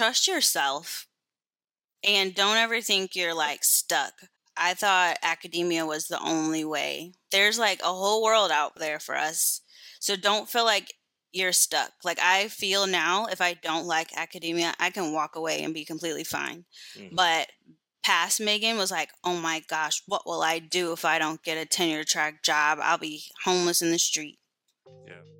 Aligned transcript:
trust 0.00 0.26
yourself 0.26 1.06
and 2.02 2.34
don't 2.34 2.56
ever 2.56 2.80
think 2.80 3.14
you're 3.14 3.34
like 3.34 3.62
stuck. 3.62 4.14
I 4.56 4.72
thought 4.72 5.18
academia 5.22 5.84
was 5.84 6.06
the 6.06 6.18
only 6.20 6.64
way. 6.64 7.12
There's 7.30 7.58
like 7.58 7.80
a 7.82 7.92
whole 7.92 8.22
world 8.22 8.50
out 8.50 8.76
there 8.76 8.98
for 8.98 9.14
us. 9.14 9.60
So 9.98 10.16
don't 10.16 10.48
feel 10.48 10.64
like 10.64 10.94
you're 11.32 11.52
stuck. 11.52 11.92
Like 12.02 12.18
I 12.18 12.48
feel 12.48 12.86
now, 12.86 13.26
if 13.26 13.42
I 13.42 13.54
don't 13.54 13.86
like 13.86 14.16
academia, 14.16 14.72
I 14.80 14.88
can 14.88 15.12
walk 15.12 15.36
away 15.36 15.62
and 15.62 15.74
be 15.74 15.84
completely 15.84 16.24
fine. 16.24 16.64
Mm-hmm. 16.96 17.14
But 17.14 17.48
past 18.02 18.40
Megan 18.40 18.78
was 18.78 18.90
like, 18.90 19.10
oh 19.22 19.36
my 19.36 19.62
gosh, 19.68 20.02
what 20.06 20.26
will 20.26 20.40
I 20.40 20.60
do 20.60 20.92
if 20.92 21.04
I 21.04 21.18
don't 21.18 21.42
get 21.42 21.58
a 21.58 21.66
tenure 21.66 22.04
track 22.04 22.42
job? 22.42 22.78
I'll 22.80 22.96
be 22.96 23.24
homeless 23.44 23.82
in 23.82 23.90
the 23.90 23.98
street. 23.98 24.38
Yeah. 25.06 25.39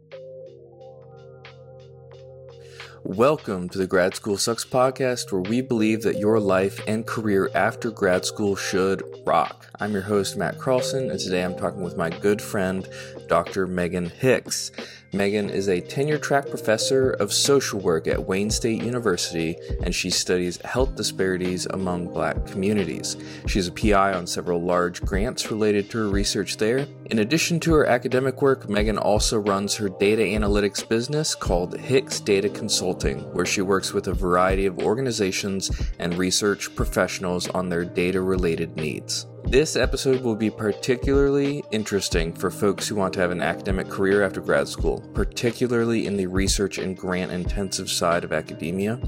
Welcome 3.03 3.71
to 3.71 3.79
the 3.79 3.87
Grad 3.87 4.15
School 4.15 4.37
Sucks 4.37 4.65
podcast, 4.65 5.33
where 5.33 5.41
we 5.41 5.63
believe 5.63 6.03
that 6.03 6.19
your 6.19 6.39
life 6.39 6.83
and 6.87 7.07
career 7.07 7.51
after 7.55 7.91
grad 7.91 8.27
school 8.27 8.57
should 8.57 9.03
rock. 9.25 9.67
I'm 9.81 9.93
your 9.93 10.03
host, 10.03 10.37
Matt 10.37 10.59
Carlson, 10.59 11.11
and 11.11 11.19
today 11.19 11.43
I'm 11.43 11.57
talking 11.57 11.83
with 11.83 11.97
my 11.97 12.11
good 12.11 12.43
friend, 12.43 12.87
Dr. 13.27 13.67
Megan 13.67 14.11
Hicks. 14.11 14.71
Megan 15.15 15.49
is 15.49 15.69
a 15.69 15.81
tenure 15.81 16.19
track 16.19 16.51
professor 16.51 17.13
of 17.13 17.33
social 17.33 17.81
work 17.81 18.07
at 18.07 18.27
Wayne 18.27 18.51
State 18.51 18.83
University, 18.83 19.57
and 19.83 19.95
she 19.95 20.11
studies 20.11 20.61
health 20.63 20.95
disparities 20.95 21.65
among 21.67 22.13
black 22.13 22.47
communities. 22.47 23.17
She's 23.47 23.69
a 23.69 23.73
PI 23.73 24.13
on 24.13 24.27
several 24.27 24.61
large 24.61 25.01
grants 25.01 25.51
related 25.51 25.91
to 25.91 25.99
her 25.99 26.09
research 26.09 26.59
there. 26.59 26.87
In 27.11 27.19
addition 27.19 27.59
to 27.61 27.75
her 27.75 27.87
academic 27.87 28.41
work, 28.41 28.69
Megan 28.69 28.97
also 28.97 29.41
runs 29.41 29.75
her 29.75 29.89
data 29.89 30.23
analytics 30.23 30.89
business 30.89 31.35
called 31.35 31.77
Hicks 31.77 32.21
Data 32.21 32.49
Consulting, 32.49 33.19
where 33.35 33.45
she 33.45 33.63
works 33.63 33.93
with 33.93 34.07
a 34.07 34.15
variety 34.15 34.67
of 34.67 34.79
organizations 34.79 35.73
and 35.99 36.17
research 36.17 36.73
professionals 36.77 37.49
on 37.49 37.69
their 37.69 37.85
data 37.85 38.21
related 38.21 38.77
needs. 38.77 39.27
This 39.45 39.75
episode 39.75 40.23
will 40.23 40.37
be 40.37 40.51
particularly 40.51 41.65
interesting 41.73 42.33
for 42.33 42.53
folks 42.53 42.87
who 42.87 42.95
want 42.95 43.13
to 43.15 43.21
have 43.21 43.33
an 43.33 43.43
academic 43.43 43.89
career 43.89 44.23
after 44.23 44.41
grad 44.41 44.69
school, 44.69 45.01
particularly 45.13 46.07
in 46.07 46.17
the 46.17 46.27
research 46.27 46.79
and 46.79 46.97
grant 46.97 47.33
intensive 47.33 47.91
side 47.91 48.23
of 48.23 48.33
academia. 48.33 49.01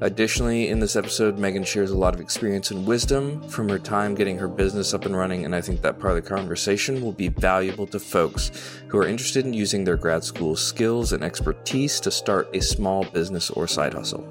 Additionally, 0.00 0.68
in 0.68 0.78
this 0.78 0.96
episode, 0.96 1.38
Megan 1.38 1.64
shares 1.64 1.90
a 1.90 1.96
lot 1.96 2.14
of 2.14 2.20
experience 2.20 2.70
and 2.70 2.86
wisdom 2.86 3.42
from 3.48 3.68
her 3.68 3.78
time 3.78 4.14
getting 4.14 4.38
her 4.38 4.48
business 4.48 4.92
up 4.92 5.06
and 5.06 5.16
running, 5.16 5.44
and 5.44 5.54
I 5.54 5.60
think 5.60 5.80
that 5.82 5.98
part 5.98 6.16
of 6.16 6.22
the 6.22 6.28
conversation 6.28 7.00
will 7.00 7.12
be 7.12 7.23
valuable 7.28 7.86
to 7.88 7.98
folks 7.98 8.50
who 8.88 8.98
are 8.98 9.06
interested 9.06 9.44
in 9.44 9.52
using 9.52 9.84
their 9.84 9.96
grad 9.96 10.22
school 10.22 10.56
skills 10.56 11.12
and 11.12 11.24
expertise 11.24 12.00
to 12.00 12.10
start 12.10 12.48
a 12.54 12.60
small 12.60 13.04
business 13.04 13.50
or 13.50 13.66
side 13.66 13.94
hustle. 13.94 14.24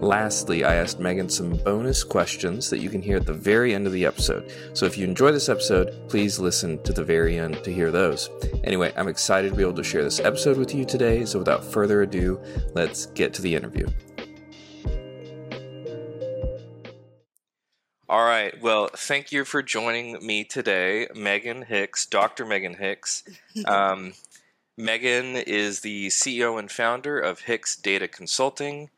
Lastly, 0.00 0.64
I 0.64 0.74
asked 0.76 0.98
Megan 0.98 1.28
some 1.28 1.56
bonus 1.58 2.02
questions 2.02 2.70
that 2.70 2.80
you 2.80 2.90
can 2.90 3.02
hear 3.02 3.16
at 3.16 3.26
the 3.26 3.32
very 3.32 3.74
end 3.74 3.86
of 3.86 3.92
the 3.92 4.04
episode. 4.04 4.52
So 4.72 4.86
if 4.86 4.98
you 4.98 5.04
enjoy 5.04 5.32
this 5.32 5.48
episode, 5.48 6.08
please 6.08 6.38
listen 6.38 6.82
to 6.82 6.92
the 6.92 7.04
very 7.04 7.38
end 7.38 7.62
to 7.64 7.72
hear 7.72 7.90
those. 7.90 8.30
Anyway, 8.64 8.92
I'm 8.96 9.08
excited 9.08 9.50
to 9.50 9.56
be 9.56 9.62
able 9.62 9.74
to 9.74 9.84
share 9.84 10.02
this 10.02 10.20
episode 10.20 10.56
with 10.56 10.74
you 10.74 10.84
today. 10.84 11.24
So 11.24 11.38
without 11.38 11.64
further 11.64 12.02
ado, 12.02 12.40
let's 12.74 13.06
get 13.06 13.32
to 13.34 13.42
the 13.42 13.54
interview. 13.54 13.86
All 18.10 18.24
right. 18.24 18.60
Well, 18.60 18.88
thank 18.88 19.30
you 19.30 19.44
for 19.44 19.62
joining 19.62 20.26
me 20.26 20.42
today, 20.42 21.06
Megan 21.14 21.62
Hicks, 21.62 22.06
Dr. 22.06 22.44
Megan 22.44 22.74
Hicks. 22.74 23.22
Um, 23.66 24.14
Megan 24.76 25.36
is 25.36 25.82
the 25.82 26.08
CEO 26.08 26.58
and 26.58 26.68
founder 26.72 27.20
of 27.20 27.42
Hicks 27.42 27.76
Data 27.76 28.08
Consulting 28.08 28.90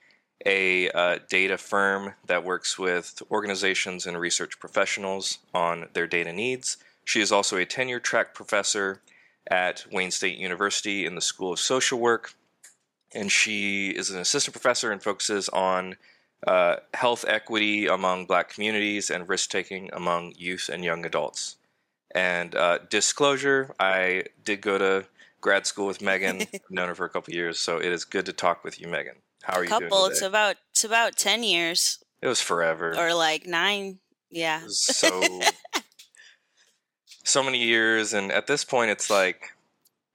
a 0.46 0.88
uh, 0.92 1.18
data 1.28 1.58
firm 1.58 2.14
that 2.26 2.42
works 2.42 2.78
with 2.78 3.22
organizations 3.30 4.06
and 4.06 4.18
research 4.18 4.58
professionals 4.58 5.40
on 5.52 5.90
their 5.92 6.06
data 6.06 6.32
needs. 6.32 6.78
She 7.04 7.20
is 7.20 7.30
also 7.30 7.58
a 7.58 7.66
tenure 7.66 8.00
track 8.00 8.32
professor 8.34 9.02
at 9.46 9.84
Wayne 9.92 10.10
State 10.10 10.38
University 10.38 11.04
in 11.04 11.16
the 11.16 11.20
School 11.20 11.52
of 11.52 11.58
Social 11.60 12.00
Work, 12.00 12.32
and 13.14 13.30
she 13.30 13.90
is 13.90 14.08
an 14.08 14.18
assistant 14.18 14.54
professor 14.54 14.90
and 14.90 15.02
focuses 15.02 15.50
on 15.50 15.96
uh, 16.46 16.76
health 16.94 17.24
equity 17.26 17.86
among 17.86 18.26
black 18.26 18.48
communities 18.48 19.10
and 19.10 19.28
risk 19.28 19.50
taking 19.50 19.90
among 19.92 20.34
youth 20.36 20.68
and 20.72 20.84
young 20.84 21.04
adults. 21.06 21.56
And 22.14 22.54
uh, 22.54 22.78
disclosure, 22.90 23.74
I 23.78 24.24
did 24.44 24.60
go 24.60 24.78
to 24.78 25.06
grad 25.40 25.66
school 25.66 25.86
with 25.86 26.02
Megan. 26.02 26.40
I've 26.54 26.60
known 26.70 26.88
her 26.88 26.94
for 26.94 27.06
a 27.06 27.10
couple 27.10 27.32
years, 27.34 27.58
so 27.58 27.78
it 27.78 27.86
is 27.86 28.04
good 28.04 28.26
to 28.26 28.32
talk 28.32 28.64
with 28.64 28.80
you, 28.80 28.88
Megan. 28.88 29.16
How 29.42 29.58
are 29.58 29.64
a 29.64 29.66
couple, 29.66 29.84
you 29.84 29.90
doing? 29.90 30.10
It's 30.12 30.22
about 30.22 30.56
it's 30.70 30.84
about 30.84 31.16
ten 31.16 31.42
years. 31.42 31.98
It 32.20 32.28
was 32.28 32.40
forever. 32.40 32.94
Or 32.96 33.14
like 33.14 33.46
nine. 33.46 33.98
Yeah. 34.30 34.62
so 34.68 35.40
so 37.24 37.42
many 37.42 37.58
years 37.58 38.14
and 38.14 38.32
at 38.32 38.46
this 38.46 38.64
point 38.64 38.90
it's 38.90 39.10
like 39.10 39.50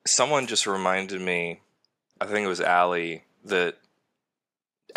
someone 0.06 0.48
just 0.48 0.66
reminded 0.66 1.22
me, 1.22 1.62
I 2.20 2.26
think 2.26 2.46
it 2.46 2.50
was 2.50 2.62
Allie, 2.62 3.24
that 3.46 3.78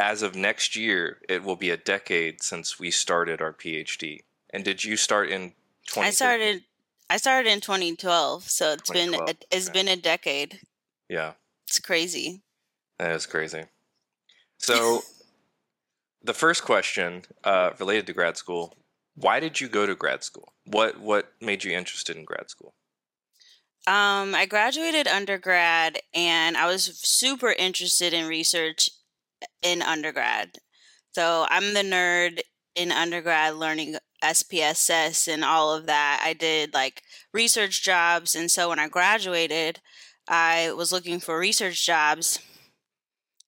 as 0.01 0.23
of 0.23 0.35
next 0.35 0.75
year 0.75 1.19
it 1.29 1.45
will 1.45 1.57
be 1.57 1.71
a 1.71 1.77
decade 1.77 2.43
since 2.43 2.81
we 2.81 2.91
started 2.91 3.41
our 3.41 3.53
PhD. 3.53 4.21
And 4.53 4.65
did 4.65 4.83
you 4.83 4.97
start 4.97 5.29
in 5.29 5.53
20 5.89 6.09
I 6.09 6.11
started 6.11 6.63
I 7.11 7.17
started 7.17 7.51
in 7.51 7.61
2012, 7.61 8.45
so 8.45 8.73
it's 8.73 8.89
been 8.89 9.15
a, 9.15 9.35
it's 9.51 9.69
okay. 9.69 9.73
been 9.73 9.89
a 9.89 9.97
decade. 9.97 10.61
Yeah. 11.09 11.33
It's 11.67 11.81
crazy. 11.81 12.43
That 12.99 13.13
is 13.13 13.27
crazy. 13.27 13.65
So, 14.63 15.01
the 16.23 16.35
first 16.35 16.65
question 16.65 17.23
uh, 17.45 17.71
related 17.79 18.07
to 18.09 18.13
grad 18.13 18.37
school: 18.37 18.77
Why 19.15 19.41
did 19.41 19.59
you 19.59 19.71
go 19.71 19.87
to 19.87 19.95
grad 19.95 20.23
school? 20.23 20.53
What 20.67 21.01
what 21.01 21.33
made 21.41 21.65
you 21.65 21.73
interested 21.73 22.15
in 22.15 22.27
grad 22.27 22.51
school? 22.51 22.75
Um, 23.87 24.35
I 24.35 24.45
graduated 24.45 25.09
undergrad, 25.09 26.01
and 26.13 26.59
I 26.59 26.67
was 26.67 26.85
super 26.85 27.53
interested 27.53 28.13
in 28.13 28.29
research 28.29 28.91
in 29.63 29.83
undergrad. 29.83 30.59
So 31.13 31.47
I'm 31.49 31.75
the 31.75 31.83
nerd 31.83 32.41
in 32.75 32.93
undergrad, 32.93 33.57
learning 33.57 33.97
SPSS 34.23 35.33
and 35.33 35.45
all 35.45 35.75
of 35.75 35.87
that. 35.87 36.23
I 36.25 36.33
did 36.33 36.75
like 36.75 37.03
research 37.33 37.83
jobs, 37.83 38.35
and 38.35 38.51
so 38.51 38.69
when 38.69 38.79
I 38.79 38.89
graduated, 38.89 39.81
I 40.29 40.73
was 40.73 40.93
looking 40.93 41.21
for 41.21 41.39
research 41.39 41.85
jobs 41.85 42.39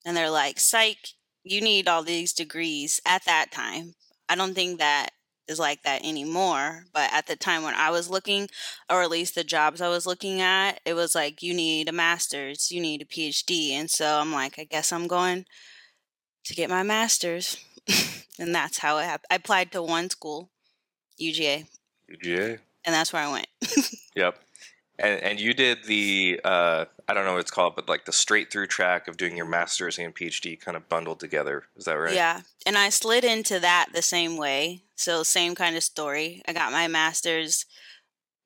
and 0.04 0.16
they're 0.16 0.30
like, 0.30 0.58
psych, 0.58 1.08
you 1.44 1.60
need 1.60 1.88
all 1.88 2.02
these 2.02 2.32
degrees 2.32 3.00
at 3.06 3.24
that 3.24 3.52
time. 3.52 3.94
I 4.28 4.34
don't 4.34 4.54
think 4.54 4.78
that 4.78 5.10
is 5.48 5.58
like 5.58 5.82
that 5.82 6.04
anymore. 6.04 6.84
But 6.92 7.12
at 7.12 7.26
the 7.26 7.36
time 7.36 7.62
when 7.62 7.74
I 7.74 7.90
was 7.90 8.10
looking, 8.10 8.48
or 8.90 9.02
at 9.02 9.10
least 9.10 9.34
the 9.34 9.44
jobs 9.44 9.80
I 9.80 9.88
was 9.88 10.06
looking 10.06 10.40
at, 10.40 10.80
it 10.84 10.94
was 10.94 11.14
like, 11.14 11.42
you 11.42 11.54
need 11.54 11.88
a 11.88 11.92
master's, 11.92 12.70
you 12.70 12.80
need 12.80 13.02
a 13.02 13.04
PhD. 13.04 13.70
And 13.70 13.90
so 13.90 14.18
I'm 14.18 14.32
like, 14.32 14.58
I 14.58 14.64
guess 14.64 14.92
I'm 14.92 15.06
going 15.06 15.44
to 16.44 16.54
get 16.54 16.70
my 16.70 16.82
master's. 16.82 17.64
and 18.38 18.54
that's 18.54 18.78
how 18.78 18.98
it 18.98 19.04
happened. 19.04 19.26
I 19.30 19.36
applied 19.36 19.72
to 19.72 19.82
one 19.82 20.10
school, 20.10 20.50
UGA. 21.20 21.66
UGA. 22.10 22.58
And 22.84 22.94
that's 22.94 23.12
where 23.12 23.22
I 23.22 23.30
went. 23.30 23.46
yep. 24.16 24.38
And 24.98 25.20
and 25.22 25.40
you 25.40 25.54
did 25.54 25.84
the 25.84 26.40
uh, 26.44 26.84
I 27.08 27.14
don't 27.14 27.24
know 27.24 27.32
what 27.32 27.40
it's 27.40 27.50
called, 27.50 27.74
but 27.76 27.88
like 27.88 28.04
the 28.04 28.12
straight 28.12 28.50
through 28.50 28.66
track 28.66 29.08
of 29.08 29.16
doing 29.16 29.36
your 29.36 29.46
master's 29.46 29.98
and 29.98 30.14
PhD 30.14 30.60
kind 30.60 30.76
of 30.76 30.88
bundled 30.88 31.20
together. 31.20 31.64
Is 31.76 31.86
that 31.86 31.94
right? 31.94 32.14
Yeah. 32.14 32.42
And 32.66 32.76
I 32.76 32.90
slid 32.90 33.24
into 33.24 33.58
that 33.60 33.88
the 33.92 34.02
same 34.02 34.36
way. 34.36 34.82
So 34.96 35.22
same 35.22 35.54
kind 35.54 35.76
of 35.76 35.82
story. 35.82 36.42
I 36.46 36.52
got 36.52 36.72
my 36.72 36.88
master's, 36.88 37.66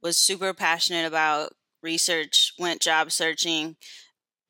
was 0.03 0.17
super 0.17 0.55
passionate 0.55 1.07
about 1.07 1.53
research, 1.83 2.53
went 2.59 2.81
job 2.81 3.13
searching, 3.13 3.77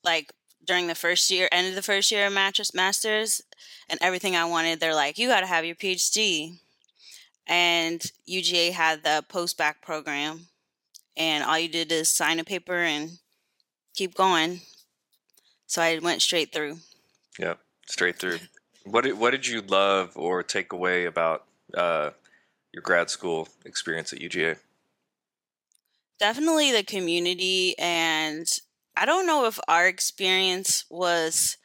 like 0.05 0.33
during 0.67 0.87
the 0.87 0.95
first 0.95 1.31
year, 1.31 1.49
end 1.53 1.69
of 1.69 1.75
the 1.75 1.83
first 1.83 2.11
year 2.11 2.27
of 2.27 2.33
mattress 2.33 2.75
masters, 2.75 3.43
and 3.89 3.99
everything 4.03 4.37
I 4.37 4.45
wanted, 4.45 4.81
they're 4.81 4.95
like, 4.95 5.19
you 5.19 5.29
got 5.29 5.41
to 5.41 5.47
have 5.47 5.65
your 5.65 5.77
PhD. 5.77 6.59
And 7.47 8.01
UGA 8.29 8.73
had 8.73 9.05
the 9.05 9.25
post 9.29 9.57
bac 9.57 9.81
program 9.81 10.49
and 11.17 11.43
all 11.45 11.59
you 11.59 11.69
did 11.69 11.91
is 11.91 12.09
sign 12.09 12.39
a 12.39 12.45
paper 12.45 12.77
and 12.77 13.19
keep 13.95 14.15
going. 14.15 14.61
So 15.67 15.83
I 15.83 15.99
went 15.99 16.23
straight 16.23 16.53
through. 16.53 16.79
Yep, 17.39 17.59
straight 17.87 18.19
through. 18.19 18.39
what 18.85 19.05
did 19.05 19.19
what 19.19 19.31
did 19.31 19.47
you 19.47 19.63
love 19.63 20.13
or 20.15 20.43
take 20.43 20.73
away 20.73 21.07
about 21.07 21.45
uh, 21.75 22.11
your 22.73 22.83
grad 22.83 23.11
school 23.11 23.49
experience 23.65 24.13
at 24.13 24.21
UGA? 24.21 24.59
Definitely 26.19 26.73
the 26.73 26.83
community, 26.83 27.79
and 27.79 28.47
I 28.97 29.05
don't 29.05 29.27
know 29.27 29.45
if 29.47 29.61
our 29.69 29.87
experience 29.87 30.85
was 30.91 31.59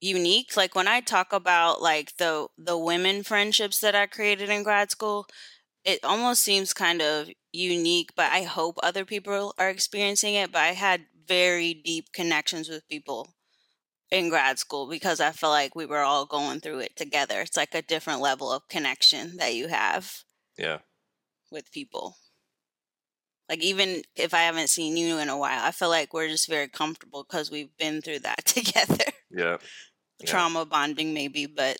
unique. 0.00 0.56
Like 0.56 0.74
when 0.74 0.88
I 0.88 1.00
talk 1.00 1.32
about 1.32 1.82
like 1.82 2.16
the 2.16 2.48
the 2.56 2.78
women 2.78 3.22
friendships 3.22 3.80
that 3.80 3.94
I 3.94 4.06
created 4.06 4.48
in 4.48 4.62
grad 4.62 4.90
school, 4.90 5.26
it 5.84 6.04
almost 6.04 6.42
seems 6.42 6.72
kind 6.72 7.02
of 7.02 7.28
unique, 7.52 8.10
but 8.16 8.30
I 8.32 8.42
hope 8.42 8.78
other 8.82 9.04
people 9.04 9.54
are 9.58 9.68
experiencing 9.68 10.34
it. 10.34 10.52
But 10.52 10.62
I 10.62 10.72
had 10.72 11.06
very 11.26 11.74
deep 11.74 12.12
connections 12.12 12.68
with 12.68 12.88
people 12.88 13.34
in 14.10 14.28
grad 14.28 14.58
school 14.58 14.88
because 14.88 15.20
I 15.20 15.30
feel 15.30 15.50
like 15.50 15.74
we 15.74 15.86
were 15.86 16.02
all 16.02 16.26
going 16.26 16.60
through 16.60 16.80
it 16.80 16.96
together. 16.96 17.40
It's 17.40 17.56
like 17.56 17.74
a 17.74 17.82
different 17.82 18.20
level 18.20 18.52
of 18.52 18.68
connection 18.68 19.36
that 19.36 19.54
you 19.54 19.68
have. 19.68 20.24
Yeah. 20.58 20.78
With 21.50 21.72
people. 21.72 22.16
Like 23.50 23.64
even 23.64 24.02
if 24.14 24.32
I 24.32 24.42
haven't 24.42 24.70
seen 24.70 24.96
you 24.96 25.18
in 25.18 25.28
a 25.28 25.36
while, 25.36 25.60
I 25.60 25.72
feel 25.72 25.88
like 25.88 26.14
we're 26.14 26.28
just 26.28 26.48
very 26.48 26.68
comfortable 26.68 27.26
because 27.28 27.50
we've 27.50 27.76
been 27.78 28.00
through 28.00 28.20
that 28.20 28.44
together. 28.46 29.04
Yeah. 29.28 29.56
yeah. 30.20 30.26
Trauma 30.26 30.64
bonding 30.64 31.12
maybe, 31.12 31.46
but 31.46 31.76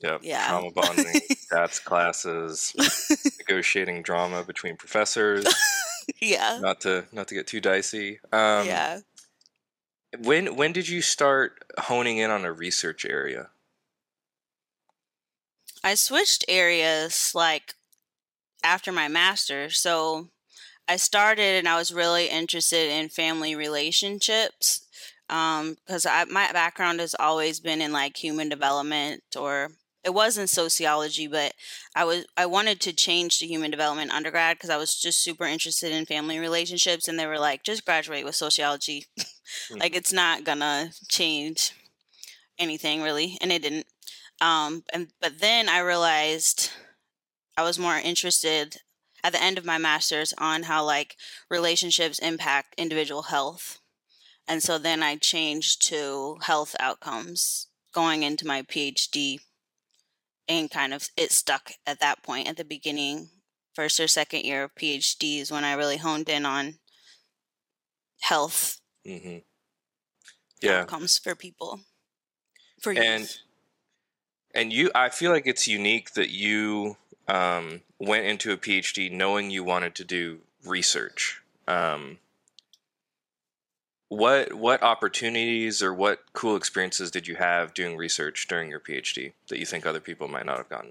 Yep. 0.00 0.20
Yeah. 0.24 0.48
Trauma 0.48 0.70
bonding, 0.72 1.20
stats 1.30 1.82
classes, 1.82 2.74
negotiating 3.38 4.02
drama 4.02 4.42
between 4.42 4.76
professors. 4.76 5.46
yeah. 6.20 6.58
Not 6.60 6.80
to 6.82 7.06
not 7.12 7.28
to 7.28 7.34
get 7.34 7.46
too 7.46 7.60
dicey. 7.60 8.18
Um, 8.32 8.66
yeah. 8.66 9.00
When 10.18 10.56
when 10.56 10.72
did 10.72 10.88
you 10.88 11.00
start 11.00 11.64
honing 11.78 12.18
in 12.18 12.30
on 12.30 12.44
a 12.44 12.52
research 12.52 13.06
area? 13.06 13.50
I 15.84 15.94
switched 15.94 16.44
areas 16.48 17.32
like 17.34 17.74
after 18.64 18.92
my 18.92 19.08
master's. 19.08 19.78
So 19.78 20.28
I 20.88 20.96
started 20.96 21.58
and 21.58 21.68
I 21.68 21.76
was 21.76 21.92
really 21.92 22.26
interested 22.26 22.90
in 22.90 23.08
family 23.08 23.54
relationships 23.54 24.86
because 25.28 26.06
um, 26.06 26.32
my 26.32 26.52
background 26.52 27.00
has 27.00 27.14
always 27.18 27.60
been 27.60 27.80
in 27.80 27.92
like 27.92 28.16
human 28.16 28.48
development 28.48 29.22
or 29.38 29.70
it 30.04 30.12
was 30.12 30.36
in 30.36 30.48
sociology, 30.48 31.26
but 31.26 31.54
I 31.94 32.04
was 32.04 32.26
I 32.36 32.46
wanted 32.46 32.80
to 32.80 32.92
change 32.92 33.38
to 33.38 33.46
human 33.46 33.70
development 33.70 34.10
undergrad 34.10 34.56
because 34.56 34.70
I 34.70 34.76
was 34.76 35.00
just 35.00 35.22
super 35.22 35.44
interested 35.44 35.92
in 35.92 36.06
family 36.06 36.38
relationships, 36.38 37.06
and 37.06 37.18
they 37.18 37.26
were 37.26 37.38
like, 37.38 37.62
just 37.62 37.84
graduate 37.84 38.24
with 38.24 38.34
sociology, 38.34 39.06
mm-hmm. 39.18 39.78
like 39.78 39.94
it's 39.94 40.12
not 40.12 40.44
gonna 40.44 40.90
change 41.08 41.72
anything 42.58 43.02
really, 43.02 43.38
and 43.40 43.52
it 43.52 43.62
didn't. 43.62 43.86
Um, 44.40 44.82
and 44.92 45.08
but 45.20 45.38
then 45.38 45.68
I 45.68 45.78
realized 45.78 46.70
I 47.56 47.62
was 47.62 47.78
more 47.78 47.96
interested 47.96 48.78
at 49.24 49.32
the 49.32 49.42
end 49.42 49.58
of 49.58 49.64
my 49.64 49.78
master's 49.78 50.34
on 50.38 50.64
how 50.64 50.84
like 50.84 51.16
relationships 51.50 52.18
impact 52.18 52.74
individual 52.76 53.22
health, 53.22 53.78
and 54.48 54.62
so 54.62 54.78
then 54.78 55.02
I 55.02 55.16
changed 55.16 55.86
to 55.88 56.38
health 56.42 56.74
outcomes 56.80 57.68
going 57.92 58.22
into 58.22 58.46
my 58.46 58.62
PhD 58.62 59.38
and 60.48 60.70
kind 60.70 60.92
of 60.92 61.08
it 61.16 61.32
stuck 61.32 61.72
at 61.86 62.00
that 62.00 62.22
point 62.22 62.48
at 62.48 62.56
the 62.56 62.64
beginning 62.64 63.30
first 63.74 63.98
or 64.00 64.08
second 64.08 64.44
year 64.44 64.64
of 64.64 64.74
phds 64.74 65.50
when 65.50 65.64
i 65.64 65.72
really 65.72 65.96
honed 65.96 66.28
in 66.28 66.44
on 66.44 66.74
health 68.20 68.80
mm-hmm. 69.06 69.38
yeah 70.60 70.80
outcomes 70.80 71.18
for 71.18 71.34
people 71.34 71.80
for 72.80 72.90
and 72.90 73.20
youth. 73.20 73.38
and 74.54 74.72
you 74.72 74.90
i 74.94 75.08
feel 75.08 75.30
like 75.30 75.46
it's 75.46 75.66
unique 75.66 76.12
that 76.14 76.30
you 76.30 76.96
um, 77.28 77.80
went 78.06 78.26
into 78.26 78.52
a 78.52 78.56
phd 78.56 79.10
knowing 79.12 79.50
you 79.50 79.64
wanted 79.64 79.94
to 79.94 80.04
do 80.04 80.40
research 80.64 81.42
um, 81.68 82.18
what 84.12 84.52
what 84.52 84.82
opportunities 84.82 85.82
or 85.82 85.94
what 85.94 86.20
cool 86.34 86.54
experiences 86.54 87.10
did 87.10 87.26
you 87.26 87.36
have 87.36 87.72
doing 87.72 87.96
research 87.96 88.46
during 88.46 88.68
your 88.68 88.78
PhD 88.78 89.32
that 89.48 89.58
you 89.58 89.64
think 89.64 89.86
other 89.86 90.00
people 90.00 90.28
might 90.28 90.44
not 90.44 90.58
have 90.58 90.68
gotten? 90.68 90.90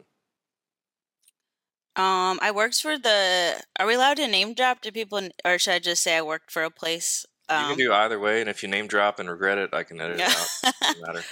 Um, 1.96 2.40
I 2.42 2.52
worked 2.52 2.82
for 2.82 2.98
the. 2.98 3.62
Are 3.80 3.86
we 3.86 3.94
allowed 3.94 4.18
to 4.18 4.28
name 4.28 4.56
drop 4.56 4.82
to 4.82 4.92
people, 4.92 5.30
or 5.46 5.60
should 5.60 5.74
I 5.74 5.80
just 5.80 6.02
say 6.02 6.18
I 6.18 6.24
worked 6.24 6.52
for 6.52 6.64
a 6.64 6.72
place? 6.72 7.28
Um, 7.48 7.58
you 7.60 7.64
can 7.64 7.72
um 7.74 7.78
do 7.78 7.94
either 7.94 8.20
way, 8.20 8.42
and 8.42 8.50
if 8.50 8.64
you 8.64 8.70
name 8.70 8.88
drop 8.88 9.20
and 9.20 9.30
regret 9.30 9.60
it, 9.60 9.72
I 9.72 9.84
can 9.84 10.02
edit 10.02 10.20
it 10.20 10.24
out. 10.24 10.74
Doesn't 10.82 11.02
matter. 11.06 11.24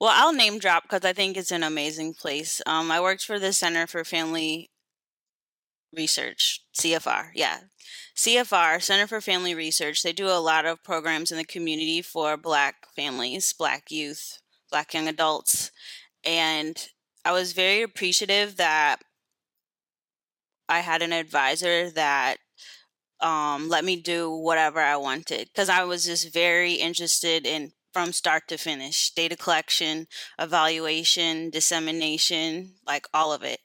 Well, 0.00 0.12
I'll 0.12 0.32
name 0.32 0.58
drop 0.58 0.84
because 0.84 1.04
I 1.04 1.12
think 1.12 1.36
it's 1.36 1.52
an 1.52 1.62
amazing 1.62 2.14
place. 2.14 2.60
Um, 2.66 2.90
I 2.90 3.00
worked 3.00 3.24
for 3.24 3.38
the 3.38 3.52
Center 3.52 3.86
for 3.86 4.02
Family 4.02 4.70
Research, 5.94 6.62
CFR. 6.78 7.30
Yeah, 7.34 7.60
CFR, 8.16 8.82
Center 8.82 9.06
for 9.06 9.20
Family 9.20 9.54
Research, 9.54 10.02
they 10.02 10.12
do 10.12 10.26
a 10.26 10.40
lot 10.40 10.66
of 10.66 10.82
programs 10.82 11.30
in 11.30 11.38
the 11.38 11.44
community 11.44 12.02
for 12.02 12.36
Black 12.36 12.86
families, 12.94 13.52
Black 13.52 13.90
youth, 13.90 14.40
Black 14.70 14.92
young 14.92 15.08
adults. 15.08 15.70
And 16.24 16.76
I 17.24 17.32
was 17.32 17.52
very 17.52 17.82
appreciative 17.82 18.56
that 18.56 18.96
I 20.68 20.80
had 20.80 21.00
an 21.02 21.12
advisor 21.12 21.90
that 21.90 22.38
um, 23.20 23.68
let 23.68 23.84
me 23.84 23.96
do 23.96 24.30
whatever 24.30 24.80
I 24.80 24.96
wanted 24.96 25.48
because 25.48 25.68
I 25.68 25.84
was 25.84 26.04
just 26.04 26.32
very 26.32 26.74
interested 26.74 27.46
in 27.46 27.72
from 27.92 28.12
start 28.12 28.48
to 28.48 28.56
finish 28.56 29.10
data 29.10 29.36
collection, 29.36 30.06
evaluation, 30.38 31.50
dissemination, 31.50 32.74
like 32.86 33.06
all 33.14 33.32
of 33.32 33.42
it. 33.42 33.60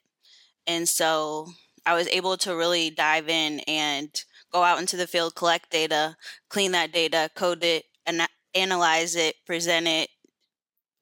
And 0.66 0.88
so 0.88 1.48
I 1.86 1.94
was 1.94 2.08
able 2.08 2.36
to 2.38 2.56
really 2.56 2.90
dive 2.90 3.28
in 3.28 3.60
and 3.60 4.08
go 4.52 4.62
out 4.62 4.78
into 4.78 4.96
the 4.96 5.06
field, 5.06 5.34
collect 5.34 5.70
data, 5.70 6.16
clean 6.48 6.72
that 6.72 6.92
data, 6.92 7.30
code 7.34 7.64
it, 7.64 7.84
and 8.06 8.22
analyze 8.54 9.16
it, 9.16 9.36
present 9.46 9.86
it, 9.86 10.08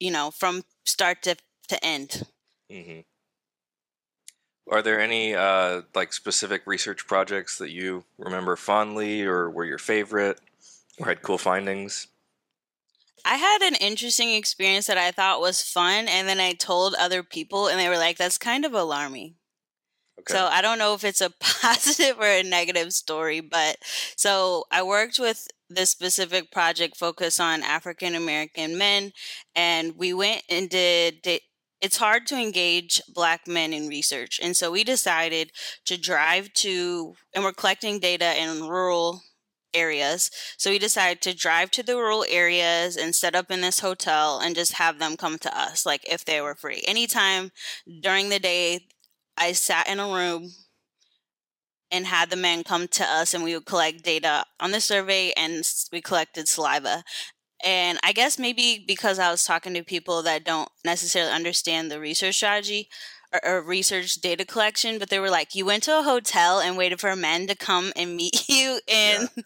you 0.01 0.11
know, 0.11 0.31
from 0.31 0.63
start 0.85 1.23
to, 1.23 1.37
to 1.69 1.85
end. 1.85 2.25
Mm-hmm. 2.71 3.01
Are 4.71 4.83
there 4.83 5.01
any 5.01 5.35
uh, 5.35 5.83
like 5.95 6.13
specific 6.13 6.63
research 6.67 7.07
projects 7.07 7.59
that 7.59 7.71
you 7.71 8.05
remember 8.17 8.57
fondly, 8.57 9.23
or 9.23 9.51
were 9.51 9.65
your 9.65 9.79
favorite, 9.79 10.41
or 10.99 11.07
had 11.07 11.23
cool 11.23 11.39
findings? 11.39 12.07
I 13.25 13.35
had 13.35 13.63
an 13.63 13.75
interesting 13.77 14.33
experience 14.33 14.87
that 14.87 14.99
I 14.99 15.11
thought 15.11 15.41
was 15.41 15.63
fun, 15.63 16.09
and 16.09 16.27
then 16.27 16.41
I 16.41 16.55
told 16.55 16.95
other 16.95 17.23
people, 17.23 17.69
and 17.69 17.79
they 17.79 17.89
were 17.89 17.99
like, 17.99 18.17
"That's 18.17 18.39
kind 18.39 18.65
of 18.65 18.73
alarming." 18.73 19.35
Okay. 20.21 20.35
So 20.35 20.47
I 20.47 20.63
don't 20.63 20.79
know 20.79 20.95
if 20.95 21.05
it's 21.05 21.21
a 21.21 21.31
positive 21.41 22.19
or 22.19 22.27
a 22.27 22.43
negative 22.43 22.93
story, 22.93 23.41
but 23.41 23.77
so 24.17 24.65
I 24.71 24.83
worked 24.83 25.19
with 25.19 25.49
this 25.69 25.91
specific 25.91 26.51
project 26.51 26.97
focused 26.97 27.41
on 27.41 27.63
African 27.63 28.15
American 28.15 28.77
men, 28.77 29.13
and 29.55 29.97
we 29.97 30.13
went 30.13 30.43
and 30.49 30.69
did, 30.69 31.23
did 31.23 31.41
it's 31.81 31.97
hard 31.97 32.29
to 32.29 32.37
engage 32.37 33.03
black 33.13 33.49
men 33.49 33.73
in 33.73 33.89
research. 33.89 34.39
And 34.41 34.57
so 34.57 34.71
we 34.71 34.85
decided 34.85 35.51
to 35.87 35.99
drive 35.99 36.53
to, 36.55 37.15
and 37.35 37.43
we're 37.43 37.53
collecting 37.53 37.99
data 37.99 38.41
in 38.41 38.69
rural 38.69 39.23
areas. 39.75 40.31
So 40.57 40.71
we 40.71 40.79
decided 40.79 41.21
to 41.23 41.35
drive 41.35 41.73
to 41.73 41.83
the 41.83 41.97
rural 41.97 42.25
areas 42.29 42.97
and 42.97 43.15
set 43.15 43.35
up 43.35 43.51
in 43.51 43.63
this 43.63 43.81
hotel 43.81 44.39
and 44.39 44.55
just 44.55 44.75
have 44.75 45.01
them 45.01 45.17
come 45.17 45.39
to 45.39 45.59
us, 45.59 45.85
like 45.85 46.03
if 46.09 46.25
they 46.25 46.41
were 46.41 46.55
free. 46.55 46.83
Anytime 46.87 47.51
during 48.01 48.29
the 48.29 48.39
day 48.39 48.87
I 49.37 49.53
sat 49.53 49.89
in 49.89 49.99
a 49.99 50.07
room 50.07 50.51
and 51.91 52.07
had 52.07 52.31
the 52.31 52.37
men 52.37 52.65
come 52.65 52.89
to 52.89 53.05
us 53.05 53.35
and 53.35 53.45
we 53.45 53.55
would 53.55 53.67
collect 53.67 54.03
data 54.03 54.45
on 54.59 54.73
the 54.73 54.81
survey 54.81 55.33
and 55.37 55.63
we 55.93 56.01
collected 56.01 56.49
saliva. 56.49 57.05
And 57.65 57.99
I 58.03 58.13
guess 58.13 58.39
maybe 58.39 58.83
because 58.87 59.19
I 59.19 59.31
was 59.31 59.45
talking 59.45 59.75
to 59.75 59.85
people 59.85 60.23
that 60.23 60.45
don't 60.45 60.69
necessarily 60.85 61.31
understand 61.31 61.91
the 61.91 62.01
research 62.01 62.37
strategy 62.37 62.89
or, 63.33 63.45
or 63.45 63.63
research 63.63 64.15
data 64.17 64.45
collection, 64.45 64.99
but 64.99 65.11
they 65.11 65.21
were 65.21 65.31
like, 65.31 65.55
you 65.55 65.65
went 65.65 65.85
to 65.85 65.99
a 65.99 66.03
hotel 66.03 66.61
and 66.61 66.77
waited 66.77 67.01
for 67.01 67.15
men 67.15 67.47
to 67.47 67.55
come 67.55 67.93
and 67.95 68.17
meet 68.17 68.45
you 68.49 68.81
and 68.89 69.29
yeah. 69.37 69.43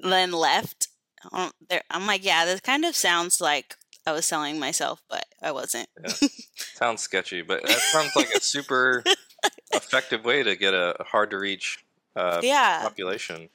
then 0.00 0.32
left. 0.32 0.88
I'm 1.32 2.06
like, 2.06 2.24
yeah, 2.24 2.46
this 2.46 2.60
kind 2.60 2.84
of 2.84 2.96
sounds 2.96 3.40
like 3.40 3.76
I 4.06 4.12
was 4.12 4.26
selling 4.26 4.58
myself, 4.58 5.02
but 5.08 5.24
I 5.42 5.52
wasn't. 5.52 5.88
Yeah. 6.02 6.28
sounds 6.56 7.02
sketchy, 7.02 7.42
but 7.42 7.62
that 7.62 7.78
sounds 7.78 8.16
like 8.16 8.30
a 8.30 8.40
super 8.40 9.04
effective 9.72 10.24
way 10.24 10.42
to 10.42 10.56
get 10.56 10.74
a 10.74 10.96
hard 11.00 11.30
to 11.30 11.38
reach 11.38 11.84
uh, 12.16 12.40
yeah. 12.42 12.80
population. 12.82 13.50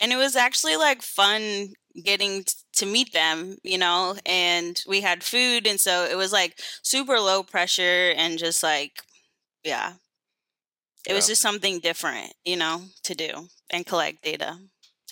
And 0.00 0.12
it 0.12 0.16
was 0.16 0.36
actually 0.36 0.76
like 0.76 1.02
fun 1.02 1.74
getting 2.02 2.44
to 2.74 2.86
meet 2.86 3.12
them, 3.12 3.58
you 3.62 3.78
know, 3.78 4.16
and 4.24 4.80
we 4.88 5.00
had 5.00 5.22
food. 5.22 5.66
And 5.66 5.78
so 5.78 6.04
it 6.04 6.16
was 6.16 6.32
like 6.32 6.58
super 6.82 7.18
low 7.18 7.42
pressure 7.42 8.14
and 8.16 8.38
just 8.38 8.62
like, 8.62 9.02
yeah, 9.64 9.94
it 11.06 11.10
yeah. 11.10 11.14
was 11.14 11.26
just 11.26 11.42
something 11.42 11.80
different, 11.80 12.32
you 12.44 12.56
know, 12.56 12.82
to 13.04 13.14
do 13.14 13.48
and 13.70 13.84
collect 13.84 14.22
data 14.22 14.58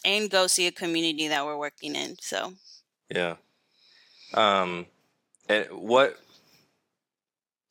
and 0.04 0.30
go 0.30 0.46
see 0.46 0.66
a 0.66 0.72
community 0.72 1.28
that 1.28 1.44
we're 1.44 1.58
working 1.58 1.94
in. 1.94 2.16
So, 2.20 2.54
yeah. 3.14 3.36
Um, 4.34 4.86
and 5.48 5.66
what 5.70 6.18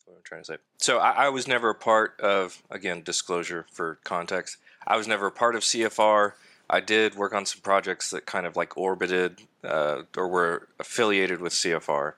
what 0.05 0.15
I'm 0.15 0.23
trying 0.23 0.41
to 0.41 0.45
say. 0.45 0.57
So 0.77 0.97
I, 0.97 1.25
I, 1.25 1.29
was 1.29 1.47
never 1.47 1.69
a 1.69 1.75
part 1.75 2.19
of 2.19 2.63
again 2.71 3.03
disclosure 3.03 3.65
for 3.71 3.99
context. 4.03 4.57
I 4.85 4.97
was 4.97 5.07
never 5.07 5.27
a 5.27 5.31
part 5.31 5.55
of 5.55 5.63
CFR. 5.63 6.33
I 6.69 6.79
did 6.79 7.15
work 7.15 7.33
on 7.33 7.45
some 7.45 7.61
projects 7.61 8.09
that 8.11 8.25
kind 8.25 8.45
of 8.45 8.55
like 8.55 8.77
orbited 8.77 9.41
uh, 9.63 10.03
or 10.15 10.27
were 10.27 10.67
affiliated 10.79 11.41
with 11.41 11.53
CFR. 11.53 12.13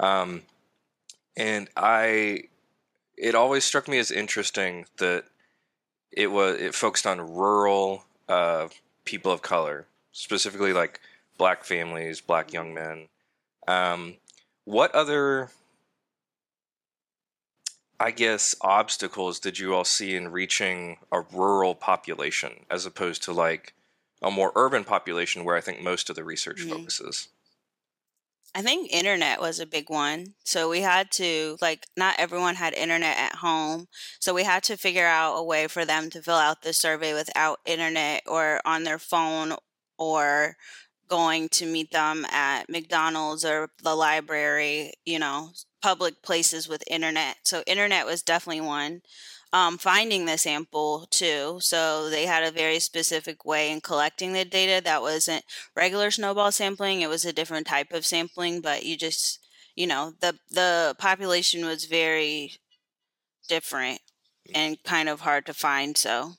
Um, 0.00 0.42
and 1.36 1.68
I, 1.76 2.44
it 3.16 3.34
always 3.34 3.64
struck 3.64 3.88
me 3.88 3.98
as 3.98 4.10
interesting 4.10 4.86
that 4.98 5.24
it 6.10 6.28
was 6.28 6.60
it 6.60 6.74
focused 6.74 7.06
on 7.06 7.34
rural 7.34 8.04
uh, 8.28 8.68
people 9.04 9.30
of 9.30 9.42
color, 9.42 9.86
specifically 10.12 10.72
like 10.72 11.00
black 11.36 11.64
families, 11.64 12.20
black 12.20 12.52
young 12.52 12.74
men 12.74 13.08
Um, 13.68 14.16
what 14.64 14.94
other, 14.94 15.50
I 18.00 18.10
guess, 18.10 18.56
obstacles 18.60 19.38
did 19.38 19.60
you 19.60 19.72
all 19.72 19.84
see 19.84 20.16
in 20.16 20.32
reaching 20.32 20.98
a 21.12 21.20
rural 21.20 21.76
population 21.76 22.66
as 22.68 22.84
opposed 22.86 23.22
to 23.24 23.32
like 23.32 23.74
a 24.20 24.32
more 24.32 24.50
urban 24.56 24.82
population 24.82 25.44
where 25.44 25.54
I 25.56 25.60
think 25.60 25.80
most 25.80 26.10
of 26.10 26.16
the 26.16 26.24
research 26.24 26.62
Mhm. 26.62 26.68
focuses? 26.68 27.28
I 28.54 28.62
think 28.62 28.90
internet 28.92 29.40
was 29.40 29.60
a 29.60 29.66
big 29.66 29.88
one. 29.90 30.34
So 30.44 30.68
we 30.68 30.80
had 30.80 31.10
to, 31.12 31.56
like, 31.60 31.86
not 31.96 32.18
everyone 32.18 32.56
had 32.56 32.74
internet 32.74 33.16
at 33.16 33.36
home. 33.36 33.88
So 34.20 34.34
we 34.34 34.44
had 34.44 34.62
to 34.64 34.76
figure 34.76 35.06
out 35.06 35.36
a 35.36 35.42
way 35.42 35.66
for 35.68 35.84
them 35.84 36.10
to 36.10 36.22
fill 36.22 36.36
out 36.36 36.62
the 36.62 36.72
survey 36.72 37.14
without 37.14 37.60
internet 37.66 38.22
or 38.26 38.60
on 38.64 38.84
their 38.84 38.98
phone 38.98 39.54
or 39.98 40.56
going 41.08 41.48
to 41.50 41.66
meet 41.66 41.90
them 41.90 42.24
at 42.30 42.68
McDonald's 42.68 43.44
or 43.44 43.70
the 43.82 43.94
library, 43.94 44.92
you 45.04 45.18
know, 45.18 45.50
public 45.82 46.22
places 46.22 46.68
with 46.68 46.82
internet. 46.86 47.36
So 47.44 47.62
internet 47.66 48.06
was 48.06 48.22
definitely 48.22 48.62
one. 48.62 49.02
Um, 49.50 49.78
finding 49.78 50.26
the 50.26 50.36
sample 50.36 51.06
too. 51.10 51.56
So 51.60 52.10
they 52.10 52.26
had 52.26 52.44
a 52.44 52.50
very 52.50 52.78
specific 52.80 53.46
way 53.46 53.70
in 53.72 53.80
collecting 53.80 54.34
the 54.34 54.44
data 54.44 54.82
that 54.84 55.00
wasn't 55.00 55.42
regular 55.74 56.10
snowball 56.10 56.52
sampling. 56.52 57.00
It 57.00 57.08
was 57.08 57.24
a 57.24 57.32
different 57.32 57.66
type 57.66 57.92
of 57.92 58.04
sampling, 58.04 58.60
but 58.60 58.84
you 58.84 58.94
just, 58.98 59.38
you 59.74 59.86
know, 59.86 60.12
the 60.20 60.38
the 60.50 60.94
population 60.98 61.64
was 61.64 61.86
very 61.86 62.52
different 63.48 64.00
and 64.54 64.82
kind 64.84 65.08
of 65.08 65.20
hard 65.20 65.46
to 65.46 65.54
find. 65.54 65.96
So 65.96 66.34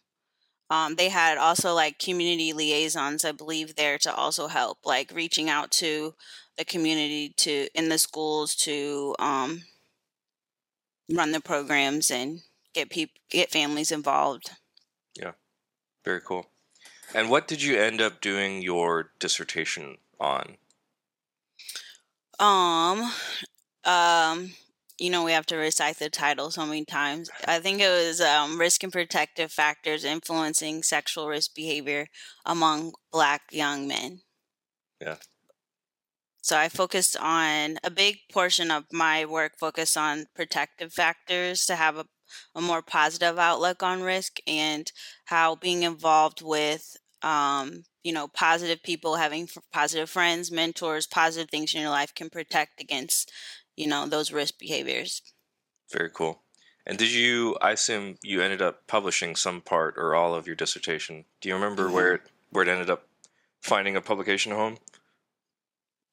um, 0.69 0.95
they 0.95 1.09
had 1.09 1.37
also 1.37 1.73
like 1.73 1.97
community 1.99 2.53
liaisons, 2.53 3.25
I 3.25 3.31
believe, 3.31 3.75
there 3.75 3.97
to 3.99 4.13
also 4.13 4.47
help, 4.47 4.79
like 4.85 5.11
reaching 5.13 5.49
out 5.49 5.71
to 5.71 6.13
the 6.57 6.65
community 6.65 7.33
to 7.37 7.67
in 7.73 7.89
the 7.89 7.97
schools 7.97 8.55
to 8.55 9.15
um, 9.17 9.63
run 11.11 11.31
the 11.31 11.41
programs 11.41 12.11
and 12.11 12.41
get 12.73 12.89
people 12.89 13.19
get 13.31 13.51
families 13.51 13.91
involved. 13.91 14.51
Yeah, 15.19 15.31
very 16.05 16.21
cool. 16.21 16.45
And 17.15 17.29
what 17.29 17.47
did 17.47 17.63
you 17.63 17.79
end 17.79 18.01
up 18.01 18.21
doing 18.21 18.61
your 18.61 19.11
dissertation 19.19 19.97
on? 20.19 20.57
Um, 22.39 23.11
um, 23.83 24.51
you 24.99 25.09
know, 25.09 25.23
we 25.23 25.31
have 25.31 25.45
to 25.47 25.55
recite 25.55 25.97
the 25.99 26.09
title 26.09 26.51
so 26.51 26.65
many 26.65 26.85
times. 26.85 27.29
I 27.47 27.59
think 27.59 27.81
it 27.81 27.89
was 27.89 28.21
um, 28.21 28.59
risk 28.59 28.83
and 28.83 28.91
protective 28.91 29.51
factors 29.51 30.03
influencing 30.03 30.83
sexual 30.83 31.27
risk 31.27 31.55
behavior 31.55 32.07
among 32.45 32.93
Black 33.11 33.41
young 33.51 33.87
men. 33.87 34.21
Yeah. 35.01 35.15
So 36.41 36.57
I 36.57 36.69
focused 36.69 37.17
on 37.17 37.77
a 37.83 37.91
big 37.91 38.17
portion 38.31 38.71
of 38.71 38.85
my 38.91 39.25
work 39.25 39.53
focused 39.59 39.97
on 39.97 40.25
protective 40.35 40.93
factors 40.93 41.65
to 41.65 41.75
have 41.75 41.97
a, 41.97 42.05
a 42.55 42.61
more 42.61 42.81
positive 42.81 43.37
outlook 43.37 43.83
on 43.83 44.01
risk 44.01 44.37
and 44.47 44.91
how 45.25 45.55
being 45.55 45.83
involved 45.83 46.41
with 46.41 46.97
um, 47.21 47.83
you 48.03 48.13
know, 48.13 48.27
positive 48.27 48.81
people, 48.81 49.15
having 49.15 49.43
f- 49.43 49.57
positive 49.73 50.09
friends, 50.09 50.51
mentors, 50.51 51.05
positive 51.05 51.49
things 51.49 51.73
in 51.73 51.81
your 51.81 51.89
life 51.89 52.13
can 52.15 52.29
protect 52.29 52.79
against, 52.79 53.31
you 53.79 53.87
know, 53.87 54.05
those 54.05 54.31
risk 54.31 54.59
behaviors. 54.59 55.21
Very 55.91 56.09
cool. 56.09 56.41
And 56.85 56.97
did 56.97 57.11
you? 57.11 57.57
I 57.61 57.71
assume 57.71 58.15
you 58.21 58.41
ended 58.41 58.61
up 58.61 58.85
publishing 58.87 59.35
some 59.35 59.61
part 59.61 59.95
or 59.97 60.15
all 60.15 60.35
of 60.35 60.45
your 60.45 60.55
dissertation. 60.55 61.25
Do 61.39 61.47
you 61.47 61.55
remember 61.55 61.89
where 61.89 62.17
mm-hmm. 62.17 62.25
it 62.25 62.31
where 62.51 62.63
it 62.63 62.67
ended 62.67 62.89
up 62.89 63.07
finding 63.61 63.95
a 63.95 64.01
publication 64.01 64.51
home? 64.51 64.77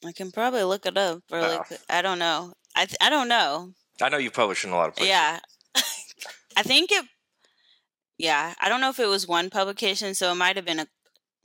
I 0.05 0.13
can 0.13 0.31
probably 0.31 0.63
look 0.63 0.87
it 0.87 0.97
up 0.97 1.23
really 1.31 1.57
Oh. 1.57 1.65
Uh, 1.71 1.77
I 1.91 2.03
don't 2.03 2.19
know. 2.19 2.53
I 2.77 2.85
th- 2.85 2.99
I 3.01 3.11
don't 3.11 3.29
know. 3.29 3.73
I 4.01 4.11
know 4.11 4.19
you 4.19 4.31
published 4.31 4.65
in 4.65 4.71
a 4.71 4.77
lot 4.77 4.89
of 4.89 4.97
places. 4.97 5.11
Yeah. 5.11 5.41
I 6.57 6.63
think 6.63 6.93
it 6.93 7.05
Yeah, 8.19 8.55
I 8.61 8.69
don't 8.69 8.81
know 8.81 8.91
if 8.91 9.01
it 9.01 9.09
was 9.09 9.27
one 9.27 9.51
publication, 9.51 10.15
so 10.15 10.31
it 10.31 10.37
might 10.37 10.57
have 10.57 10.67
been 10.67 10.81
a 10.81 10.87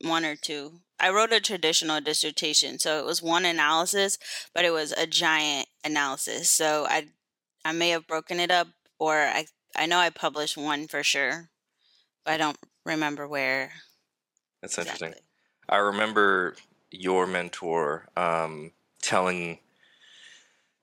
one 0.03 0.25
or 0.25 0.35
two. 0.35 0.81
I 0.99 1.09
wrote 1.09 1.33
a 1.33 1.39
traditional 1.39 1.99
dissertation, 2.01 2.79
so 2.79 2.99
it 2.99 3.05
was 3.05 3.21
one 3.21 3.45
analysis, 3.45 4.17
but 4.53 4.65
it 4.65 4.71
was 4.71 4.91
a 4.91 5.07
giant 5.07 5.67
analysis. 5.83 6.51
So 6.51 6.85
I 6.89 7.07
I 7.65 7.71
may 7.71 7.89
have 7.89 8.07
broken 8.07 8.39
it 8.39 8.51
up 8.51 8.67
or 8.99 9.17
I 9.17 9.45
I 9.75 9.85
know 9.85 9.97
I 9.97 10.09
published 10.09 10.57
one 10.57 10.87
for 10.87 11.03
sure, 11.03 11.49
but 12.25 12.33
I 12.33 12.37
don't 12.37 12.57
remember 12.85 13.27
where 13.27 13.71
That's 14.61 14.77
interesting. 14.77 15.13
I 15.69 15.77
remember 15.77 16.55
your 16.91 17.25
mentor 17.25 18.09
um, 18.17 18.71
telling 19.01 19.59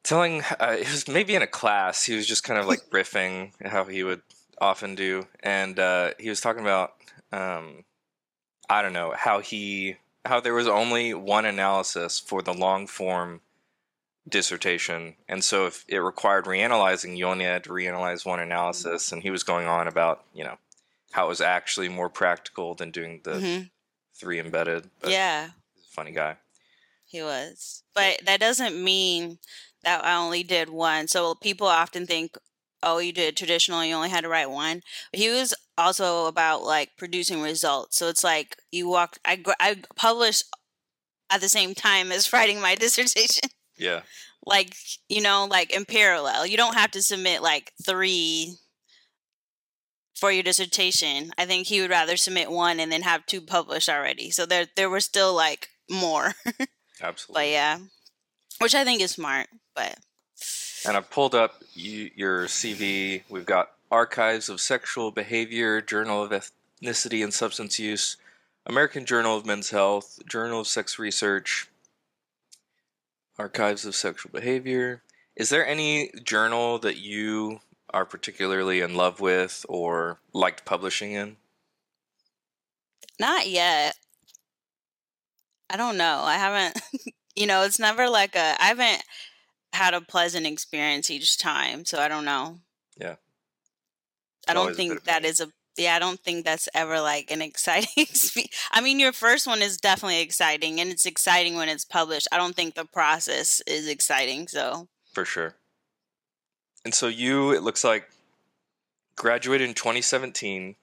telling 0.03 0.43
uh, 0.59 0.77
it 0.79 0.91
was 0.91 1.07
maybe 1.07 1.35
in 1.35 1.43
a 1.43 1.47
class 1.47 2.05
he 2.05 2.15
was 2.15 2.27
just 2.27 2.45
kind 2.45 2.59
of 2.59 2.67
like 2.67 2.81
riffing 2.91 3.53
how 3.65 3.85
he 3.85 4.03
would 4.03 4.23
often 4.61 4.95
do 4.95 5.27
and 5.43 5.79
uh, 5.79 6.13
he 6.19 6.29
was 6.29 6.41
talking 6.41 6.63
about 6.63 6.95
um, 7.31 7.85
i 8.69 8.83
don't 8.83 8.93
know 8.93 9.15
how 9.17 9.41
he 9.41 9.97
how 10.25 10.41
there 10.41 10.55
was 10.55 10.69
only 10.69 11.15
one 11.15 11.45
analysis 11.45 12.19
for 12.19 12.43
the 12.43 12.53
long 12.53 12.87
form 12.87 13.41
dissertation 14.29 15.15
and 15.29 15.43
so 15.43 15.67
if 15.67 15.85
it 15.89 15.99
required 15.99 16.45
reanalyzing 16.45 17.17
you 17.17 17.27
only 17.27 17.45
had 17.45 17.65
to 17.65 17.71
reanalyze 17.71 18.27
one 18.27 18.41
analysis 18.41 19.11
and 19.11 19.23
he 19.23 19.31
was 19.31 19.43
going 19.43 19.67
on 19.67 19.89
about 19.89 20.25
you 20.35 20.45
know 20.45 20.57
how 21.13 21.25
it 21.27 21.29
was 21.29 21.41
actually 21.41 21.89
more 21.89 22.11
practical 22.11 22.75
than 22.75 22.91
doing 22.91 23.21
the 23.25 23.41
hmm 23.41 23.63
three 24.15 24.41
embedded 24.41 24.91
but 25.01 25.13
Yeah, 25.13 25.51
funny 25.91 26.11
guy 26.11 26.37
he 27.09 27.23
was. 27.23 27.83
But 27.95 28.21
that 28.27 28.39
doesn't 28.39 28.83
mean 28.83 29.39
that 29.83 30.05
I 30.05 30.15
only 30.15 30.43
did 30.43 30.69
one. 30.69 31.09
So 31.09 31.35
people 31.35 31.67
often 31.67 32.07
think, 32.07 32.37
oh, 32.83 32.99
you 32.99 33.13
did 33.13 33.37
traditional, 33.37 33.85
you 33.85 33.95
only 33.95 34.11
had 34.11 34.23
to 34.23 34.29
write 34.29 34.51
one. 34.51 34.83
He 35.13 35.31
was 35.31 35.55
also 35.77 36.27
about 36.27 36.63
like 36.63 36.91
producing 36.97 37.43
results. 37.43 37.97
So 37.97 38.09
it's 38.09 38.25
like 38.25 38.57
you 38.71 38.89
walk, 38.89 39.19
I, 39.25 39.43
I 39.61 39.83
published 39.97 40.45
at 41.31 41.41
the 41.41 41.49
same 41.49 41.75
time 41.75 42.13
as 42.13 42.33
writing 42.33 42.61
my 42.61 42.75
dissertation. 42.75 43.51
yeah 43.77 44.03
like, 44.47 44.75
you 45.09 45.21
know, 45.21 45.47
like 45.49 45.75
in 45.75 45.85
parallel. 45.85 46.47
You 46.47 46.57
don't 46.57 46.77
have 46.77 46.91
to 46.93 47.03
submit 47.03 47.43
like 47.43 47.73
three 47.85 48.57
for 50.19 50.33
your 50.33 50.43
dissertation. 50.43 51.31
I 51.39 51.45
think 51.45 51.67
he 51.67 51.81
would 51.81 51.91
rather 51.91 52.17
submit 52.17 52.51
one 52.51 52.81
and 52.81 52.91
then 52.91 53.03
have 53.03 53.27
two 53.27 53.41
published 53.41 53.89
already. 53.89 54.31
So 54.31 54.47
there 54.47 54.67
there 54.77 54.91
were 54.91 55.01
still 55.01 55.35
like 55.35 55.69
more. 55.91 56.35
absolutely 57.03 57.43
But 57.43 57.49
yeah, 57.49 57.79
which 58.61 58.75
I 58.75 58.85
think 58.85 59.01
is 59.01 59.13
smart. 59.13 59.49
But 59.75 59.99
And 60.87 60.97
I've 60.97 61.11
pulled 61.11 61.35
up 61.35 61.63
you, 61.75 62.11
your 62.15 62.47
CV. 62.47 63.23
We've 63.29 63.47
got 63.47 63.73
Archives 63.91 64.49
of 64.49 64.61
Sexual 64.61 65.11
Behavior, 65.13 65.81
Journal 65.81 66.23
of 66.23 66.31
Ethnicity 66.31 67.23
and 67.23 67.33
Substance 67.33 67.79
Use, 67.79 68.17
American 68.67 69.05
Journal 69.07 69.37
of 69.37 69.47
Men's 69.47 69.71
Health, 69.71 70.19
Journal 70.27 70.61
of 70.61 70.67
Sex 70.67 70.99
Research, 70.99 71.69
Archives 73.39 73.85
of 73.85 73.95
Sexual 73.95 74.33
Behavior. 74.33 75.03
Is 75.37 75.51
there 75.51 75.67
any 75.67 76.11
journal 76.25 76.79
that 76.81 76.99
you 76.99 77.61
are 77.91 78.05
particularly 78.05 78.81
in 78.81 78.95
love 78.95 79.21
with 79.21 79.65
or 79.69 80.19
liked 80.33 80.65
publishing 80.65 81.13
in? 81.13 81.37
not 83.19 83.49
yet. 83.49 83.97
I 85.71 85.77
don't 85.77 85.97
know. 85.97 86.23
I 86.25 86.35
haven't. 86.35 86.81
you 87.37 87.47
know, 87.47 87.63
it's 87.63 87.79
never 87.79 88.09
like 88.09 88.37
a. 88.37 88.57
I 88.61 88.67
haven't 88.67 89.03
had 89.73 89.95
a 89.95 90.01
pleasant 90.01 90.47
experience 90.47 91.11
each 91.11 91.39
time, 91.39 91.85
so 91.85 91.99
I 91.99 92.09
don't 92.09 92.25
know. 92.25 92.59
Yeah. 92.97 93.17
I 94.47 94.55
don't 94.55 94.63
Always 94.63 94.77
think 94.77 95.05
that 95.05 95.25
is 95.25 95.41
a. 95.41 95.49
Yeah, 95.77 95.95
I 95.95 96.01
don't 96.01 96.19
think 96.19 96.45
that's 96.45 96.69
ever 96.75 97.01
like 97.01 97.31
an 97.31 97.41
exciting 97.41 97.89
experience. 97.97 98.53
I 98.73 98.81
mean, 98.81 98.99
your 98.99 99.13
first 99.13 99.47
one 99.47 99.63
is 99.63 99.77
definitely 99.77 100.21
exciting, 100.21 100.81
and 100.81 100.91
it's 100.91 101.07
exciting 101.07 101.55
when 101.55 101.69
it's 101.69 101.85
published. 101.85 102.27
I 102.33 102.37
don't 102.37 102.57
think 102.57 102.75
the 102.75 102.85
process 102.85 103.61
is 103.67 103.87
exciting. 103.87 104.49
So 104.49 104.89
For 105.13 105.25
sure. 105.25 105.55
And 106.85 106.95
so 106.95 107.07
you, 107.07 107.53
it 107.53 107.63
looks 107.63 107.85
like, 107.85 108.09
graduated 109.15 109.69
in 109.69 109.75
2017, 109.75 110.75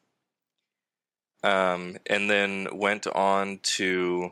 um, 1.43 1.97
and 2.07 2.29
then 2.29 2.67
went 2.73 3.07
on 3.07 3.59
to 3.63 4.31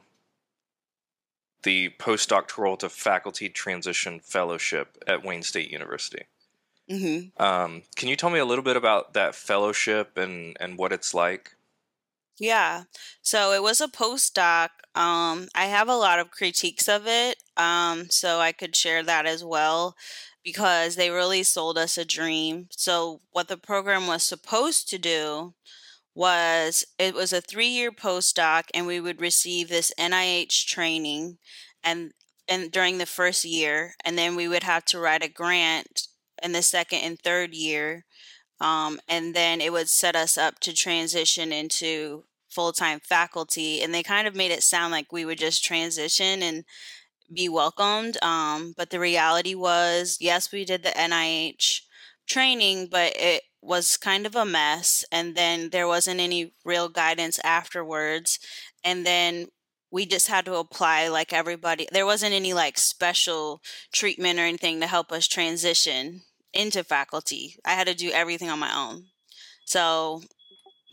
the 1.64 1.90
postdoctoral 2.00 2.78
to 2.80 2.90
faculty 2.90 3.50
transition 3.50 4.20
fellowship 4.20 4.98
at 5.08 5.24
Wayne 5.24 5.44
State 5.44 5.72
University. 5.72 6.26
hmm 6.90 7.30
Um, 7.38 7.84
can 7.96 8.10
you 8.10 8.16
tell 8.16 8.30
me 8.30 8.40
a 8.40 8.46
little 8.46 8.64
bit 8.64 8.78
about 8.78 9.14
that 9.14 9.36
fellowship 9.36 10.18
and, 10.18 10.58
and 10.60 10.78
what 10.78 10.92
it's 10.94 11.14
like? 11.14 11.56
Yeah. 12.40 12.84
So 13.22 13.52
it 13.54 13.62
was 13.62 13.80
a 13.82 13.88
postdoc. 13.88 14.70
Um, 14.96 15.48
I 15.56 15.66
have 15.66 15.88
a 15.88 15.96
lot 15.96 16.20
of 16.20 16.32
critiques 16.32 16.88
of 16.88 17.08
it. 17.08 17.38
Um, 17.58 18.10
so 18.10 18.40
I 18.40 18.52
could 18.52 18.76
share 18.76 19.04
that 19.04 19.26
as 19.26 19.44
well 19.44 19.96
because 20.44 20.96
they 20.96 21.10
really 21.10 21.44
sold 21.44 21.78
us 21.78 21.98
a 21.98 22.06
dream. 22.06 22.68
So 22.72 23.22
what 23.32 23.48
the 23.48 23.58
program 23.58 24.08
was 24.08 24.24
supposed 24.24 24.90
to 24.90 24.98
do 24.98 25.54
was 26.16 26.86
it 27.00 27.14
was 27.14 27.34
a 27.34 27.42
three 27.42 27.68
year 27.68 27.92
postdoc 27.92 28.64
and 28.74 28.86
we 28.86 29.00
would 29.00 29.20
receive 29.20 29.70
this 29.70 29.94
NIH 29.98 30.66
training 30.68 31.38
and 31.84 32.14
and 32.48 32.72
during 32.72 32.98
the 32.98 33.06
first 33.06 33.46
year, 33.46 33.96
and 34.04 34.18
then 34.18 34.36
we 34.36 34.48
would 34.48 34.64
have 34.64 34.86
to 34.86 35.00
write 35.00 35.24
a 35.24 35.30
grant 35.30 36.08
in 36.42 36.52
the 36.52 36.62
second 36.62 37.00
and 37.00 37.20
third 37.20 37.54
year, 37.54 38.06
um, 38.60 39.00
and 39.08 39.34
then 39.34 39.62
it 39.62 39.72
would 39.72 39.90
set 39.90 40.16
us 40.16 40.38
up 40.38 40.60
to 40.60 40.74
transition 40.74 41.52
into 41.52 42.26
full 42.50 42.74
time 42.74 43.00
faculty. 43.00 43.82
And 43.82 43.94
they 43.94 44.04
kind 44.04 44.28
of 44.28 44.36
made 44.36 44.52
it 44.52 44.64
sound 44.64 44.92
like 44.92 45.12
we 45.12 45.26
would 45.26 45.40
just 45.40 45.64
transition 45.64 46.44
and 46.44 46.66
be 47.34 47.50
welcomed. 47.50 48.22
Um, 48.22 48.74
but 48.78 48.90
the 48.90 49.00
reality 49.00 49.56
was, 49.56 50.18
yes, 50.20 50.52
we 50.52 50.66
did 50.66 50.84
the 50.84 50.90
NIH 50.90 51.82
training, 52.28 52.88
but 52.92 53.14
it 53.16 53.44
was 53.62 53.98
kind 53.98 54.26
of 54.26 54.36
a 54.36 54.46
mess. 54.46 55.06
And 55.12 55.36
then 55.36 55.70
there 55.70 55.88
wasn't 55.88 56.20
any 56.20 56.54
real 56.66 56.90
guidance 56.90 57.40
afterwards. 57.44 58.40
And 58.84 59.06
then 59.06 59.48
we 59.92 60.06
just 60.06 60.28
had 60.28 60.46
to 60.46 60.56
apply 60.56 61.08
like 61.08 61.32
everybody. 61.32 61.88
There 61.92 62.06
wasn't 62.06 62.34
any 62.34 62.54
like 62.54 62.78
special 62.78 63.62
treatment 63.92 64.40
or 64.40 64.44
anything 64.44 64.80
to 64.80 64.88
help 64.88 65.12
us 65.12 65.28
transition 65.28 66.22
into 66.54 66.84
faculty. 66.84 67.56
I 67.66 67.72
had 67.72 67.88
to 67.88 67.94
do 67.94 68.10
everything 68.12 68.50
on 68.50 68.60
my 68.60 68.76
own. 68.76 69.06
So 69.66 70.22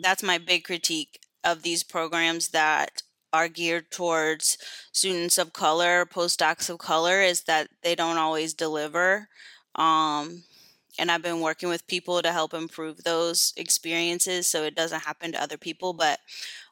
that's 0.00 0.22
my 0.22 0.38
big 0.38 0.64
critique 0.64 1.18
of 1.42 1.62
these 1.62 1.82
programs 1.82 2.48
that 2.48 3.02
are 3.32 3.48
geared 3.48 3.90
towards 3.90 4.58
students 4.92 5.38
of 5.38 5.52
color, 5.52 6.04
postdocs 6.04 6.68
of 6.68 6.78
color, 6.78 7.20
is 7.20 7.44
that 7.44 7.68
they 7.82 7.94
don't 7.94 8.18
always 8.18 8.54
deliver. 8.54 9.28
Um, 9.76 10.44
and 11.00 11.10
I've 11.10 11.22
been 11.22 11.40
working 11.40 11.70
with 11.70 11.86
people 11.86 12.20
to 12.22 12.30
help 12.30 12.52
improve 12.52 13.02
those 13.04 13.54
experiences 13.56 14.46
so 14.46 14.62
it 14.64 14.74
doesn't 14.76 15.00
happen 15.04 15.32
to 15.32 15.42
other 15.42 15.56
people. 15.56 15.94
But 15.94 16.20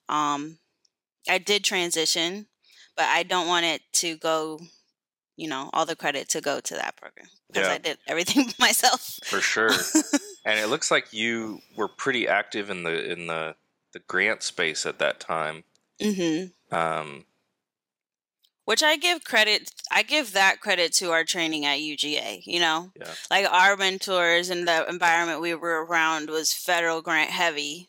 um, 0.08 0.58
I 1.28 1.38
did 1.38 1.64
transition, 1.64 2.47
but 2.94 3.06
I 3.06 3.23
don't 3.23 3.49
want 3.49 3.64
it 3.66 3.80
to 3.94 4.16
go, 4.18 4.61
you 5.37 5.49
know, 5.49 5.70
all 5.73 5.87
the 5.87 5.97
credit 5.97 6.28
to 6.30 6.40
go 6.42 6.61
to 6.61 6.75
that 6.75 6.97
program 6.97 7.28
because 7.49 7.66
Yeah. 7.66 7.75
I 7.75 7.78
did 7.78 7.99
everything 8.06 8.52
myself. 8.61 9.18
For 9.25 9.40
sure. 9.40 9.70
and 10.44 10.61
it 10.61 10.68
looks 10.68 10.90
like 10.90 11.12
you 11.12 11.61
were 11.76 11.88
pretty 11.88 12.28
active 12.28 12.70
in 12.70 12.82
the 12.82 13.11
in 13.11 13.26
the 13.26 13.56
the 13.94 14.00
grant 14.00 14.42
space 14.42 14.85
at 14.85 14.99
that 14.99 15.18
time. 15.20 15.64
hmm 16.02 16.44
Um, 16.70 17.25
Which 18.68 18.82
I 18.82 18.98
give 18.98 19.25
credit, 19.25 19.70
I 19.90 20.02
give 20.02 20.34
that 20.34 20.60
credit 20.60 20.92
to 20.96 21.10
our 21.10 21.25
training 21.25 21.64
at 21.64 21.78
UGA, 21.78 22.42
you 22.44 22.60
know? 22.60 22.90
Yeah. 23.00 23.14
Like 23.30 23.50
our 23.50 23.78
mentors 23.78 24.50
and 24.50 24.68
the 24.68 24.87
environment 24.87 25.40
we 25.40 25.54
were 25.54 25.87
around 25.87 26.28
was 26.28 26.52
federal 26.52 27.00
grant 27.00 27.30
heavy. 27.30 27.88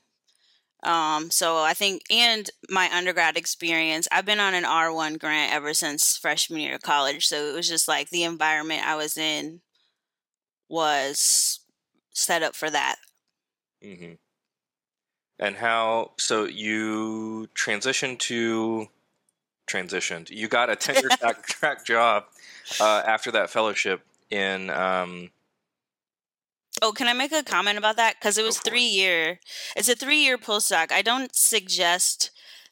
Um, 0.82 1.32
so 1.32 1.58
I 1.58 1.74
think, 1.74 2.04
and 2.10 2.50
my 2.70 2.90
undergrad 2.94 3.36
experience, 3.36 4.08
I've 4.10 4.26
been 4.26 4.40
on 4.40 4.54
an 4.54 4.64
R1 4.64 5.20
grant 5.20 5.54
ever 5.54 5.74
since 5.74 6.16
freshman 6.16 6.62
year 6.62 6.76
of 6.76 6.82
college. 6.82 7.28
So 7.28 7.50
it 7.50 7.54
was 7.54 7.68
just 7.68 7.90
like 7.90 8.10
the 8.10 8.24
environment 8.24 8.88
I 8.88 8.96
was 8.96 9.18
in 9.18 9.60
was 10.70 11.60
set 12.12 12.42
up 12.42 12.56
for 12.56 12.70
that. 12.70 12.96
hmm 13.84 14.14
And 15.40 15.58
how? 15.58 16.12
So 16.18 16.46
you 16.46 17.50
transitioned 17.54 18.20
to 18.20 18.88
transitioned. 19.70 20.30
You 20.30 20.48
got 20.48 20.70
a 20.70 20.76
tenure 20.86 21.10
track, 21.10 21.46
track 21.46 21.86
job 21.86 22.26
uh, 22.80 23.04
after 23.06 23.32
that 23.32 23.50
fellowship 23.50 24.02
in. 24.30 24.70
Um, 24.70 25.30
Oh, 26.82 26.94
can 26.94 27.08
I 27.10 27.14
make 27.14 27.34
a 27.34 27.44
comment 27.44 27.78
about 27.78 27.98
that? 27.98 28.16
Because 28.20 28.38
it 28.38 28.44
was 28.46 28.58
for 28.58 28.70
it. 28.70 28.72
three 28.72 28.86
year. 28.86 29.40
It's 29.76 29.90
a 29.90 29.96
three 29.96 30.20
year 30.24 30.38
postdoc. 30.38 30.92
I 30.94 31.02
don't 31.02 31.36
suggest 31.36 32.32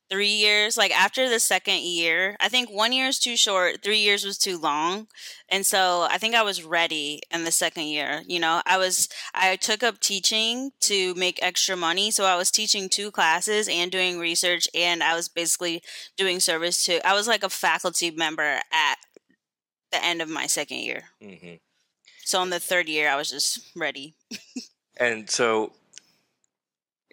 three 0.10 0.30
years. 0.34 0.78
Like 0.78 0.92
after 0.98 1.30
the 1.30 1.40
second 1.40 1.82
year, 1.82 2.36
I 2.40 2.50
think 2.50 2.70
one 2.70 2.92
year 2.94 3.08
is 3.08 3.20
too 3.20 3.36
short. 3.36 3.82
Three 3.84 4.00
years 4.00 4.24
was 4.24 4.38
too 4.38 4.58
long, 4.58 5.08
and 5.50 5.66
so 5.66 6.08
I 6.10 6.18
think 6.18 6.36
I 6.36 6.44
was 6.44 6.64
ready 6.64 7.22
in 7.32 7.44
the 7.44 7.52
second 7.52 7.86
year. 7.86 8.24
You 8.28 8.40
know, 8.40 8.62
I 8.66 8.78
was 8.78 9.10
I 9.34 9.56
took 9.56 9.84
up 9.84 10.00
teaching 10.00 10.72
to 10.82 11.14
make 11.16 11.40
extra 11.42 11.76
money, 11.76 12.12
so 12.12 12.26
I 12.26 12.36
was 12.36 12.52
teaching 12.52 12.90
two 12.90 13.12
classes 13.12 13.68
and 13.68 13.92
doing 13.92 14.20
research, 14.20 14.68
and 14.74 15.04
I 15.04 15.16
was 15.16 15.30
basically 15.30 15.82
doing 16.18 16.40
service 16.40 16.84
to. 16.86 17.06
I 17.08 17.14
was 17.14 17.28
like 17.28 17.44
a 17.44 17.50
faculty 17.50 18.12
member 18.12 18.60
at 18.72 18.96
the 19.92 20.04
end 20.04 20.22
of 20.22 20.30
my 20.30 20.48
second 20.48 20.80
year. 20.80 21.04
mhm. 21.22 21.60
So 22.26 22.42
in 22.44 22.50
the 22.50 22.60
third 22.60 22.90
year, 22.90 23.10
I 23.10 23.16
was 23.16 23.30
just 23.30 23.60
ready. 23.76 24.16
And 25.00 25.30
so 25.30 25.74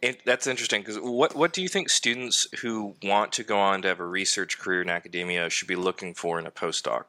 it, 0.04 0.24
that's 0.26 0.46
interesting 0.46 0.82
because 0.82 0.98
what 0.98 1.34
what 1.34 1.52
do 1.54 1.62
you 1.62 1.68
think 1.68 1.88
students 1.88 2.46
who 2.60 2.94
want 3.02 3.32
to 3.32 3.42
go 3.42 3.58
on 3.58 3.80
to 3.82 3.88
have 3.88 4.00
a 4.00 4.06
research 4.06 4.58
career 4.58 4.82
in 4.82 4.90
academia 4.90 5.48
should 5.48 5.68
be 5.68 5.76
looking 5.76 6.12
for 6.12 6.38
in 6.38 6.46
a 6.46 6.50
postdoc 6.50 7.04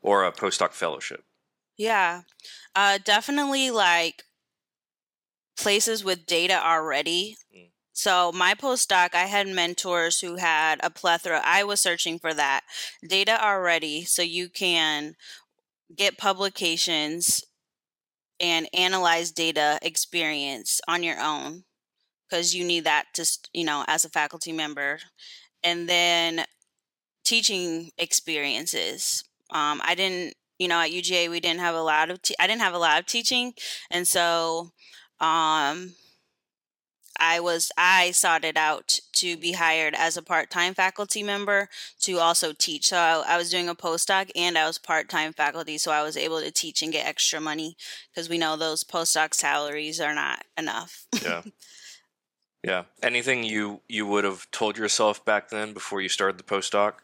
or 0.00 0.24
a 0.24 0.32
postdoc 0.32 0.72
fellowship? 0.72 1.24
Yeah, 1.76 2.22
uh, 2.74 2.98
definitely 3.04 3.70
like 3.70 4.24
places 5.58 6.02
with 6.02 6.24
data 6.24 6.54
already. 6.54 7.36
Mm. 7.54 7.68
So 7.92 8.32
my 8.32 8.54
postdoc, 8.54 9.14
I 9.14 9.26
had 9.26 9.46
mentors 9.46 10.20
who 10.20 10.36
had 10.36 10.80
a 10.82 10.88
plethora. 10.88 11.42
I 11.44 11.64
was 11.64 11.80
searching 11.80 12.18
for 12.18 12.32
that 12.32 12.62
data 13.06 13.42
already, 13.44 14.04
so 14.04 14.22
you 14.22 14.48
can 14.48 15.14
get 15.94 16.16
publications 16.16 17.44
and 18.38 18.66
analyze 18.72 19.30
data 19.30 19.78
experience 19.82 20.80
on 20.88 21.02
your 21.02 21.20
own 21.20 21.64
because 22.30 22.54
you 22.54 22.64
need 22.64 22.84
that 22.84 23.06
to 23.14 23.26
you 23.52 23.64
know 23.64 23.84
as 23.88 24.04
a 24.04 24.10
faculty 24.10 24.52
member. 24.52 24.98
And 25.62 25.88
then 25.88 26.46
teaching 27.24 27.90
experiences. 27.98 29.24
Um, 29.50 29.80
i 29.84 29.94
didn't 29.94 30.34
you 30.58 30.68
know 30.68 30.80
at 30.80 30.90
uga 30.90 31.28
we 31.30 31.40
didn't 31.40 31.60
have 31.60 31.74
a 31.74 31.82
lot 31.82 32.10
of 32.10 32.22
te- 32.22 32.34
i 32.40 32.46
didn't 32.46 32.62
have 32.62 32.74
a 32.74 32.78
lot 32.78 32.98
of 33.00 33.06
teaching. 33.06 33.52
And 33.90 34.06
so 34.06 34.70
um, 35.20 35.94
i 37.18 37.38
was 37.40 37.70
i 37.76 38.10
sought 38.10 38.44
it 38.44 38.56
out 38.56 38.98
to 39.12 39.36
be 39.36 39.52
hired 39.52 39.94
as 39.94 40.16
a 40.16 40.22
part-time 40.22 40.72
faculty 40.72 41.22
member 41.22 41.68
to 42.00 42.18
also 42.18 42.52
teach. 42.52 42.88
So 42.88 42.96
i, 42.96 43.22
I 43.34 43.36
was 43.36 43.50
doing 43.50 43.68
a 43.68 43.74
postdoc 43.74 44.30
and 44.34 44.56
i 44.56 44.66
was 44.66 44.78
part-time 44.78 45.32
faculty 45.32 45.78
so 45.78 45.92
i 45.92 46.02
was 46.02 46.16
able 46.16 46.40
to 46.40 46.50
teach 46.50 46.82
and 46.82 46.92
get 46.92 47.06
extra 47.06 47.40
money 47.40 47.76
because 48.10 48.28
we 48.28 48.38
know 48.38 48.56
those 48.56 48.82
postdoc 48.84 49.34
salaries 49.34 50.00
are 50.00 50.14
not 50.14 50.44
enough. 50.56 51.06
Yeah. 51.22 51.42
yeah. 52.62 52.84
Anything 53.02 53.44
you 53.44 53.80
you 53.88 54.06
would 54.06 54.24
have 54.24 54.50
told 54.50 54.76
yourself 54.78 55.24
back 55.24 55.48
then 55.50 55.72
before 55.72 56.00
you 56.00 56.08
started 56.08 56.38
the 56.38 56.44
postdoc? 56.44 56.94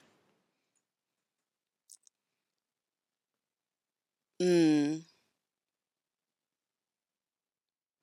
mm. 4.41 5.03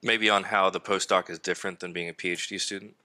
Maybe 0.04 0.30
on 0.30 0.44
how 0.44 0.70
the 0.70 0.80
postdoc 0.80 1.32
is 1.32 1.40
different 1.40 1.80
than 1.80 1.94
being 1.94 2.08
a 2.08 2.14
PhD 2.14 2.62
student? 2.62 2.96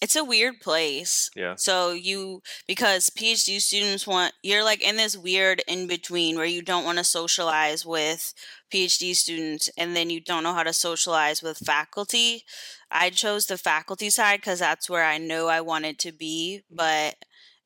It's 0.00 0.16
a 0.16 0.24
weird 0.24 0.60
place 0.60 1.30
Yeah. 1.34 1.54
So 1.56 1.92
you 1.92 2.42
because 2.66 3.10
PhD 3.10 3.60
students 3.60 4.06
want 4.06 4.32
you're 4.42 4.64
like 4.64 4.82
in 4.82 4.96
this 4.96 5.16
weird 5.16 5.62
in 5.66 5.86
between 5.86 6.36
where 6.36 6.44
you 6.44 6.62
don't 6.62 6.84
want 6.84 6.98
to 6.98 7.04
socialize 7.04 7.84
with 7.84 8.32
PhD 8.72 9.14
students 9.14 9.70
and 9.76 9.96
then 9.96 10.10
you 10.10 10.20
don't 10.20 10.42
know 10.42 10.54
how 10.54 10.62
to 10.62 10.72
socialize 10.72 11.42
with 11.42 11.58
faculty. 11.58 12.44
I 12.90 13.10
chose 13.10 13.46
the 13.46 13.58
faculty 13.58 14.10
side 14.10 14.42
cuz 14.42 14.60
that's 14.60 14.88
where 14.88 15.04
I 15.04 15.18
know 15.18 15.48
I 15.48 15.60
wanted 15.60 15.98
to 16.00 16.12
be, 16.12 16.62
but 16.70 17.16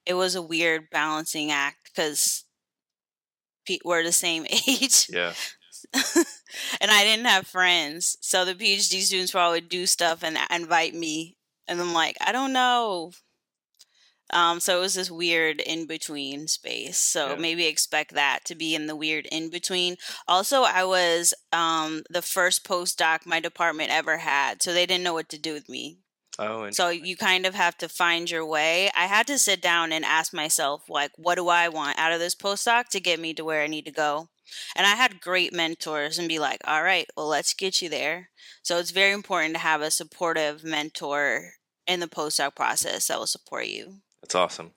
it 0.07 0.15
was 0.15 0.35
a 0.35 0.43
weird 0.43 0.91
balancing 0.91 1.51
act 1.51 1.95
cuz 1.95 2.45
we're 3.85 4.03
the 4.03 4.13
same 4.13 4.47
age 4.69 5.09
Yeah. 5.11 5.35
and 6.81 6.91
I 6.91 7.05
didn't 7.05 7.27
have 7.27 7.47
friends. 7.47 8.17
So 8.21 8.45
the 8.45 8.55
PhD 8.55 9.03
students 9.03 9.35
would 9.35 9.41
always 9.41 9.65
do 9.69 9.87
stuff 9.87 10.23
and 10.23 10.39
invite 10.51 10.95
me. 10.95 11.37
And 11.73 11.81
I'm 11.81 11.95
like, 11.95 12.17
I 12.21 12.33
don't 12.33 12.53
know. 12.53 13.13
Um, 14.31 14.61
so 14.61 14.79
it 14.79 14.81
was 14.81 14.95
this 14.95 15.11
weird 15.11 15.61
in 15.61 15.87
between 15.87 16.49
space. 16.49 16.97
So 16.97 17.31
Yeah. 17.31 17.37
maybe 17.37 17.67
expect 17.67 18.15
that 18.15 18.45
to 18.47 18.55
be 18.55 18.75
in 18.75 18.87
the 18.87 18.97
weird 18.97 19.27
in 19.27 19.51
between. 19.51 19.97
Also, 20.27 20.63
I 20.63 20.85
was 20.85 21.35
um, 21.53 22.03
the 22.09 22.23
first 22.23 22.65
postdoc 22.65 23.27
my 23.27 23.41
department 23.41 23.91
ever 23.91 24.19
had. 24.19 24.63
So 24.63 24.73
they 24.73 24.87
didn't 24.87 25.05
know 25.05 25.13
what 25.13 25.29
to 25.31 25.39
do 25.39 25.53
with 25.53 25.69
me. 25.69 25.99
Oh, 26.39 26.71
So 26.71 26.89
you 26.89 27.15
kind 27.15 27.45
of 27.45 27.55
have 27.55 27.77
to 27.79 27.91
find 27.91 28.31
your 28.31 28.47
way. 28.47 28.91
I 28.97 29.05
had 29.07 29.27
to 29.27 29.39
sit 29.39 29.61
down 29.61 29.93
and 29.93 30.03
ask 30.03 30.33
myself, 30.33 30.89
like, 30.89 31.11
what 31.17 31.35
do 31.35 31.49
I 31.49 31.69
want 31.69 31.99
out 31.99 32.13
of 32.13 32.21
this 32.21 32.35
postdoc 32.35 32.89
to 32.89 33.01
get 33.01 33.21
me 33.21 33.35
to 33.35 33.45
where 33.45 33.63
I 33.63 33.67
need 33.67 33.85
to 33.85 33.91
go? 33.91 34.29
And 34.75 34.87
I 34.87 34.95
had 34.97 35.21
great 35.21 35.53
mentors 35.53 36.19
and 36.19 36.29
be 36.29 36.39
like, 36.39 36.61
all 36.65 36.83
right, 36.83 37.09
well, 37.17 37.29
let's 37.29 37.53
get 37.53 37.83
you 37.83 37.91
there. 37.91 38.31
So 38.63 38.79
it's 38.79 38.91
very 38.93 39.13
important 39.13 39.55
to 39.55 39.61
have 39.61 39.83
a 39.83 39.91
supportive 39.91 40.65
mentor 40.65 41.53
in 41.87 42.01
the 42.01 42.07
postdoc 42.07 42.55
process 42.55 43.09
that 43.09 43.19
will 43.19 43.27
support 43.27 43.67
you. 43.67 43.97
That's 44.23 44.35
awesome. 44.35 44.73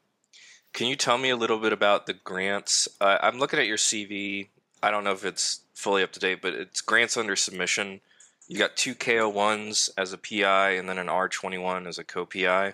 Can 0.74 0.88
you 0.88 0.96
tell 0.96 1.18
me 1.18 1.30
a 1.30 1.38
little 1.38 1.60
bit 1.60 1.72
about 1.72 2.06
the 2.06 2.14
grants? 2.14 2.88
Uh, 3.00 3.18
I'm 3.22 3.40
looking 3.40 3.60
at 3.60 3.68
your 3.68 3.78
CV. 3.78 4.50
I 4.84 4.92
don't 4.92 5.04
know 5.04 5.14
if 5.14 5.24
it's 5.24 5.62
fully 5.74 6.04
up 6.04 6.12
to 6.14 6.20
date, 6.20 6.42
but 6.42 6.54
it's 6.54 6.82
grants 6.82 7.16
under 7.16 7.36
submission. 7.36 8.02
You 8.48 8.60
got 8.60 8.76
two 8.76 8.94
K01s 8.94 9.90
as 9.98 10.14
a 10.14 10.18
PI 10.18 10.72
and 10.72 10.90
then 10.90 10.98
an 10.98 11.08
R21 11.08 11.88
as 11.88 11.98
a 11.98 12.04
co 12.04 12.26
PI. 12.26 12.74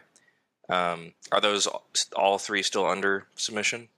Um, 0.67 1.13
are 1.32 1.41
those 1.41 1.67
all 2.15 2.38
three 2.38 2.63
still 2.63 2.88
under 2.88 3.28
submission? 3.36 3.89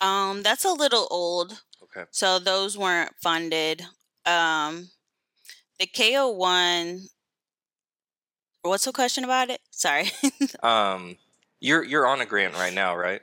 Um, 0.00 0.42
that's 0.42 0.64
a 0.64 0.72
little 0.72 1.08
old. 1.10 1.62
Okay. 1.82 2.04
So 2.10 2.38
those 2.38 2.76
weren't 2.76 3.12
funded. 3.20 3.82
Um, 4.26 4.90
the 5.78 5.86
KO 5.86 6.28
one. 6.30 7.08
What's 8.64 8.86
the 8.86 8.92
question 8.92 9.24
about 9.24 9.50
it? 9.50 9.60
Sorry. 9.70 10.10
Um, 10.62 11.18
you're 11.60 11.84
you're 11.84 12.06
on 12.06 12.22
a 12.22 12.26
grant 12.26 12.54
right 12.54 12.72
now, 12.72 12.96
right? 12.96 13.20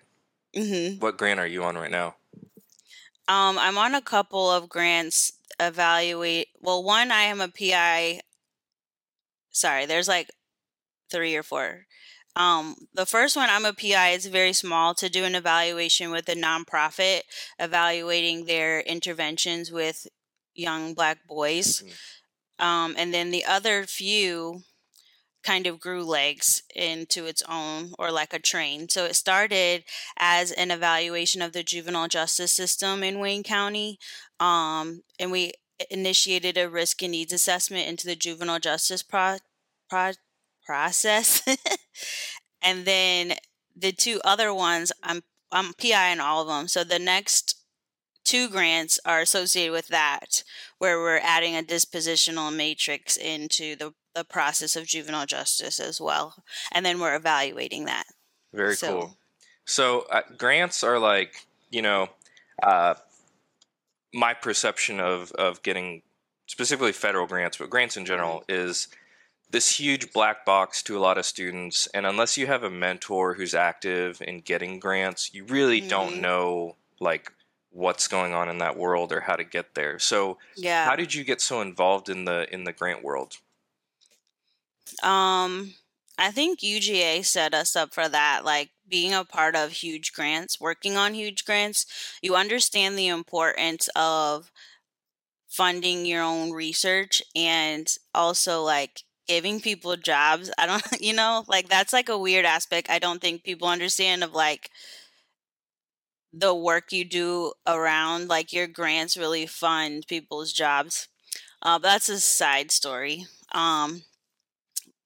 Mm-hmm. 0.56 1.00
What 1.00 1.18
grant 1.18 1.40
are 1.40 1.48
you 1.48 1.64
on 1.64 1.76
right 1.76 1.90
now? 1.90 2.16
Um, 3.28 3.58
I'm 3.58 3.78
on 3.78 3.96
a 3.96 4.02
couple 4.02 4.50
of 4.52 4.70
grants. 4.70 5.34
Evaluate. 5.60 6.50
Well, 6.60 6.84
one 6.84 7.12
I 7.12 7.24
am 7.24 7.42
a 7.42 7.48
PI. 7.48 8.22
Sorry, 9.52 9.86
there's 9.86 10.08
like 10.08 10.32
three 11.12 11.36
or 11.36 11.44
four. 11.44 11.86
Um, 12.36 12.76
the 12.94 13.06
first 13.06 13.36
one 13.36 13.50
I'm 13.50 13.66
a 13.66 13.74
PI. 13.74 14.10
It's 14.12 14.28
very 14.28 14.54
small 14.54 14.94
to 14.96 15.10
do 15.10 15.24
an 15.24 15.36
evaluation 15.36 16.12
with 16.12 16.30
a 16.30 16.36
nonprofit 16.36 17.22
evaluating 17.60 18.46
their 18.46 18.82
interventions 18.82 19.72
with 19.72 20.08
young 20.54 20.94
black 20.94 21.28
boys. 21.28 21.82
Mhm. 21.82 22.66
Um, 22.66 22.96
and 22.98 23.14
then 23.14 23.32
the 23.32 23.46
other 23.46 23.86
few 23.86 24.64
kind 25.44 25.68
of 25.68 25.80
grew 25.80 26.04
legs 26.04 26.64
into 26.76 27.26
its 27.26 27.44
own 27.50 27.94
or 27.98 28.12
like 28.12 28.34
a 28.34 28.40
train. 28.40 28.90
So 28.90 29.06
it 29.06 29.16
started 29.16 29.84
as 30.18 30.52
an 30.52 30.72
evaluation 30.72 31.42
of 31.42 31.54
the 31.54 31.64
juvenile 31.64 32.08
justice 32.08 32.52
system 32.52 33.04
in 33.04 33.20
Wayne 33.20 33.44
County. 33.44 34.00
Um, 34.40 35.04
and 35.20 35.32
we 35.32 35.54
initiated 35.90 36.58
a 36.58 36.70
risk 36.70 37.02
and 37.02 37.12
needs 37.12 37.34
assessment 37.34 37.88
into 37.88 38.08
the 38.08 38.16
juvenile 38.16 38.60
justice 38.60 39.02
pro- 39.02 39.38
pro- 39.90 40.14
process. 40.66 41.42
and 42.62 42.86
then 42.86 43.34
the 43.76 43.92
two 43.92 44.22
other 44.24 44.54
ones, 44.54 44.92
I'm 45.02 45.24
I'm 45.52 45.74
PI 45.74 46.12
in 46.12 46.20
all 46.22 46.42
of 46.42 46.48
them. 46.48 46.68
So 46.68 46.84
the 46.84 47.00
next 47.00 47.62
two 48.24 48.50
grants 48.50 49.00
are 49.06 49.20
associated 49.20 49.74
with 49.74 49.88
that, 49.88 50.44
where 50.78 50.98
we're 50.98 51.18
adding 51.18 51.56
a 51.56 51.64
dispositional 51.64 52.56
matrix 52.56 53.18
into 53.18 53.76
the, 53.76 53.94
the 54.14 54.24
process 54.24 54.76
of 54.76 54.86
juvenile 54.86 55.26
justice 55.26 55.80
as 55.80 56.00
well. 56.02 56.44
And 56.72 56.86
then 56.86 57.00
we're 57.00 57.16
evaluating 57.16 57.86
that. 57.86 58.06
Very 58.54 58.76
So- 58.76 58.88
cool. 59.00 59.18
So 59.66 60.02
uh, 60.10 60.22
grants 60.38 60.84
are 60.84 61.00
like 61.00 61.46
you 61.70 61.82
know, 61.82 62.10
uh, 62.62 62.96
my 64.14 64.34
perception 64.34 65.00
of 65.00 65.32
of 65.34 65.62
getting 65.64 66.02
specifically 66.48 66.92
federal 66.92 67.28
grants, 67.28 67.58
but 67.58 67.70
grants 67.70 67.96
in 67.96 68.06
general 68.06 68.44
is 68.50 68.90
this 69.52 69.80
huge 69.80 70.12
black 70.14 70.46
box 70.46 70.82
to 70.84 70.98
a 70.98 71.00
lot 71.00 71.18
of 71.18 71.26
students, 71.26 71.88
and 71.94 72.06
unless 72.06 72.38
you 72.38 72.48
have 72.48 72.64
a 72.64 72.70
mentor 72.70 73.34
who's 73.36 73.54
active 73.54 74.22
in 74.22 74.40
getting 74.40 74.80
grants, 74.80 75.34
you 75.34 75.44
really 75.46 75.80
don't 75.82 76.16
Mhm. 76.16 76.22
know 76.22 76.76
like 77.00 77.32
what's 77.70 78.08
going 78.08 78.34
on 78.34 78.50
in 78.50 78.58
that 78.60 78.76
world 78.78 79.12
or 79.14 79.22
how 79.22 79.36
to 79.38 79.44
get 79.46 79.76
there. 79.76 79.98
So, 80.00 80.38
Yeah. 80.56 80.84
how 80.86 80.96
did 80.98 81.14
you 81.14 81.24
get 81.24 81.40
so 81.42 81.62
involved 81.62 82.10
in 82.10 82.26
the 82.26 82.48
in 82.54 82.66
the 82.66 82.74
grant 82.74 83.02
world? 83.04 83.38
Um, 85.02 85.76
I 86.18 86.32
think 86.32 86.60
UGA 86.64 87.24
set 87.24 87.54
us 87.54 87.76
up 87.76 87.94
for 87.94 88.08
that. 88.08 88.46
Like 88.46 88.72
being 88.88 89.14
a 89.14 89.26
part 89.26 89.56
of 89.56 89.72
huge 89.72 90.14
grants, 90.14 90.60
working 90.60 90.98
on 90.98 91.14
huge 91.14 91.46
grants, 91.46 91.86
you 92.22 92.36
understand 92.36 92.98
the 92.98 93.08
importance 93.08 93.90
of 93.96 94.52
funding 95.50 96.06
your 96.06 96.24
own 96.24 96.52
research 96.52 97.22
and 97.36 97.96
also 98.16 98.64
like 98.64 99.04
giving 99.28 99.60
people 99.60 99.96
jobs. 99.98 100.52
I 100.58 100.66
don't, 100.66 100.84
you 101.02 101.14
know, 101.14 101.44
like 101.48 101.70
that's 101.70 101.94
like 101.94 102.10
a 102.10 102.18
weird 102.18 102.46
aspect. 102.46 102.90
I 102.90 103.00
don't 103.00 103.22
think 103.22 103.44
people 103.44 103.68
understand 103.68 104.24
of 104.24 104.34
like 104.34 104.70
the 106.34 106.54
work 106.56 106.92
you 106.92 107.04
do 107.06 107.54
around 107.68 108.28
like 108.30 108.54
your 108.54 108.68
grants 108.68 109.18
really 109.18 109.46
fund 109.46 110.06
people's 110.08 110.54
jobs. 110.54 111.08
Uh, 111.62 111.80
but 111.80 111.90
that's 111.90 112.10
a 112.10 112.20
side 112.20 112.72
story. 112.72 113.26
Um, 113.54 114.04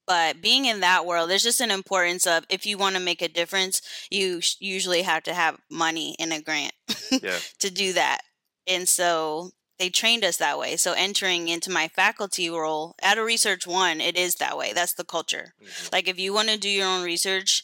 but 0.08 0.42
being 0.42 0.66
in 0.66 0.80
that 0.82 1.06
world 1.06 1.30
there's 1.30 1.44
just 1.44 1.62
an 1.62 1.72
importance 1.72 2.26
of 2.28 2.46
if 2.50 2.66
you 2.66 2.78
want 2.78 2.96
to 2.96 3.02
make 3.02 3.22
a 3.22 3.28
difference 3.28 3.82
you 4.12 4.42
sh- 4.42 4.56
usually 4.60 5.02
have 5.04 5.24
to 5.24 5.34
have 5.34 5.60
money 5.70 6.16
in 6.20 6.32
a 6.32 6.42
grant 6.42 6.74
Yeah. 7.22 7.40
to 7.60 7.70
do 7.72 7.94
that 7.94 8.20
and 8.68 8.88
so 8.88 9.52
they 9.80 9.90
trained 9.90 10.24
us 10.24 10.38
that 10.38 10.58
way 10.60 10.76
so 10.78 10.94
entering 10.94 11.48
into 11.48 11.70
my 11.70 11.88
faculty 11.88 12.50
role 12.50 12.96
at 13.02 13.18
a 13.18 13.24
research 13.24 13.66
one 13.68 14.00
it 14.02 14.18
is 14.18 14.36
that 14.36 14.58
way 14.58 14.72
that's 14.74 14.94
the 14.94 15.04
culture 15.04 15.54
Mhm. 15.62 15.92
like 15.92 16.08
if 16.08 16.20
you 16.20 16.34
want 16.34 16.50
to 16.50 16.58
do 16.58 16.70
your 16.70 16.88
own 16.88 17.04
research 17.04 17.64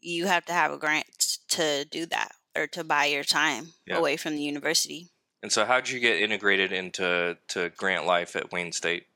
you 0.00 0.26
have 0.26 0.44
to 0.46 0.52
have 0.52 0.70
a 0.72 0.78
grant 0.78 1.06
to 1.48 1.84
do 1.84 2.06
that 2.06 2.32
or 2.56 2.66
to 2.68 2.84
buy 2.84 3.06
your 3.06 3.24
time 3.24 3.72
Yeah. 3.86 3.96
away 3.98 4.16
from 4.16 4.34
the 4.36 4.42
university 4.42 5.10
And 5.42 5.52
so, 5.52 5.64
how 5.64 5.78
did 5.80 5.90
you 5.90 6.00
get 6.00 6.20
integrated 6.20 6.72
into 6.72 7.36
to 7.48 7.70
grant 7.76 8.06
life 8.06 8.34
at 8.34 8.50
Wayne 8.50 8.72
State? 8.72 9.06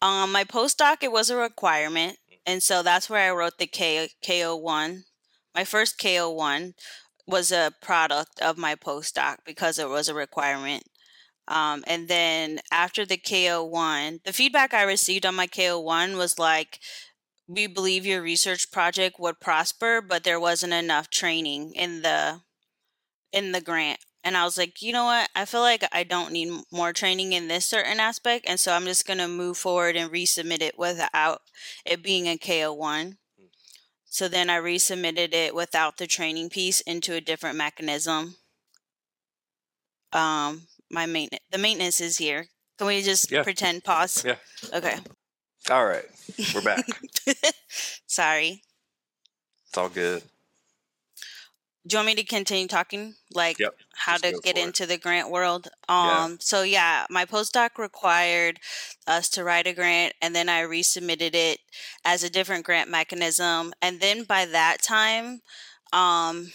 Um, 0.00 0.32
my 0.32 0.44
postdoc 0.44 1.02
it 1.02 1.12
was 1.12 1.30
a 1.30 1.36
requirement, 1.36 2.18
and 2.46 2.62
so 2.62 2.82
that's 2.82 3.10
where 3.10 3.30
I 3.30 3.34
wrote 3.36 3.58
the 3.58 3.66
K 3.66 4.10
KO 4.24 4.56
one. 4.56 5.04
My 5.54 5.64
first 5.64 5.98
KO 5.98 6.30
one 6.30 6.74
was 7.26 7.50
a 7.52 7.72
product 7.82 8.40
of 8.40 8.56
my 8.56 8.74
postdoc 8.74 9.38
because 9.44 9.78
it 9.78 9.88
was 9.88 10.08
a 10.08 10.14
requirement. 10.14 10.84
Um, 11.48 11.82
and 11.86 12.08
then 12.08 12.60
after 12.70 13.04
the 13.06 13.16
KO 13.16 13.64
one, 13.64 14.20
the 14.24 14.32
feedback 14.32 14.72
I 14.74 14.82
received 14.82 15.26
on 15.26 15.34
my 15.34 15.46
KO 15.46 15.80
one 15.80 16.16
was 16.16 16.38
like, 16.38 16.80
"We 17.48 17.66
believe 17.66 18.06
your 18.06 18.22
research 18.22 18.70
project 18.70 19.18
would 19.18 19.40
prosper, 19.40 20.00
but 20.00 20.24
there 20.24 20.40
wasn't 20.40 20.74
enough 20.74 21.10
training 21.10 21.74
in 21.74 22.02
the 22.02 22.42
in 23.32 23.52
the 23.52 23.60
grant." 23.60 24.00
And 24.28 24.36
I 24.36 24.44
was 24.44 24.58
like, 24.58 24.82
you 24.82 24.92
know 24.92 25.06
what? 25.06 25.30
I 25.34 25.46
feel 25.46 25.62
like 25.62 25.82
I 25.90 26.04
don't 26.04 26.32
need 26.32 26.52
more 26.70 26.92
training 26.92 27.32
in 27.32 27.48
this 27.48 27.64
certain 27.64 27.98
aspect. 27.98 28.44
And 28.46 28.60
so 28.60 28.74
I'm 28.74 28.84
just 28.84 29.06
going 29.06 29.20
to 29.20 29.26
move 29.26 29.56
forward 29.56 29.96
and 29.96 30.12
resubmit 30.12 30.60
it 30.60 30.78
without 30.78 31.40
it 31.86 32.02
being 32.02 32.26
a 32.26 32.36
K01. 32.36 33.16
So 34.04 34.28
then 34.28 34.50
I 34.50 34.58
resubmitted 34.58 35.32
it 35.32 35.54
without 35.54 35.96
the 35.96 36.06
training 36.06 36.50
piece 36.50 36.82
into 36.82 37.14
a 37.14 37.22
different 37.22 37.56
mechanism. 37.56 38.36
Um, 40.12 40.66
my 40.90 41.06
main 41.06 41.30
the 41.50 41.56
maintenance 41.56 41.98
is 41.98 42.18
here. 42.18 42.48
Can 42.76 42.86
we 42.86 43.00
just 43.00 43.32
Yeah. 43.32 43.42
pretend 43.44 43.82
pause? 43.82 44.24
Yeah. 44.26 44.36
Okay. 44.74 44.98
All 45.70 45.86
right, 45.86 46.04
we're 46.54 46.60
back. 46.62 46.84
Sorry. 48.06 48.62
it's 49.68 49.78
all 49.78 49.88
good. 49.88 50.22
Do 51.88 51.94
you 51.96 51.98
want 51.98 52.08
me 52.08 52.14
to 52.16 52.24
continue 52.24 52.68
talking? 52.68 53.16
Like 53.34 53.58
Yep, 53.58 53.74
how 53.96 54.18
just 54.18 54.24
to 54.32 54.32
get 54.42 54.56
for 54.56 54.68
it. 54.68 54.68
into 54.68 54.86
the 54.86 54.98
grant 54.98 55.30
world? 55.30 55.68
Yeah. 56.02 56.24
Um 56.24 56.38
so 56.40 56.62
yeah, 56.62 57.06
my 57.10 57.26
postdoc 57.26 57.78
required 57.78 58.60
us 59.06 59.28
to 59.30 59.44
write 59.44 59.66
a 59.66 59.74
grant 59.74 60.14
and 60.22 60.34
then 60.36 60.48
I 60.50 60.62
resubmitted 60.62 61.34
it 61.34 61.60
as 62.04 62.24
a 62.24 62.30
different 62.30 62.66
grant 62.66 62.90
mechanism. 62.90 63.74
And 63.82 64.00
then 64.00 64.24
by 64.24 64.46
that 64.46 64.82
time, 64.82 65.42
um 65.92 66.52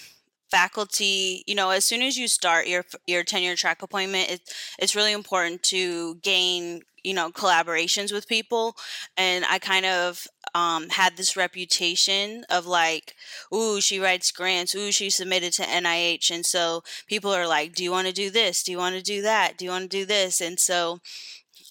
faculty, 0.51 1.43
you 1.47 1.55
know, 1.55 1.71
as 1.71 1.85
soon 1.85 2.01
as 2.03 2.17
you 2.17 2.27
start 2.27 2.67
your 2.67 2.85
your 3.07 3.23
tenure 3.23 3.55
track 3.55 3.81
appointment, 3.83 4.31
it's 4.31 4.53
it's 4.79 4.95
really 4.95 5.13
important 5.13 5.63
to 5.63 6.15
gain, 6.17 6.81
you 7.03 7.13
know, 7.13 7.31
collaborations 7.31 8.11
with 8.13 8.27
people. 8.27 8.75
And 9.17 9.45
I 9.49 9.59
kind 9.59 9.85
of 9.85 10.27
um, 10.55 10.89
had 10.89 11.17
this 11.17 11.35
reputation 11.35 12.45
of 12.49 12.65
like, 12.65 13.15
ooh, 13.53 13.81
she 13.81 13.99
writes 13.99 14.31
grants, 14.31 14.75
ooh, 14.75 14.91
she 14.91 15.09
submitted 15.09 15.53
to 15.53 15.67
NIH. 15.69 16.29
And 16.31 16.45
so 16.45 16.83
people 17.07 17.31
are 17.33 17.47
like, 17.47 17.73
do 17.73 17.83
you 17.83 17.91
want 17.91 18.07
to 18.07 18.13
do 18.13 18.29
this? 18.29 18.63
Do 18.63 18.71
you 18.71 18.77
want 18.77 18.95
to 18.95 19.01
do 19.01 19.21
that? 19.23 19.57
Do 19.57 19.65
you 19.65 19.71
want 19.71 19.89
to 19.89 19.97
do 19.97 20.05
this? 20.05 20.41
And 20.41 20.59
so 20.59 20.99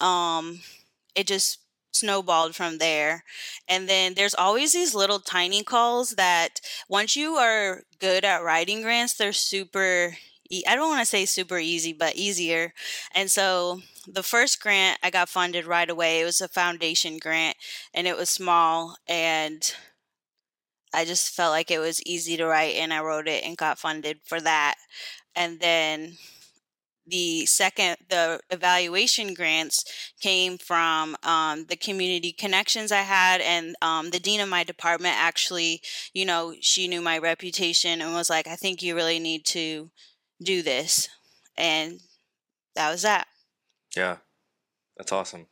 um, 0.00 0.60
it 1.14 1.26
just 1.26 1.58
snowballed 1.92 2.54
from 2.56 2.78
there. 2.78 3.24
And 3.68 3.88
then 3.88 4.14
there's 4.14 4.34
always 4.34 4.72
these 4.72 4.94
little 4.94 5.20
tiny 5.20 5.62
calls 5.62 6.12
that 6.12 6.60
once 6.88 7.16
you 7.16 7.34
are 7.34 7.82
good 8.00 8.24
at 8.24 8.42
writing 8.42 8.82
grants, 8.82 9.14
they're 9.14 9.32
super. 9.32 10.16
e- 10.50 10.64
I 10.68 10.74
don't 10.76 10.90
want 10.90 11.00
to 11.00 11.06
say 11.06 11.26
super 11.26 11.58
easy, 11.58 11.92
but 11.92 12.16
easier. 12.16 12.72
And 13.14 13.30
so 13.30 13.80
the 14.06 14.22
first 14.22 14.60
grant 14.60 14.98
I 15.02 15.10
got 15.10 15.28
funded 15.28 15.66
right 15.66 15.88
away. 15.88 16.20
It 16.20 16.24
was 16.24 16.40
a 16.40 16.48
foundation 16.48 17.18
grant 17.18 17.56
and 17.94 18.06
it 18.06 18.16
was 18.16 18.30
small 18.30 18.96
and 19.08 19.74
I 20.94 21.04
just 21.04 21.34
felt 21.34 21.52
like 21.52 21.70
it 21.70 21.78
was 21.78 22.02
easy 22.04 22.36
to 22.36 22.46
write 22.46 22.76
and 22.76 22.92
I 22.92 23.00
wrote 23.00 23.28
it 23.28 23.44
and 23.44 23.56
got 23.56 23.78
funded 23.78 24.20
for 24.24 24.40
that. 24.40 24.74
And 25.34 25.60
then 25.60 26.18
the 27.06 27.46
second 27.46 27.96
the 28.10 28.40
evaluation 28.50 29.34
grants 29.34 29.84
came 30.20 30.56
from 30.56 31.16
um, 31.24 31.66
the 31.68 31.76
community 31.76 32.32
connections 32.32 32.92
i 32.92 33.00
had 33.02 33.40
and 33.40 33.74
um, 33.82 34.10
the 34.10 34.20
dean 34.20 34.40
of 34.40 34.48
my 34.48 34.62
department 34.62 35.14
actually 35.18 35.82
you 36.14 36.24
know 36.24 36.54
she 36.60 36.86
knew 36.86 37.00
my 37.00 37.18
reputation 37.18 38.00
and 38.00 38.14
was 38.14 38.30
like 38.30 38.46
i 38.46 38.54
think 38.54 38.82
you 38.82 38.94
really 38.94 39.18
need 39.18 39.44
to 39.44 39.90
do 40.42 40.62
this 40.62 41.08
and 41.56 42.00
that 42.76 42.90
was 42.90 43.02
that 43.02 43.26
Yeah, 43.96 44.16
that's 44.96 45.12
awesome. 45.12 45.46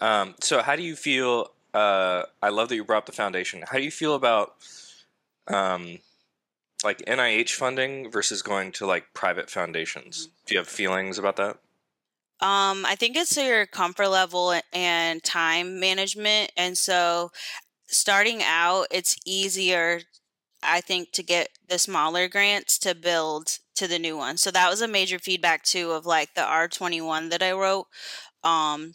Um, 0.00 0.34
so, 0.40 0.62
how 0.62 0.76
do 0.76 0.82
you 0.82 0.96
feel? 0.96 1.52
Uh, 1.72 2.24
I 2.42 2.50
love 2.50 2.68
that 2.68 2.76
you 2.76 2.84
brought 2.84 2.98
up 2.98 3.06
the 3.06 3.12
foundation. 3.12 3.64
How 3.66 3.78
do 3.78 3.84
you 3.84 3.90
feel 3.90 4.14
about 4.14 4.54
um, 5.48 5.98
like 6.84 6.98
NIH 6.98 7.50
funding 7.50 8.10
versus 8.10 8.42
going 8.42 8.72
to 8.72 8.86
like 8.86 9.12
private 9.14 9.50
foundations? 9.50 10.28
Do 10.46 10.54
you 10.54 10.58
have 10.58 10.68
feelings 10.68 11.18
about 11.18 11.36
that? 11.36 11.58
Um, 12.40 12.84
I 12.84 12.94
think 12.96 13.16
it's 13.16 13.36
your 13.36 13.64
comfort 13.66 14.08
level 14.08 14.54
and 14.72 15.22
time 15.22 15.80
management. 15.80 16.52
And 16.56 16.76
so 16.76 17.30
starting 17.86 18.42
out, 18.42 18.88
it's 18.90 19.16
easier, 19.24 20.00
I 20.64 20.80
think, 20.80 21.12
to 21.12 21.22
get 21.22 21.50
the 21.68 21.78
smaller 21.78 22.28
grants 22.28 22.78
to 22.78 22.94
build 22.94 23.58
to 23.76 23.88
the 23.88 23.98
new 23.98 24.16
one. 24.16 24.36
So 24.36 24.50
that 24.50 24.70
was 24.70 24.80
a 24.80 24.88
major 24.88 25.18
feedback 25.18 25.62
too 25.62 25.92
of 25.92 26.06
like 26.06 26.34
the 26.34 26.42
R21 26.42 27.30
that 27.30 27.42
I 27.42 27.52
wrote. 27.52 27.86
Um, 28.42 28.94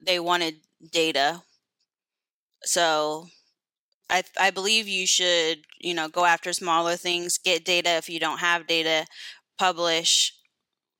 they 0.00 0.18
wanted 0.18 0.56
data. 0.90 1.42
So 2.64 3.28
I 4.10 4.24
I 4.38 4.50
believe 4.50 4.88
you 4.88 5.06
should, 5.06 5.64
you 5.78 5.94
know, 5.94 6.08
go 6.08 6.24
after 6.24 6.52
smaller 6.52 6.96
things, 6.96 7.38
get 7.38 7.64
data 7.64 7.90
if 7.96 8.08
you 8.08 8.20
don't 8.20 8.38
have 8.38 8.66
data, 8.66 9.06
publish, 9.58 10.34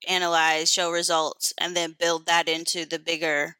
analyze, 0.08 0.72
show 0.72 0.90
results, 0.90 1.52
and 1.58 1.76
then 1.76 1.96
build 1.98 2.26
that 2.26 2.48
into 2.48 2.84
the 2.84 2.98
bigger 2.98 3.56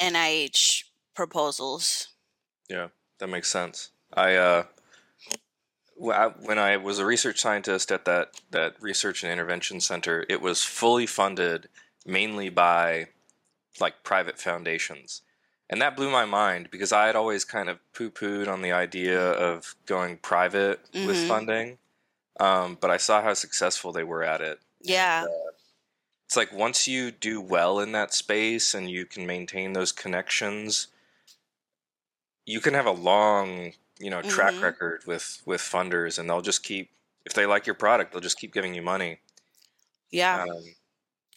NIH 0.00 0.84
proposals. 1.14 2.08
Yeah, 2.68 2.88
that 3.18 3.28
makes 3.28 3.48
sense. 3.50 3.90
I 4.12 4.34
uh 4.34 4.64
when 5.96 6.58
I 6.58 6.76
was 6.76 6.98
a 6.98 7.06
research 7.06 7.40
scientist 7.40 7.90
at 7.90 8.04
that 8.04 8.40
that 8.50 8.74
research 8.80 9.22
and 9.22 9.32
intervention 9.32 9.80
center, 9.80 10.24
it 10.28 10.40
was 10.40 10.62
fully 10.62 11.06
funded 11.06 11.68
mainly 12.04 12.48
by 12.48 13.08
like 13.80 14.02
private 14.02 14.38
foundations. 14.38 15.22
And 15.68 15.82
that 15.82 15.96
blew 15.96 16.10
my 16.10 16.24
mind 16.24 16.68
because 16.70 16.92
I 16.92 17.06
had 17.06 17.16
always 17.16 17.44
kind 17.44 17.68
of 17.68 17.78
poo 17.92 18.10
pooed 18.10 18.48
on 18.48 18.62
the 18.62 18.72
idea 18.72 19.20
of 19.20 19.74
going 19.84 20.18
private 20.18 20.80
mm-hmm. 20.92 21.06
with 21.06 21.26
funding. 21.26 21.78
Um, 22.38 22.78
but 22.80 22.90
I 22.90 22.98
saw 22.98 23.22
how 23.22 23.34
successful 23.34 23.92
they 23.92 24.04
were 24.04 24.22
at 24.22 24.40
it. 24.40 24.60
Yeah. 24.82 25.22
And, 25.22 25.28
uh, 25.28 25.52
it's 26.26 26.36
like 26.36 26.52
once 26.52 26.86
you 26.86 27.10
do 27.10 27.40
well 27.40 27.80
in 27.80 27.92
that 27.92 28.12
space 28.12 28.74
and 28.74 28.90
you 28.90 29.06
can 29.06 29.26
maintain 29.26 29.72
those 29.72 29.92
connections, 29.92 30.88
you 32.44 32.60
can 32.60 32.74
have 32.74 32.86
a 32.86 32.90
long, 32.90 33.72
you 33.98 34.10
know, 34.10 34.22
track 34.22 34.54
mm-hmm. 34.54 34.62
record 34.62 35.02
with 35.06 35.42
with 35.46 35.60
funders, 35.60 36.18
and 36.18 36.28
they'll 36.28 36.42
just 36.42 36.62
keep 36.62 36.90
if 37.24 37.34
they 37.34 37.46
like 37.46 37.66
your 37.66 37.74
product, 37.74 38.12
they'll 38.12 38.20
just 38.20 38.38
keep 38.38 38.54
giving 38.54 38.74
you 38.74 38.82
money. 38.82 39.18
Yeah. 40.10 40.42
Um, 40.42 40.62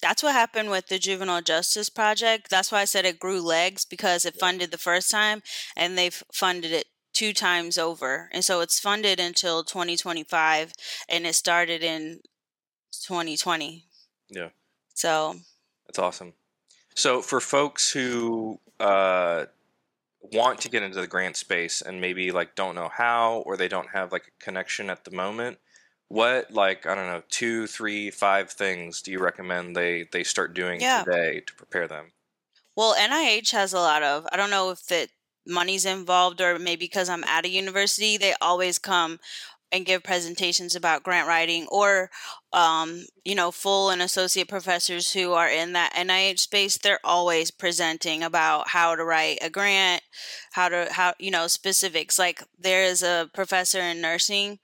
that's 0.02 0.24
what 0.24 0.34
happened 0.34 0.70
with 0.70 0.88
the 0.88 1.00
Juvenile 1.00 1.42
Justice 1.42 1.90
Project. 1.90 2.50
That's 2.50 2.72
why 2.72 2.82
I 2.82 2.86
said 2.86 3.06
it 3.06 3.20
grew 3.20 3.42
legs 3.42 3.84
because 3.84 4.24
it 4.24 4.40
funded 4.40 4.72
the 4.72 4.78
first 4.78 5.12
time 5.12 5.42
and 5.76 5.98
they've 5.98 6.24
funded 6.32 6.72
it 6.72 6.86
two 7.12 7.34
times 7.34 7.78
over. 7.78 8.30
And 8.32 8.46
so 8.46 8.62
it's 8.62 8.80
funded 8.80 9.20
until 9.20 9.64
2025 9.64 10.72
and 11.10 11.26
it 11.26 11.36
started 11.36 11.84
in 11.84 12.22
2020. 13.02 13.86
Yeah. 14.30 14.50
So 14.94 15.36
that's 15.88 16.00
awesome. 16.00 16.34
So 16.96 17.22
for 17.22 17.42
folks 17.42 17.92
who 17.92 18.60
uh, 18.80 19.46
want 20.22 20.60
to 20.62 20.70
get 20.70 20.84
into 20.84 21.00
the 21.00 21.08
grant 21.08 21.36
space 21.36 21.82
and 21.82 22.02
maybe 22.02 22.32
like 22.32 22.56
don't 22.56 22.76
know 22.76 22.90
how 22.92 23.44
or 23.46 23.56
they 23.56 23.68
don't 23.68 23.90
have 23.90 24.12
like 24.12 24.28
a 24.28 24.44
connection 24.44 24.90
at 24.90 25.06
the 25.06 25.12
moment, 25.12 25.58
what 26.10 26.52
like 26.52 26.86
i 26.86 26.96
don't 26.96 27.06
know 27.06 27.22
two 27.30 27.66
three 27.68 28.12
five 28.12 28.50
things 28.50 29.02
do 29.02 29.12
you 29.12 29.20
recommend 29.20 29.76
they 29.76 30.08
they 30.12 30.24
start 30.24 30.54
doing 30.54 30.82
yeah. 30.82 31.04
today 31.04 31.42
to 31.46 31.54
prepare 31.54 31.88
them 31.88 32.12
well 32.76 32.96
nih 32.96 33.50
has 33.52 33.74
a 33.74 33.80
lot 33.80 34.04
of 34.04 34.28
i 34.32 34.38
don't 34.38 34.50
know 34.50 34.72
if 34.72 34.86
that 34.88 35.10
money's 35.48 35.86
involved 35.86 36.42
or 36.42 36.58
maybe 36.60 36.86
because 36.86 37.10
i'm 37.10 37.24
at 37.24 37.46
a 37.46 37.50
university 37.50 38.18
they 38.18 38.34
always 38.42 38.80
come 38.80 39.20
and 39.72 39.86
give 39.86 40.04
presentations 40.04 40.76
about 40.76 41.04
grant 41.04 41.28
writing 41.28 41.68
or 41.72 42.10
um, 42.54 43.06
you 43.24 43.36
know 43.36 43.52
full 43.52 43.90
and 43.90 44.02
associate 44.02 44.48
professors 44.48 45.14
who 45.14 45.34
are 45.34 45.50
in 45.50 45.74
that 45.74 45.94
nih 45.96 46.40
space 46.40 46.78
they're 46.78 47.00
always 47.04 47.52
presenting 47.52 48.24
about 48.24 48.70
how 48.70 48.96
to 48.96 49.04
write 49.04 49.38
a 49.42 49.50
grant 49.50 50.02
how 50.54 50.68
to 50.70 50.88
how 50.92 51.14
you 51.20 51.30
know 51.30 51.48
specifics 51.48 52.18
like 52.18 52.44
there 52.58 52.84
is 52.84 53.04
a 53.04 53.30
professor 53.34 53.80
in 53.80 54.02
nursing 54.02 54.60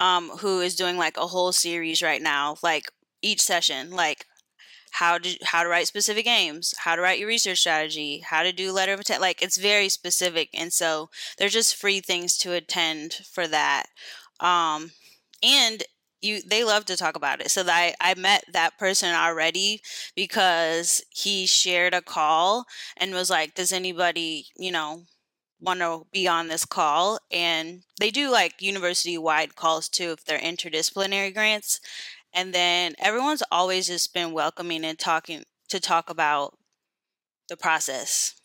um, 0.00 0.28
who 0.40 0.60
is 0.60 0.76
doing 0.76 0.96
like 0.96 1.16
a 1.16 1.26
whole 1.26 1.52
series 1.52 2.02
right 2.02 2.22
now, 2.22 2.56
like 2.62 2.90
each 3.22 3.40
session, 3.40 3.90
like 3.90 4.26
how 4.92 5.18
to 5.18 5.36
how 5.44 5.62
to 5.62 5.68
write 5.68 5.86
specific 5.86 6.26
aims, 6.26 6.74
how 6.78 6.96
to 6.96 7.02
write 7.02 7.18
your 7.18 7.28
research 7.28 7.60
strategy, 7.60 8.22
how 8.24 8.42
to 8.42 8.52
do 8.52 8.72
letter 8.72 8.92
of 8.92 9.00
intent. 9.00 9.20
Like 9.20 9.42
it's 9.42 9.58
very 9.58 9.88
specific, 9.88 10.48
and 10.54 10.72
so 10.72 11.10
they're 11.36 11.48
just 11.48 11.76
free 11.76 12.00
things 12.00 12.36
to 12.38 12.52
attend 12.52 13.14
for 13.14 13.46
that. 13.48 13.86
Um, 14.40 14.92
and 15.42 15.82
you 16.20 16.42
they 16.42 16.64
love 16.64 16.84
to 16.86 16.96
talk 16.96 17.16
about 17.16 17.40
it. 17.40 17.50
So 17.50 17.64
I 17.66 17.94
I 18.00 18.14
met 18.14 18.44
that 18.52 18.78
person 18.78 19.14
already 19.14 19.80
because 20.16 21.02
he 21.10 21.46
shared 21.46 21.94
a 21.94 22.02
call 22.02 22.66
and 22.96 23.12
was 23.12 23.30
like, 23.30 23.54
"Does 23.54 23.72
anybody 23.72 24.46
you 24.56 24.72
know?" 24.72 25.04
want 25.60 25.80
to 25.80 26.06
be 26.12 26.28
on 26.28 26.48
this 26.48 26.64
call 26.64 27.18
and 27.30 27.82
they 27.98 28.10
do 28.10 28.30
like 28.30 28.62
university 28.62 29.18
wide 29.18 29.56
calls 29.56 29.88
too 29.88 30.12
if 30.12 30.24
they're 30.24 30.38
interdisciplinary 30.38 31.34
grants 31.34 31.80
and 32.32 32.52
then 32.54 32.94
everyone's 32.98 33.42
always 33.50 33.88
just 33.88 34.14
been 34.14 34.32
welcoming 34.32 34.84
and 34.84 34.98
talking 34.98 35.42
to 35.68 35.80
talk 35.80 36.10
about 36.10 36.56
the 37.48 37.56
process 37.56 38.37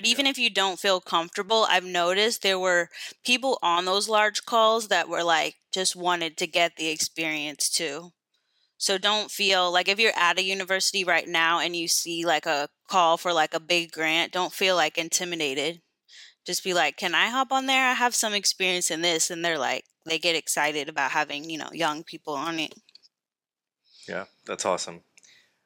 but 0.00 0.08
even 0.08 0.26
if 0.26 0.38
you 0.38 0.48
don't 0.48 0.80
feel 0.80 0.98
comfortable 0.98 1.66
i've 1.68 1.84
noticed 1.84 2.42
there 2.42 2.58
were 2.58 2.88
people 3.22 3.58
on 3.62 3.84
those 3.84 4.08
large 4.08 4.46
calls 4.46 4.88
that 4.88 5.10
were 5.10 5.22
like 5.22 5.56
just 5.72 5.94
wanted 5.94 6.38
to 6.38 6.46
get 6.46 6.76
the 6.76 6.88
experience 6.88 7.68
too 7.68 8.10
so 8.78 8.96
don't 8.96 9.30
feel 9.30 9.70
like 9.70 9.88
if 9.88 10.00
you're 10.00 10.16
at 10.16 10.38
a 10.38 10.42
university 10.42 11.04
right 11.04 11.28
now 11.28 11.60
and 11.60 11.76
you 11.76 11.86
see 11.86 12.24
like 12.24 12.46
a 12.46 12.68
call 12.88 13.18
for 13.18 13.32
like 13.32 13.52
a 13.52 13.60
big 13.60 13.92
grant 13.92 14.32
don't 14.32 14.54
feel 14.54 14.74
like 14.74 14.96
intimidated 14.96 15.82
just 16.46 16.64
be 16.64 16.74
like, 16.74 16.96
"Can 16.96 17.14
I 17.14 17.28
hop 17.28 17.52
on 17.52 17.66
there? 17.66 17.88
I 17.88 17.92
have 17.94 18.14
some 18.14 18.32
experience 18.34 18.90
in 18.90 19.02
this," 19.02 19.30
and 19.30 19.44
they're 19.44 19.58
like, 19.58 19.84
they 20.06 20.18
get 20.18 20.36
excited 20.36 20.88
about 20.88 21.12
having 21.12 21.50
you 21.50 21.58
know 21.58 21.70
young 21.72 22.02
people 22.02 22.34
on 22.34 22.58
it. 22.58 22.74
Yeah, 24.08 24.24
that's 24.46 24.64
awesome. 24.64 25.02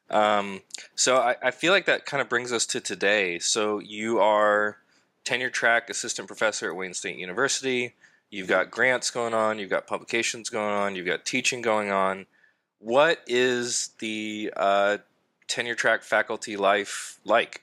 Um, 0.09 0.61
so 0.95 1.17
I, 1.17 1.35
I 1.41 1.51
feel 1.51 1.73
like 1.73 1.85
that 1.85 2.05
kind 2.05 2.21
of 2.21 2.29
brings 2.29 2.51
us 2.51 2.65
to 2.67 2.79
today. 2.79 3.39
So 3.39 3.79
you 3.79 4.19
are 4.19 4.77
tenure 5.23 5.49
track 5.49 5.89
assistant 5.89 6.27
professor 6.27 6.69
at 6.69 6.75
Wayne 6.75 6.93
State 6.93 7.17
University. 7.17 7.93
You've 8.29 8.47
got 8.47 8.71
grants 8.71 9.11
going 9.11 9.33
on. 9.33 9.59
You've 9.59 9.69
got 9.69 9.87
publications 9.87 10.49
going 10.49 10.73
on. 10.73 10.95
You've 10.95 11.05
got 11.05 11.25
teaching 11.25 11.61
going 11.61 11.91
on. 11.91 12.25
What 12.79 13.21
is 13.27 13.91
the 13.99 14.53
uh, 14.55 14.97
tenure 15.47 15.75
track 15.75 16.03
faculty 16.03 16.57
life 16.57 17.19
like? 17.23 17.61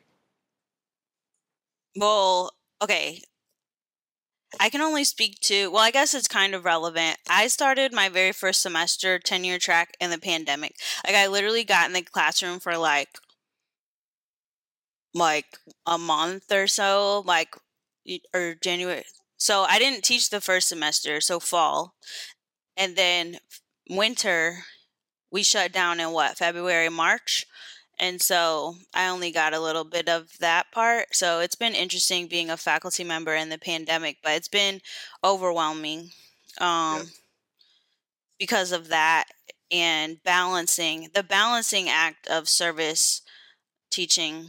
Well, 1.95 2.55
okay, 2.83 3.21
I 4.61 4.69
can 4.69 4.81
only 4.81 5.05
speak 5.05 5.41
to, 5.43 5.71
well, 5.71 5.83
I 5.83 5.91
guess 5.91 6.15
it's 6.15 6.29
kind 6.29 6.55
of 6.55 6.65
relevant. 6.65 7.19
I 7.29 7.49
started 7.49 7.93
my 7.93 8.09
very 8.09 8.33
first 8.33 8.62
semester 8.62 9.19
tenure 9.19 9.59
track 9.59 9.97
in 10.01 10.11
the 10.11 10.19
pandemic. 10.19 10.77
Like, 11.07 11.17
I 11.17 11.27
literally 11.27 11.65
got 11.65 11.87
in 11.87 11.93
the 11.93 12.03
classroom 12.03 12.61
for 12.61 12.77
like, 12.77 13.19
like 15.15 15.59
a 15.87 15.99
month 15.99 16.51
or 16.53 16.67
so, 16.67 17.23
like, 17.27 17.55
or 18.35 18.55
January. 18.62 19.05
So 19.37 19.62
I 19.62 19.79
didn't 19.79 20.05
teach 20.05 20.31
the 20.31 20.41
first 20.41 20.69
semester, 20.69 21.21
so 21.21 21.41
fall. 21.41 21.95
And 22.77 22.97
then 22.97 23.38
winter, 23.91 24.65
we 25.31 25.43
shut 25.43 25.73
down 25.73 25.99
in 25.99 26.12
what, 26.12 26.38
February, 26.38 26.88
March? 26.88 27.47
And 28.03 28.21
so 28.21 28.75
I 28.93 29.07
only 29.07 29.31
got 29.31 29.55
a 29.55 29.61
little 29.61 29.85
bit 29.85 30.09
of 30.09 30.37
that 30.41 30.73
part. 30.73 31.15
So 31.15 31.38
it's 31.38 31.55
been 31.55 31.77
interesting 31.77 32.27
being 32.27 32.51
a 32.51 32.57
faculty 32.57 33.05
member 33.05 33.33
in 33.33 33.49
the 33.49 33.59
pandemic, 33.59 34.17
but 34.25 34.33
it's 34.33 34.49
been 34.49 34.81
overwhelming 35.23 36.11
um, 36.61 36.99
yeah. 36.99 37.03
because 38.41 38.73
of 38.73 38.88
that 38.88 39.27
and 39.71 40.21
balancing 40.25 41.11
the 41.15 41.23
balancing 41.23 41.88
act 41.88 42.27
of 42.27 42.49
service, 42.49 43.23
teaching, 43.88 44.49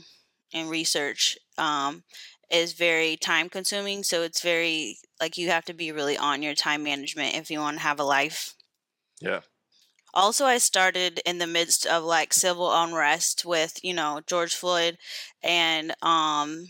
and 0.52 0.72
research 0.72 1.38
um, 1.60 2.04
is 2.50 2.74
very 2.74 3.16
time 3.18 3.50
consuming. 3.50 4.02
So 4.02 4.24
it's 4.24 4.42
very 4.42 4.98
like 5.22 5.38
you 5.38 5.50
have 5.50 5.66
to 5.66 5.76
be 5.76 5.92
really 5.92 6.18
on 6.18 6.42
your 6.42 6.56
time 6.56 6.82
management 6.82 7.36
if 7.36 7.52
you 7.52 7.60
want 7.60 7.78
to 7.78 7.84
have 7.84 8.00
a 8.00 8.04
life. 8.04 8.56
Yeah. 9.22 9.42
Also, 10.13 10.45
I 10.45 10.58
started 10.60 11.21
in 11.26 11.38
the 11.39 11.47
midst 11.47 11.86
of 11.86 12.04
like 12.04 12.34
civil 12.34 12.71
unrest 12.73 13.45
with, 13.45 13.80
you 13.84 13.93
know, 13.93 14.21
George 14.26 14.56
Floyd 14.56 14.97
and 15.43 15.93
um 16.02 16.67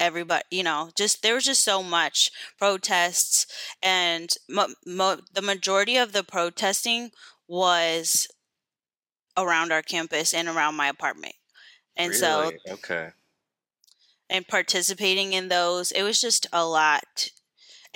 everybody, 0.00 0.42
you 0.50 0.62
know, 0.62 0.90
just 0.96 1.22
there 1.22 1.34
was 1.34 1.44
just 1.44 1.62
so 1.64 1.82
much 1.82 2.30
protests 2.58 3.46
and 3.82 4.30
mo- 4.48 4.74
mo- 4.86 5.20
the 5.32 5.42
majority 5.42 5.96
of 5.96 6.12
the 6.12 6.24
protesting 6.24 7.10
was 7.48 8.28
around 9.36 9.72
our 9.72 9.82
campus 9.82 10.34
and 10.34 10.48
around 10.48 10.74
my 10.74 10.88
apartment. 10.88 11.34
And 11.96 12.10
really? 12.10 12.58
so 12.60 12.74
okay. 12.74 13.10
And 14.30 14.46
participating 14.46 15.32
in 15.32 15.48
those, 15.48 15.90
it 15.90 16.02
was 16.02 16.20
just 16.20 16.46
a 16.52 16.64
lot 16.64 17.30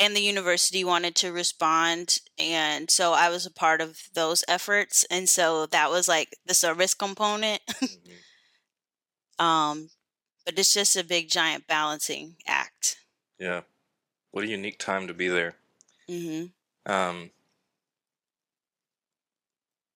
and 0.01 0.17
the 0.17 0.23
university 0.23 0.83
wanted 0.83 1.15
to 1.15 1.31
respond 1.31 2.19
and 2.39 2.91
so 2.91 3.13
i 3.13 3.29
was 3.29 3.47
a 3.47 3.51
part 3.51 3.81
of 3.81 4.09
those 4.15 4.43
efforts 4.49 5.05
and 5.11 5.29
so 5.29 5.67
that 5.67 5.91
was 5.91 6.09
like 6.09 6.37
the 6.47 6.55
service 6.55 6.95
component 6.95 7.61
mm-hmm. 7.69 9.45
um 9.45 9.91
but 10.45 10.59
it's 10.59 10.75
just 10.75 10.97
a 10.97 11.05
big 11.05 11.29
giant 11.29 11.67
balancing 11.67 12.35
act 12.47 12.97
yeah 13.39 13.61
what 14.33 14.45
a 14.45 14.49
unique 14.49 14.79
time 14.79 15.07
to 15.07 15.15
be 15.15 15.29
there 15.29 15.55
mm-hmm. 16.09 16.47
um 16.91 17.31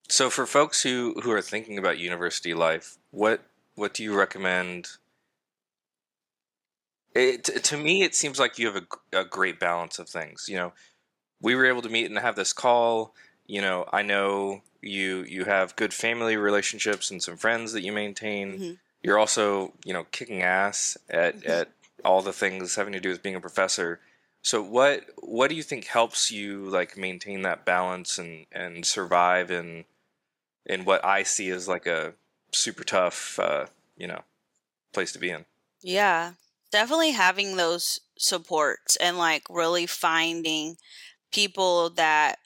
so 0.08 0.28
for 0.28 0.46
folks 0.46 0.82
who 0.82 1.14
who 1.22 1.32
are 1.32 1.42
thinking 1.42 1.78
about 1.78 1.98
university 1.98 2.52
life 2.52 2.98
what 3.10 3.42
what 3.74 3.94
do 3.94 4.02
you 4.02 4.14
recommend 4.14 4.90
it, 7.14 7.44
to 7.44 7.77
me, 7.77 8.03
it 8.03 8.14
seems 8.14 8.38
like 8.38 8.59
you 8.59 8.66
have 8.66 8.83
a, 9.12 9.20
a 9.20 9.24
great 9.24 9.61
balance 9.61 9.98
of 9.98 10.09
things. 10.09 10.46
You 10.48 10.57
know, 10.57 10.72
we 11.40 11.55
were 11.55 11.66
able 11.66 11.83
to 11.83 11.88
meet 11.88 12.07
and 12.07 12.18
have 12.18 12.37
this 12.37 12.53
call. 12.53 13.14
You 13.46 13.61
know, 13.61 13.88
I 13.92 14.03
know 14.03 14.62
you 14.83 15.24
you 15.29 15.44
have 15.44 15.77
good 15.77 15.94
family 15.94 16.37
relationships 16.37 17.11
and 17.11 17.22
some 17.22 17.37
friends 17.37 17.72
that 17.72 17.83
you 17.83 17.92
maintain. 17.92 18.53
Mm-hmm. 18.53 18.72
You're 19.03 19.18
also, 19.18 19.72
you 19.85 19.92
know, 19.92 20.07
kicking 20.11 20.42
ass 20.42 20.96
at, 21.11 21.37
mm-hmm. 21.37 21.50
at 21.50 21.68
all 22.05 22.22
the 22.22 22.33
things 22.33 22.74
having 22.74 22.94
to 22.94 23.00
do 23.00 23.11
with 23.11 23.22
being 23.22 23.35
a 23.35 23.40
professor. 23.40 24.00
So 24.42 24.62
what 24.62 25.05
what 25.18 25.50
do 25.50 25.57
you 25.57 25.62
think 25.62 25.87
helps 25.87 26.31
you 26.31 26.64
like 26.64 26.96
maintain 26.96 27.42
that 27.42 27.64
balance 27.64 28.18
and 28.18 28.46
and 28.50 28.85
survive 28.85 29.50
in 29.50 29.85
in 30.66 30.85
what 30.85 31.05
I 31.05 31.22
see 31.22 31.50
as 31.50 31.68
like 31.68 31.87
a 31.87 32.14
super 32.53 32.83
tough 32.83 33.38
uh, 33.38 33.66
you 33.96 34.09
know 34.09 34.22
place 34.92 35.12
to 35.12 35.18
be 35.20 35.31
in? 35.31 35.44
Yeah 35.81 36.33
definitely 36.74 37.12
having 37.12 37.56
those 37.56 38.00
supports 38.18 38.96
and 38.96 39.16
like 39.16 39.44
really 39.48 39.87
finding 39.87 40.76
people 41.32 41.88
that 41.90 42.40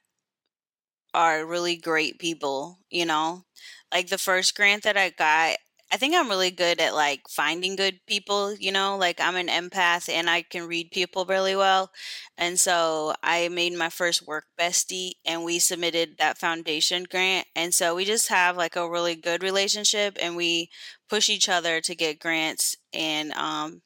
are 1.14 1.46
really 1.46 1.76
great 1.76 2.18
people, 2.18 2.78
you 2.90 3.06
know? 3.06 3.44
Like 3.92 4.08
the 4.08 4.18
first 4.18 4.54
grant 4.54 4.82
that 4.82 4.96
I 4.98 5.08
got, 5.10 5.56
I 5.90 5.96
think 5.96 6.14
I'm 6.14 6.28
really 6.28 6.50
good 6.50 6.78
at 6.78 6.94
like 6.94 7.22
finding 7.30 7.74
good 7.74 8.00
people, 8.06 8.54
you 8.54 8.70
know, 8.70 8.98
like 8.98 9.18
I'm 9.18 9.36
an 9.36 9.48
empath 9.48 10.10
and 10.12 10.28
I 10.28 10.42
can 10.42 10.66
read 10.68 10.90
people 10.90 11.24
really 11.24 11.56
well. 11.56 11.90
And 12.36 12.60
so 12.60 13.14
I 13.22 13.48
made 13.48 13.72
my 13.72 13.88
first 13.88 14.26
work 14.26 14.44
bestie 14.60 15.12
and 15.24 15.44
we 15.44 15.58
submitted 15.58 16.16
that 16.18 16.36
foundation 16.36 17.06
grant. 17.10 17.46
And 17.56 17.72
so 17.72 17.94
we 17.94 18.04
just 18.04 18.28
have 18.28 18.58
like 18.58 18.76
a 18.76 18.88
really 18.88 19.14
good 19.16 19.42
relationship 19.42 20.18
and 20.20 20.36
we 20.36 20.68
push 21.08 21.30
each 21.30 21.48
other 21.48 21.80
to 21.80 21.94
get 21.94 22.20
grants 22.20 22.76
and 22.92 23.32
um 23.32 23.80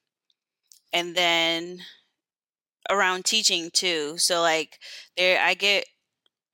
and 0.93 1.15
then 1.15 1.81
around 2.91 3.25
teaching 3.25 3.71
too. 3.73 4.19
So 4.19 4.41
like 4.41 4.79
there 5.17 5.41
I 5.41 5.55
get 5.55 5.85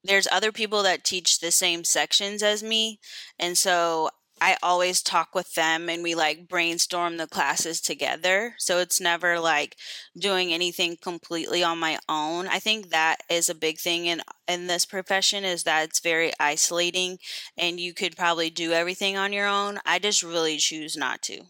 there's 0.04 0.28
other 0.30 0.52
people 0.52 0.82
that 0.84 1.04
teach 1.04 1.40
the 1.40 1.50
same 1.50 1.84
sections 1.84 2.42
as 2.42 2.62
me 2.62 3.00
and 3.38 3.58
so 3.58 4.10
I 4.40 4.56
always 4.62 5.02
talk 5.02 5.34
with 5.34 5.54
them 5.54 5.88
and 5.88 6.02
we 6.02 6.14
like 6.14 6.48
brainstorm 6.48 7.16
the 7.16 7.26
classes 7.26 7.80
together. 7.80 8.54
So 8.58 8.78
it's 8.78 9.00
never 9.00 9.40
like 9.40 9.76
doing 10.16 10.52
anything 10.52 10.96
completely 11.02 11.62
on 11.64 11.78
my 11.78 11.98
own. 12.08 12.46
I 12.46 12.60
think 12.60 12.90
that 12.90 13.16
is 13.28 13.48
a 13.48 13.54
big 13.54 13.78
thing 13.78 14.06
in 14.06 14.22
in 14.46 14.66
this 14.66 14.86
profession 14.86 15.44
is 15.44 15.64
that 15.64 15.88
it's 15.88 16.00
very 16.00 16.32
isolating 16.38 17.18
and 17.56 17.80
you 17.80 17.92
could 17.92 18.16
probably 18.16 18.50
do 18.50 18.72
everything 18.72 19.16
on 19.16 19.32
your 19.32 19.46
own. 19.46 19.80
I 19.84 19.98
just 19.98 20.22
really 20.22 20.58
choose 20.58 20.96
not 20.96 21.22
to 21.22 21.42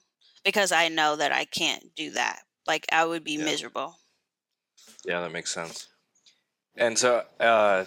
because 0.44 0.72
I 0.72 0.88
know 0.88 1.16
that 1.16 1.32
I 1.32 1.44
can't 1.44 1.94
do 1.94 2.10
that. 2.12 2.40
Like 2.68 2.86
I 2.92 3.04
would 3.04 3.24
be 3.24 3.32
yeah. 3.32 3.44
miserable. 3.46 3.96
Yeah, 5.04 5.20
that 5.22 5.32
makes 5.32 5.52
sense. 5.52 5.88
And 6.76 6.96
so 6.96 7.24
uh, 7.40 7.86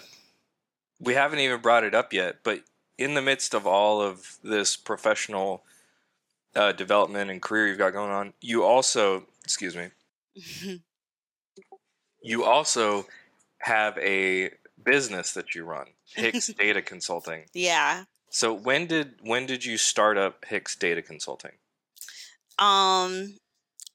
we 1.00 1.14
haven't 1.14 1.38
even 1.38 1.60
brought 1.60 1.84
it 1.84 1.94
up 1.94 2.12
yet, 2.12 2.38
but 2.42 2.60
in 2.98 3.14
the 3.14 3.22
midst 3.22 3.54
of 3.54 3.66
all 3.66 4.02
of 4.02 4.36
this 4.44 4.76
professional 4.76 5.62
uh, 6.54 6.72
development 6.72 7.30
and 7.30 7.40
career 7.40 7.68
you've 7.68 7.78
got 7.78 7.92
going 7.92 8.10
on, 8.10 8.34
you 8.40 8.64
also, 8.64 9.24
excuse 9.44 9.74
me, 9.74 9.88
you 12.22 12.44
also 12.44 13.06
have 13.58 13.96
a 13.98 14.50
business 14.84 15.32
that 15.32 15.54
you 15.54 15.64
run, 15.64 15.86
Hicks 16.14 16.46
Data 16.58 16.82
Consulting. 16.82 17.44
Yeah. 17.54 18.04
So 18.30 18.52
when 18.52 18.86
did 18.86 19.14
when 19.22 19.46
did 19.46 19.64
you 19.64 19.76
start 19.76 20.16
up 20.16 20.44
Hicks 20.46 20.74
Data 20.74 21.02
Consulting? 21.02 21.52
Um, 22.58 23.34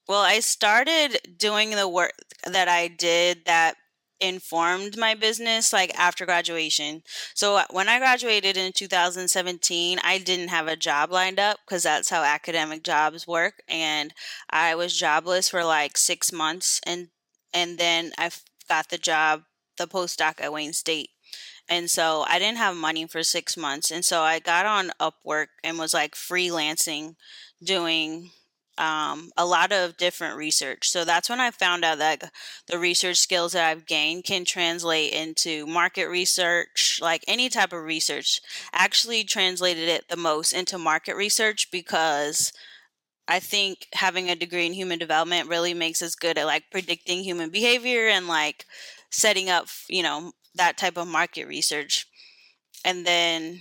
well, 0.08 0.22
I 0.22 0.40
started 0.40 1.18
doing 1.36 1.70
the 1.70 1.88
work 1.88 2.12
that 2.44 2.68
I 2.68 2.88
did 2.88 3.44
that 3.46 3.76
informed 4.20 4.96
my 4.96 5.14
business 5.14 5.72
like 5.72 5.96
after 5.96 6.26
graduation. 6.26 7.02
So 7.34 7.56
uh, 7.56 7.64
when 7.70 7.88
I 7.88 7.98
graduated 7.98 8.56
in 8.56 8.72
2017, 8.72 9.98
I 10.02 10.18
didn't 10.18 10.48
have 10.48 10.66
a 10.66 10.76
job 10.76 11.12
lined 11.12 11.38
up 11.38 11.58
because 11.64 11.84
that's 11.84 12.10
how 12.10 12.22
academic 12.22 12.82
jobs 12.82 13.26
work 13.26 13.62
and 13.68 14.12
I 14.50 14.74
was 14.74 14.96
jobless 14.98 15.48
for 15.50 15.64
like 15.64 15.96
6 15.96 16.32
months 16.32 16.80
and 16.84 17.08
and 17.54 17.78
then 17.78 18.12
I 18.18 18.30
got 18.68 18.88
the 18.90 18.98
job 18.98 19.42
the 19.76 19.86
postdoc 19.86 20.40
at 20.40 20.52
Wayne 20.52 20.72
State. 20.72 21.10
And 21.68 21.90
so 21.90 22.24
I 22.26 22.38
didn't 22.38 22.58
have 22.58 22.74
money 22.74 23.06
for 23.06 23.22
6 23.22 23.56
months 23.56 23.90
and 23.90 24.04
so 24.04 24.22
I 24.22 24.40
got 24.40 24.66
on 24.66 24.90
Upwork 25.00 25.48
and 25.62 25.78
was 25.78 25.94
like 25.94 26.14
freelancing 26.14 27.14
doing 27.62 28.30
um, 28.78 29.30
a 29.36 29.44
lot 29.44 29.72
of 29.72 29.96
different 29.96 30.36
research. 30.36 30.88
So 30.88 31.04
that's 31.04 31.28
when 31.28 31.40
I 31.40 31.50
found 31.50 31.84
out 31.84 31.98
that 31.98 32.30
the 32.68 32.78
research 32.78 33.18
skills 33.18 33.52
that 33.52 33.68
I've 33.68 33.86
gained 33.86 34.24
can 34.24 34.44
translate 34.44 35.12
into 35.12 35.66
market 35.66 36.06
research, 36.06 37.00
like 37.02 37.24
any 37.26 37.48
type 37.48 37.72
of 37.72 37.82
research. 37.82 38.40
Actually, 38.72 39.24
translated 39.24 39.88
it 39.88 40.08
the 40.08 40.16
most 40.16 40.52
into 40.52 40.78
market 40.78 41.16
research 41.16 41.70
because 41.70 42.52
I 43.26 43.40
think 43.40 43.88
having 43.92 44.30
a 44.30 44.36
degree 44.36 44.66
in 44.66 44.72
human 44.72 44.98
development 44.98 45.48
really 45.48 45.74
makes 45.74 46.00
us 46.00 46.14
good 46.14 46.38
at 46.38 46.46
like 46.46 46.70
predicting 46.70 47.22
human 47.22 47.50
behavior 47.50 48.08
and 48.08 48.26
like 48.26 48.64
setting 49.10 49.50
up, 49.50 49.66
you 49.88 50.02
know, 50.02 50.32
that 50.54 50.78
type 50.78 50.96
of 50.96 51.08
market 51.08 51.46
research. 51.46 52.06
And 52.84 53.04
then 53.04 53.60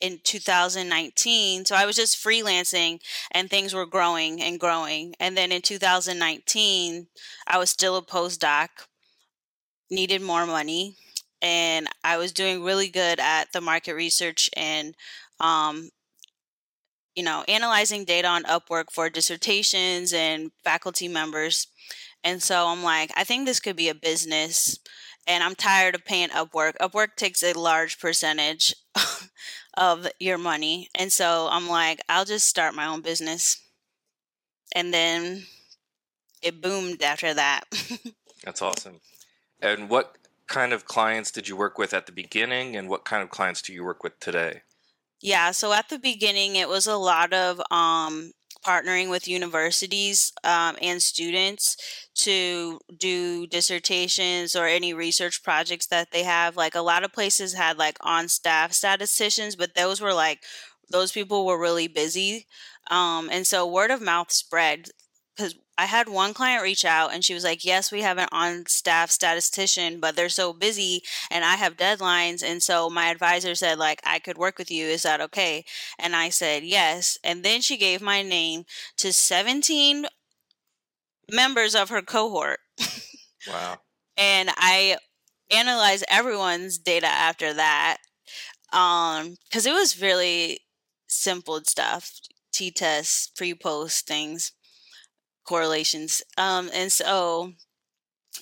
in 0.00 0.20
2019. 0.22 1.64
So 1.64 1.74
I 1.74 1.86
was 1.86 1.96
just 1.96 2.22
freelancing 2.22 3.00
and 3.30 3.48
things 3.48 3.74
were 3.74 3.86
growing 3.86 4.42
and 4.42 4.60
growing. 4.60 5.14
And 5.18 5.36
then 5.36 5.52
in 5.52 5.62
2019, 5.62 7.06
I 7.46 7.58
was 7.58 7.70
still 7.70 7.96
a 7.96 8.02
postdoc, 8.02 8.68
needed 9.90 10.22
more 10.22 10.46
money, 10.46 10.96
and 11.40 11.88
I 12.02 12.16
was 12.16 12.32
doing 12.32 12.62
really 12.62 12.88
good 12.88 13.20
at 13.20 13.52
the 13.52 13.60
market 13.60 13.94
research 13.94 14.50
and 14.56 14.94
um, 15.40 15.90
you 17.14 17.22
know, 17.22 17.44
analyzing 17.48 18.04
data 18.04 18.28
on 18.28 18.44
Upwork 18.44 18.90
for 18.92 19.08
dissertations 19.08 20.12
and 20.12 20.50
faculty 20.62 21.08
members. 21.08 21.66
And 22.22 22.42
so 22.42 22.66
I'm 22.68 22.82
like, 22.82 23.10
I 23.16 23.24
think 23.24 23.46
this 23.46 23.60
could 23.60 23.76
be 23.76 23.88
a 23.88 23.94
business 23.94 24.78
and 25.26 25.42
I'm 25.42 25.54
tired 25.54 25.94
of 25.94 26.04
paying 26.04 26.28
Upwork. 26.28 26.74
Upwork 26.80 27.16
takes 27.16 27.42
a 27.42 27.58
large 27.58 27.98
percentage 27.98 28.74
of 29.76 30.06
your 30.18 30.38
money. 30.38 30.88
And 30.94 31.12
so 31.12 31.48
I'm 31.50 31.68
like, 31.68 32.00
I'll 32.08 32.24
just 32.24 32.48
start 32.48 32.74
my 32.74 32.86
own 32.86 33.02
business. 33.02 33.60
And 34.74 34.92
then 34.92 35.44
it 36.42 36.60
boomed 36.60 37.02
after 37.02 37.34
that. 37.34 37.64
That's 38.44 38.62
awesome. 38.62 39.00
And 39.60 39.88
what 39.88 40.16
kind 40.46 40.72
of 40.72 40.84
clients 40.84 41.30
did 41.30 41.48
you 41.48 41.56
work 41.56 41.78
with 41.78 41.92
at 41.92 42.06
the 42.06 42.12
beginning 42.12 42.76
and 42.76 42.88
what 42.88 43.04
kind 43.04 43.22
of 43.22 43.30
clients 43.30 43.62
do 43.62 43.72
you 43.72 43.84
work 43.84 44.02
with 44.02 44.18
today? 44.20 44.62
Yeah, 45.20 45.50
so 45.50 45.72
at 45.72 45.88
the 45.88 45.98
beginning 45.98 46.56
it 46.56 46.68
was 46.68 46.86
a 46.86 46.96
lot 46.96 47.32
of 47.32 47.60
um 47.70 48.32
partnering 48.66 49.10
with 49.10 49.28
universities 49.28 50.32
um, 50.42 50.76
and 50.82 51.00
students 51.00 51.76
to 52.14 52.80
do 52.96 53.46
dissertations 53.46 54.56
or 54.56 54.66
any 54.66 54.92
research 54.92 55.42
projects 55.42 55.86
that 55.86 56.10
they 56.10 56.24
have. 56.24 56.56
Like 56.56 56.74
a 56.74 56.80
lot 56.80 57.04
of 57.04 57.12
places 57.12 57.54
had 57.54 57.78
like 57.78 57.96
on 58.00 58.28
staff 58.28 58.72
statisticians, 58.72 59.54
but 59.54 59.74
those 59.74 60.00
were 60.00 60.14
like, 60.14 60.40
those 60.90 61.12
people 61.12 61.46
were 61.46 61.60
really 61.60 61.88
busy. 61.88 62.46
Um, 62.90 63.28
and 63.30 63.46
so 63.46 63.66
word 63.66 63.90
of 63.90 64.00
mouth 64.00 64.32
spread 64.32 64.90
because 65.36 65.54
I 65.78 65.84
had 65.84 66.08
one 66.08 66.32
client 66.32 66.62
reach 66.62 66.84
out 66.84 67.12
and 67.12 67.24
she 67.24 67.34
was 67.34 67.44
like, 67.44 67.64
Yes, 67.64 67.92
we 67.92 68.00
have 68.02 68.18
an 68.18 68.28
on 68.32 68.64
staff 68.66 69.10
statistician, 69.10 70.00
but 70.00 70.16
they're 70.16 70.28
so 70.28 70.52
busy 70.52 71.02
and 71.30 71.44
I 71.44 71.56
have 71.56 71.76
deadlines. 71.76 72.42
And 72.42 72.62
so 72.62 72.88
my 72.88 73.08
advisor 73.08 73.54
said, 73.54 73.78
like, 73.78 74.00
I 74.04 74.18
could 74.18 74.38
work 74.38 74.58
with 74.58 74.70
you. 74.70 74.86
Is 74.86 75.02
that 75.02 75.20
okay? 75.20 75.64
And 75.98 76.16
I 76.16 76.30
said, 76.30 76.64
Yes. 76.64 77.18
And 77.22 77.44
then 77.44 77.60
she 77.60 77.76
gave 77.76 78.00
my 78.00 78.22
name 78.22 78.64
to 78.98 79.12
17 79.12 80.06
members 81.30 81.74
of 81.74 81.90
her 81.90 82.02
cohort. 82.02 82.60
Wow. 83.46 83.78
and 84.16 84.50
I 84.56 84.96
analyzed 85.50 86.04
everyone's 86.08 86.78
data 86.78 87.06
after 87.06 87.52
that. 87.52 87.98
Um, 88.72 89.36
because 89.44 89.66
it 89.66 89.72
was 89.72 90.00
really 90.00 90.60
simple 91.06 91.60
stuff. 91.64 92.12
T 92.52 92.70
tests, 92.70 93.28
pre 93.28 93.54
post 93.54 94.06
things 94.06 94.52
correlations. 95.46 96.22
Um, 96.36 96.70
and 96.74 96.92
so 96.92 97.52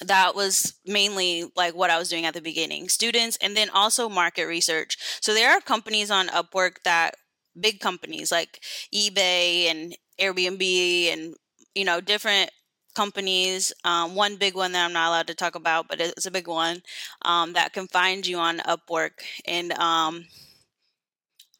that 0.00 0.34
was 0.34 0.74
mainly 0.84 1.44
like 1.56 1.74
what 1.74 1.90
I 1.90 1.98
was 1.98 2.08
doing 2.08 2.26
at 2.26 2.34
the 2.34 2.40
beginning 2.40 2.88
students 2.88 3.38
and 3.40 3.56
then 3.56 3.70
also 3.70 4.08
market 4.08 4.46
research. 4.46 4.96
So 5.20 5.34
there 5.34 5.50
are 5.50 5.60
companies 5.60 6.10
on 6.10 6.28
Upwork 6.28 6.82
that 6.84 7.14
big 7.58 7.80
companies 7.80 8.32
like 8.32 8.60
eBay 8.92 9.66
and 9.70 9.96
Airbnb 10.20 11.12
and 11.12 11.34
you 11.74 11.84
know 11.84 12.00
different 12.00 12.50
companies. 12.94 13.72
Um, 13.84 14.14
one 14.14 14.36
big 14.36 14.54
one 14.54 14.72
that 14.72 14.84
I'm 14.84 14.92
not 14.92 15.08
allowed 15.08 15.26
to 15.28 15.34
talk 15.34 15.54
about, 15.54 15.88
but 15.88 16.00
it's 16.00 16.26
a 16.26 16.30
big 16.30 16.48
one 16.48 16.82
um, 17.22 17.52
that 17.52 17.72
can 17.72 17.86
find 17.88 18.26
you 18.26 18.38
on 18.38 18.58
Upwork, 18.58 19.22
and 19.44 19.72
um, 19.74 20.26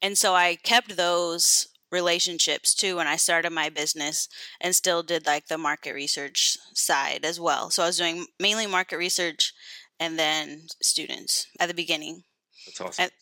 and 0.02 0.16
so 0.16 0.34
I 0.34 0.56
kept 0.56 0.96
those 0.96 1.68
relationships 1.94 2.74
too 2.74 2.96
when 2.96 3.06
I 3.06 3.16
started 3.16 3.50
my 3.50 3.70
business, 3.70 4.28
and 4.60 4.76
still 4.76 5.02
did 5.02 5.26
like 5.26 5.46
the 5.46 5.56
market 5.56 5.94
research 5.94 6.58
side 6.74 7.24
as 7.24 7.40
well. 7.40 7.70
So 7.70 7.82
I 7.82 7.86
was 7.86 7.98
doing 7.98 8.26
mainly 8.38 8.66
market 8.66 8.98
research, 8.98 9.54
and 9.98 10.18
then 10.18 10.66
students 10.82 11.46
at 11.58 11.68
the 11.68 11.74
beginning. 11.74 12.24
That's 12.66 12.80
awesome. 12.80 13.02
And, 13.04 13.12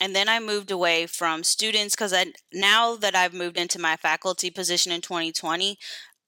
and 0.00 0.16
then 0.16 0.28
I 0.28 0.40
moved 0.40 0.70
away 0.70 1.06
from 1.06 1.44
students 1.44 1.94
because 1.94 2.12
I 2.12 2.26
now 2.52 2.96
that 2.96 3.14
I've 3.14 3.34
moved 3.34 3.56
into 3.56 3.78
my 3.78 3.96
faculty 3.96 4.50
position 4.50 4.92
in 4.92 5.00
2020, 5.00 5.78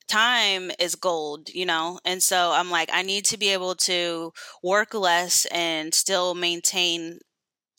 time 0.08 0.70
is 0.78 0.94
gold, 0.94 1.48
you 1.50 1.66
know? 1.66 1.98
And 2.04 2.22
so 2.22 2.52
I'm 2.52 2.70
like, 2.70 2.90
I 2.92 3.02
need 3.02 3.24
to 3.26 3.38
be 3.38 3.48
able 3.48 3.74
to 3.76 4.32
work 4.62 4.94
less 4.94 5.46
and 5.46 5.94
still 5.94 6.34
maintain, 6.34 7.20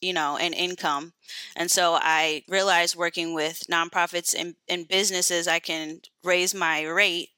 you 0.06 0.14
know, 0.14 0.38
an 0.38 0.54
income. 0.54 1.14
And 1.56 1.72
so 1.72 1.98
I 2.00 2.44
realized 2.48 2.96
working 2.96 3.34
with 3.34 3.64
nonprofits 3.72 4.36
and, 4.38 4.56
and 4.70 4.88
businesses, 4.88 5.48
I 5.48 5.58
can 5.58 6.02
raise 6.24 6.54
my 6.54 6.84
rate 6.84 7.30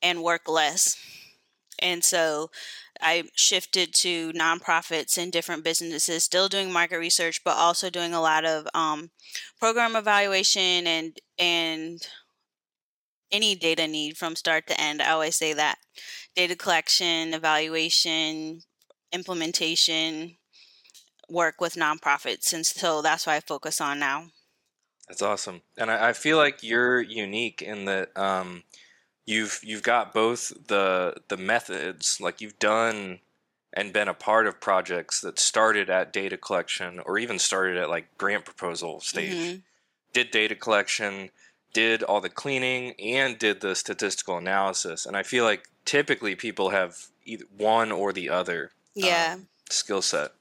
and 0.00 0.22
work 0.22 0.48
less. 0.48 0.96
And 1.78 2.02
so 2.02 2.50
I 3.02 3.24
shifted 3.34 3.92
to 3.96 4.32
nonprofits 4.32 5.18
and 5.18 5.30
different 5.30 5.62
businesses, 5.62 6.24
still 6.24 6.48
doing 6.48 6.72
market 6.72 6.98
research, 6.98 7.44
but 7.44 7.58
also 7.58 7.90
doing 7.90 8.14
a 8.14 8.20
lot 8.22 8.46
of 8.46 8.66
um, 8.72 9.10
program 9.60 9.94
evaluation 9.94 10.86
and 10.86 11.18
and 11.38 12.00
any 13.30 13.54
data 13.54 13.86
need 13.86 14.16
from 14.16 14.36
start 14.36 14.66
to 14.68 14.80
end. 14.80 15.02
I 15.02 15.10
always 15.10 15.36
say 15.36 15.52
that 15.52 15.76
data 16.34 16.56
collection, 16.56 17.34
evaluation, 17.34 18.60
implementation, 19.12 20.35
work 21.28 21.60
with 21.60 21.74
nonprofits. 21.74 22.52
And 22.52 22.64
so 22.64 23.02
that's 23.02 23.26
what 23.26 23.34
I 23.34 23.40
focus 23.40 23.80
on 23.80 23.98
now. 23.98 24.26
That's 25.08 25.22
awesome. 25.22 25.62
And 25.76 25.90
I, 25.90 26.08
I 26.08 26.12
feel 26.12 26.36
like 26.36 26.62
you're 26.62 27.00
unique 27.00 27.62
in 27.62 27.84
that 27.84 28.16
um, 28.16 28.64
you've 29.24 29.60
you've 29.62 29.82
got 29.82 30.12
both 30.12 30.52
the 30.66 31.14
the 31.28 31.36
methods, 31.36 32.20
like 32.20 32.40
you've 32.40 32.58
done 32.58 33.20
and 33.72 33.92
been 33.92 34.08
a 34.08 34.14
part 34.14 34.46
of 34.46 34.60
projects 34.60 35.20
that 35.20 35.38
started 35.38 35.90
at 35.90 36.12
data 36.12 36.36
collection 36.36 37.00
or 37.04 37.18
even 37.18 37.38
started 37.38 37.76
at 37.76 37.90
like 37.90 38.16
grant 38.16 38.44
proposal 38.44 39.00
stage. 39.00 39.32
Mm-hmm. 39.32 39.56
Did 40.12 40.30
data 40.30 40.54
collection, 40.54 41.30
did 41.74 42.02
all 42.02 42.22
the 42.22 42.30
cleaning 42.30 42.94
and 42.98 43.38
did 43.38 43.60
the 43.60 43.74
statistical 43.74 44.38
analysis. 44.38 45.04
And 45.04 45.14
I 45.14 45.22
feel 45.22 45.44
like 45.44 45.68
typically 45.84 46.34
people 46.34 46.70
have 46.70 46.96
either 47.26 47.44
one 47.54 47.92
or 47.92 48.14
the 48.14 48.30
other 48.30 48.70
yeah. 48.94 49.34
Um, 49.34 49.48
skill 49.68 50.00
set. 50.00 50.32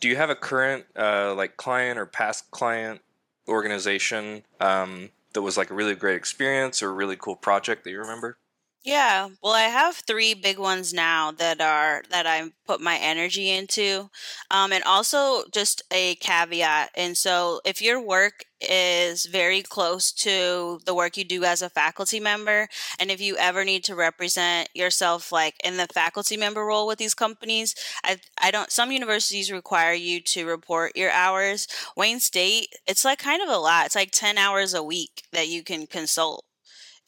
Do 0.00 0.08
you 0.08 0.16
have 0.16 0.30
a 0.30 0.36
current 0.36 0.86
uh, 0.96 1.34
like 1.34 1.56
client 1.56 1.98
or 1.98 2.06
past 2.06 2.50
client 2.50 3.00
organization 3.48 4.44
um, 4.60 5.10
that 5.32 5.42
was 5.42 5.56
like 5.56 5.70
a 5.70 5.74
really 5.74 5.94
great 5.94 6.16
experience 6.16 6.82
or 6.82 6.90
a 6.90 6.92
really 6.92 7.16
cool 7.16 7.36
project 7.36 7.84
that 7.84 7.90
you 7.90 7.98
remember? 7.98 8.38
Yeah, 8.84 9.28
well, 9.42 9.52
I 9.52 9.62
have 9.64 9.96
three 9.96 10.32
big 10.34 10.58
ones 10.58 10.94
now 10.94 11.30
that 11.32 11.60
are 11.60 12.02
that 12.10 12.26
I 12.26 12.50
put 12.66 12.80
my 12.80 12.96
energy 12.96 13.50
into, 13.50 14.08
um, 14.50 14.72
and 14.72 14.82
also 14.84 15.44
just 15.52 15.82
a 15.92 16.14
caveat. 16.16 16.90
And 16.94 17.16
so, 17.18 17.60
if 17.66 17.82
your 17.82 18.00
work 18.00 18.44
is 18.60 19.26
very 19.26 19.62
close 19.62 20.10
to 20.12 20.80
the 20.86 20.94
work 20.94 21.16
you 21.18 21.24
do 21.24 21.44
as 21.44 21.60
a 21.60 21.68
faculty 21.68 22.18
member, 22.18 22.68
and 22.98 23.10
if 23.10 23.20
you 23.20 23.36
ever 23.36 23.62
need 23.64 23.84
to 23.84 23.94
represent 23.94 24.70
yourself, 24.74 25.32
like 25.32 25.56
in 25.64 25.76
the 25.76 25.86
faculty 25.92 26.36
member 26.38 26.64
role 26.64 26.86
with 26.86 26.98
these 26.98 27.14
companies, 27.14 27.74
I 28.04 28.18
I 28.40 28.50
don't. 28.50 28.70
Some 28.70 28.90
universities 28.92 29.52
require 29.52 29.92
you 29.92 30.20
to 30.22 30.46
report 30.46 30.96
your 30.96 31.10
hours. 31.10 31.66
Wayne 31.96 32.20
State, 32.20 32.68
it's 32.86 33.04
like 33.04 33.18
kind 33.18 33.42
of 33.42 33.48
a 33.50 33.58
lot. 33.58 33.86
It's 33.86 33.94
like 33.96 34.12
ten 34.12 34.38
hours 34.38 34.72
a 34.72 34.82
week 34.82 35.24
that 35.32 35.48
you 35.48 35.62
can 35.62 35.86
consult 35.86 36.44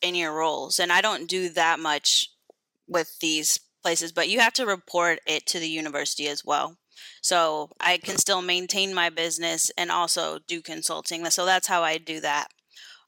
in 0.02 0.14
your 0.14 0.32
roles. 0.32 0.78
And 0.78 0.92
I 0.92 1.00
don't 1.00 1.28
do 1.28 1.48
that 1.50 1.78
much 1.78 2.30
with 2.88 3.18
these 3.20 3.60
places, 3.82 4.12
but 4.12 4.28
you 4.28 4.40
have 4.40 4.52
to 4.54 4.66
report 4.66 5.20
it 5.26 5.46
to 5.46 5.58
the 5.58 5.68
university 5.68 6.28
as 6.28 6.44
well. 6.44 6.76
So 7.22 7.70
I 7.80 7.98
can 7.98 8.16
still 8.16 8.42
maintain 8.42 8.94
my 8.94 9.10
business 9.10 9.70
and 9.76 9.90
also 9.90 10.38
do 10.46 10.60
consulting. 10.60 11.24
So 11.30 11.44
that's 11.44 11.66
how 11.66 11.82
I 11.82 11.98
do 11.98 12.20
that. 12.20 12.48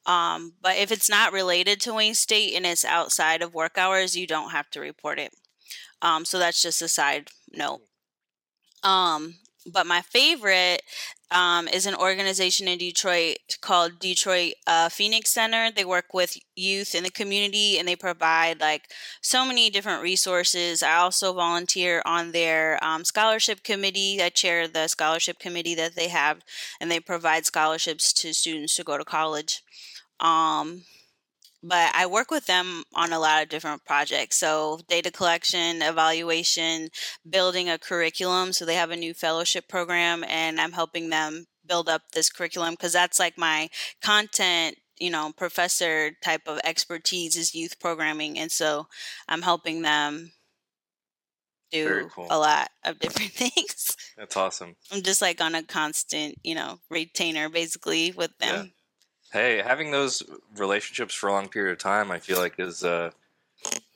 Um, 0.04 0.54
but 0.60 0.76
if 0.76 0.90
it's 0.90 1.08
not 1.08 1.32
related 1.32 1.80
to 1.82 1.94
Wayne 1.94 2.14
State 2.14 2.54
and 2.54 2.66
it's 2.66 2.84
outside 2.84 3.42
of 3.42 3.54
work 3.54 3.78
hours, 3.78 4.16
you 4.16 4.26
don't 4.26 4.50
have 4.50 4.68
to 4.70 4.80
report 4.80 5.18
it. 5.18 5.32
Um, 6.00 6.24
so 6.24 6.38
that's 6.38 6.60
just 6.60 6.82
a 6.82 6.88
side 6.88 7.28
note. 7.52 7.82
Um, 8.82 9.36
but 9.70 9.86
my 9.86 10.00
favorite 10.00 10.82
um, 11.32 11.66
is 11.68 11.86
an 11.86 11.94
organization 11.94 12.68
in 12.68 12.78
Detroit 12.78 13.38
called 13.60 13.98
Detroit 13.98 14.52
uh, 14.66 14.88
Phoenix 14.88 15.30
Center. 15.30 15.70
They 15.74 15.84
work 15.84 16.12
with 16.12 16.36
youth 16.54 16.94
in 16.94 17.02
the 17.02 17.10
community 17.10 17.78
and 17.78 17.88
they 17.88 17.96
provide 17.96 18.60
like 18.60 18.90
so 19.22 19.44
many 19.44 19.70
different 19.70 20.02
resources. 20.02 20.82
I 20.82 20.96
also 20.96 21.32
volunteer 21.32 22.02
on 22.04 22.32
their 22.32 22.82
um, 22.84 23.04
scholarship 23.04 23.64
committee. 23.64 24.20
I 24.22 24.28
chair 24.28 24.68
the 24.68 24.88
scholarship 24.88 25.38
committee 25.38 25.74
that 25.74 25.96
they 25.96 26.08
have, 26.08 26.42
and 26.80 26.90
they 26.90 27.00
provide 27.00 27.46
scholarships 27.46 28.12
to 28.14 28.34
students 28.34 28.76
to 28.76 28.84
go 28.84 28.98
to 28.98 29.04
college. 29.04 29.62
Um, 30.20 30.82
but 31.62 31.94
I 31.94 32.06
work 32.06 32.30
with 32.30 32.46
them 32.46 32.84
on 32.94 33.12
a 33.12 33.18
lot 33.18 33.42
of 33.42 33.48
different 33.48 33.84
projects. 33.84 34.38
So, 34.38 34.80
data 34.88 35.10
collection, 35.10 35.82
evaluation, 35.82 36.88
building 37.28 37.68
a 37.68 37.78
curriculum. 37.78 38.52
So, 38.52 38.64
they 38.64 38.74
have 38.74 38.90
a 38.90 38.96
new 38.96 39.14
fellowship 39.14 39.68
program, 39.68 40.24
and 40.28 40.60
I'm 40.60 40.72
helping 40.72 41.10
them 41.10 41.46
build 41.66 41.88
up 41.88 42.02
this 42.12 42.30
curriculum 42.30 42.74
because 42.74 42.92
that's 42.92 43.18
like 43.18 43.38
my 43.38 43.68
content 44.02 44.76
you 44.98 45.10
know 45.10 45.32
professor 45.36 46.12
type 46.22 46.42
of 46.46 46.60
expertise 46.64 47.36
is 47.36 47.54
youth 47.54 47.78
programming 47.80 48.38
and 48.38 48.50
so 48.50 48.86
i'm 49.28 49.42
helping 49.42 49.82
them 49.82 50.32
do 51.70 52.08
cool. 52.14 52.26
a 52.30 52.38
lot 52.38 52.68
of 52.84 52.98
different 53.00 53.32
things 53.32 53.96
that's 54.16 54.36
awesome 54.36 54.76
i'm 54.90 55.02
just 55.02 55.22
like 55.22 55.40
on 55.40 55.54
a 55.54 55.62
constant 55.62 56.34
you 56.42 56.54
know 56.54 56.78
retainer 56.90 57.48
basically 57.48 58.12
with 58.12 58.36
them 58.38 58.72
Hey, 59.32 59.62
having 59.62 59.90
those 59.90 60.22
relationships 60.56 61.14
for 61.14 61.28
a 61.28 61.32
long 61.32 61.48
period 61.48 61.72
of 61.72 61.78
time, 61.78 62.10
I 62.10 62.18
feel 62.18 62.38
like 62.38 62.54
is 62.58 62.84
uh, 62.84 63.10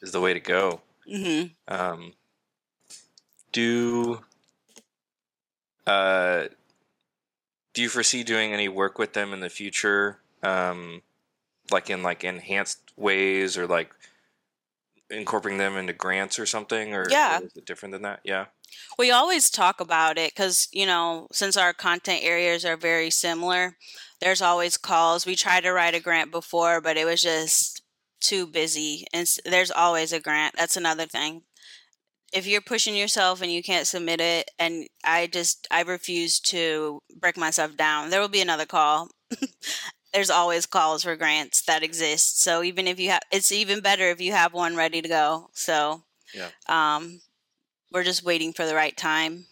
is 0.01 0.13
the 0.13 0.21
way 0.21 0.33
to 0.33 0.41
go. 0.41 0.81
Mm-hmm. 1.11 1.75
Um, 1.75 2.15
do 3.53 4.21
uh, 5.87 6.45
do 7.75 7.83
you 7.83 7.89
foresee 7.91 8.23
doing 8.23 8.55
any 8.55 8.69
work 8.69 8.99
with 8.99 9.13
them 9.13 9.35
in 9.35 9.41
the 9.41 9.51
future, 9.51 10.19
um, 10.43 11.03
like 11.71 11.91
in 11.91 12.03
like 12.03 12.25
enhanced 12.25 12.81
ways, 12.97 13.59
or 13.59 13.67
like 13.67 13.91
incorporating 15.11 15.59
them 15.59 15.77
into 15.77 15.93
grants 15.93 16.39
or 16.39 16.47
something, 16.47 16.95
or, 16.95 17.07
yeah. 17.11 17.41
Or 17.41 17.45
is 17.45 17.57
it 17.57 17.67
different 17.67 17.93
than 17.93 18.03
that? 18.03 18.21
Yeah. 18.25 18.47
We 18.99 19.11
always 19.11 19.51
talk 19.51 19.81
about 19.81 20.19
it 20.19 20.33
because 20.35 20.69
you 20.73 20.87
know 20.87 21.29
since 21.33 21.57
our 21.57 21.73
content 21.73 22.21
areas 22.23 22.65
are 22.65 22.77
very 22.77 23.11
similar 23.11 23.77
there's 24.21 24.43
always 24.43 24.77
calls. 24.77 25.27
We 25.27 25.37
tried 25.37 25.63
to 25.63 25.73
write 25.73 25.95
a 25.95 26.01
grant 26.01 26.31
before, 26.31 26.81
but 26.81 26.97
it 26.97 27.05
was 27.05 27.23
just 27.23 27.83
too 28.21 28.47
busy. 28.47 29.07
And 29.13 29.29
there's 29.45 29.71
always 29.71 30.13
a 30.13 30.21
grant. 30.21 30.55
That's 30.57 30.77
another 30.77 31.07
thing. 31.07 31.43
If 32.33 32.47
you're 32.47 32.61
pushing 32.61 32.97
yourself 32.97 33.41
and 33.41 33.53
you 33.53 33.63
can't 33.63 33.87
submit 33.87 34.21
it, 34.21 34.51
and 34.59 34.89
I 35.05 35.27
just, 35.27 35.67
I 35.71 35.83
refuse 35.83 36.41
to 36.41 37.01
break 37.21 37.37
myself 37.37 37.77
down, 37.77 38.11
there 38.11 38.21
will 38.21 38.29
be 38.29 38.41
another 38.41 38.67
call. 38.67 39.11
there's 40.13 40.31
always 40.31 40.67
calls 40.67 41.05
for 41.05 41.15
grants 41.15 41.63
that 41.63 41.83
exist. 41.83 42.43
So 42.43 42.63
even 42.63 42.89
if 42.89 42.99
you 42.99 43.11
have, 43.11 43.23
it's 43.31 43.53
even 43.53 43.81
better 43.81 44.11
if 44.11 44.21
you 44.21 44.33
have 44.33 44.53
one 44.53 44.77
ready 44.77 45.03
to 45.03 45.09
go. 45.09 45.51
So, 45.53 46.03
yeah. 46.35 46.49
Um, 46.69 47.21
we're 47.93 48.05
just 48.05 48.25
waiting 48.25 48.53
for 48.53 48.67
the 48.67 48.75
right 48.75 48.97
time. 48.97 49.47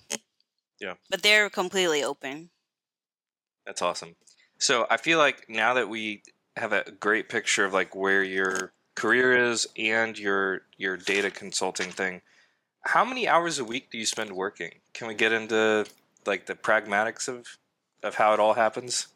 Yeah. 0.81 0.95
But 1.11 1.23
they're 1.23 1.51
completely 1.51 2.03
open. 2.03 2.51
That's 3.67 3.83
awesome. 3.83 4.17
So 4.59 4.87
I 4.91 4.97
feel 4.97 5.19
like 5.19 5.47
now 5.49 5.75
that 5.75 5.89
we 5.89 6.23
have 6.57 6.73
a 6.73 6.85
great 7.01 7.29
picture 7.29 7.65
of 7.65 7.73
like 7.73 7.95
where 7.95 8.23
your 8.23 8.73
career 8.95 9.37
is 9.37 9.67
and 9.77 10.19
your 10.19 10.63
your 10.77 10.97
data 10.97 11.31
consulting 11.31 11.91
thing, 11.91 12.23
how 12.83 13.05
many 13.05 13.27
hours 13.27 13.59
a 13.59 13.65
week 13.65 13.91
do 13.91 13.99
you 13.99 14.07
spend 14.07 14.33
working? 14.33 14.71
Can 14.93 15.09
we 15.09 15.15
get 15.15 15.33
into 15.33 15.87
like 16.27 16.47
the 16.47 16.55
pragmatics 16.55 17.29
of 17.29 17.59
of 18.03 18.17
how 18.17 18.35
it 18.35 18.41
all 18.41 18.55
happens? 18.55 19.09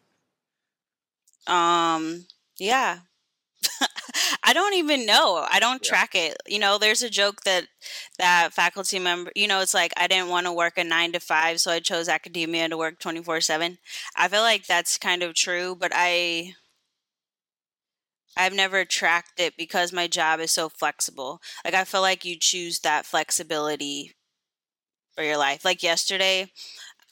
Um, 1.46 2.26
yeah. 2.58 3.00
I 4.48 4.52
don't 4.54 4.74
even 4.74 5.04
know. 5.06 5.46
I 5.50 5.60
don't 5.60 5.84
Yeah. 5.84 5.88
track 5.90 6.14
it. 6.14 6.36
You 6.46 6.58
know, 6.58 6.78
there's 6.78 7.02
a 7.02 7.10
joke 7.10 7.42
that 7.44 7.68
that 8.18 8.52
faculty 8.54 8.98
member, 8.98 9.30
you 9.36 9.46
know, 9.46 9.60
it's 9.60 9.74
like 9.74 9.92
I 9.96 10.06
didn't 10.08 10.28
want 10.30 10.46
to 10.46 10.52
work 10.52 10.78
a 10.78 10.84
9 10.84 11.12
to 11.12 11.20
5, 11.20 11.60
so 11.60 11.70
I 11.70 11.80
chose 11.80 12.08
academia 12.08 12.68
to 12.68 12.76
work 12.78 12.98
24/7. 12.98 13.78
I 14.16 14.28
feel 14.28 14.42
like 14.42 14.66
that's 14.66 14.98
kind 14.98 15.22
of 15.22 15.34
true, 15.34 15.76
but 15.76 15.92
I 15.94 16.54
I've 18.38 18.54
never 18.54 18.86
tracked 18.86 19.38
it 19.38 19.54
because 19.58 19.92
my 19.92 20.06
job 20.06 20.40
is 20.40 20.50
so 20.50 20.70
flexible. 20.70 21.42
Like 21.64 21.74
I 21.74 21.84
feel 21.84 22.00
like 22.00 22.24
you 22.24 22.36
choose 22.38 22.80
that 22.80 23.04
flexibility 23.04 24.14
for 25.14 25.22
your 25.22 25.36
life. 25.36 25.64
Like 25.64 25.82
yesterday, 25.82 26.50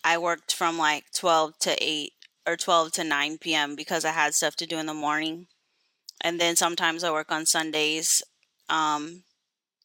I 0.05 0.19
worked 0.19 0.55
from 0.55 0.79
like 0.79 1.11
12 1.13 1.59
to 1.61 1.77
8 1.83 2.15
or 2.47 2.57
12 2.57 2.93
to 2.93 3.05
9 3.05 3.55
p.m. 3.55 3.77
because 3.77 4.05
I 4.05 4.13
had 4.13 4.35
stuff 4.35 4.57
to 4.57 4.67
do 4.67 4.79
in 4.79 4.87
the 4.87 4.95
morning. 4.95 5.49
And 6.27 6.41
then 6.41 6.57
sometimes 6.57 7.05
I 7.05 7.13
work 7.13 7.31
on 7.31 7.47
Sundays 7.47 8.21
um 8.69 9.23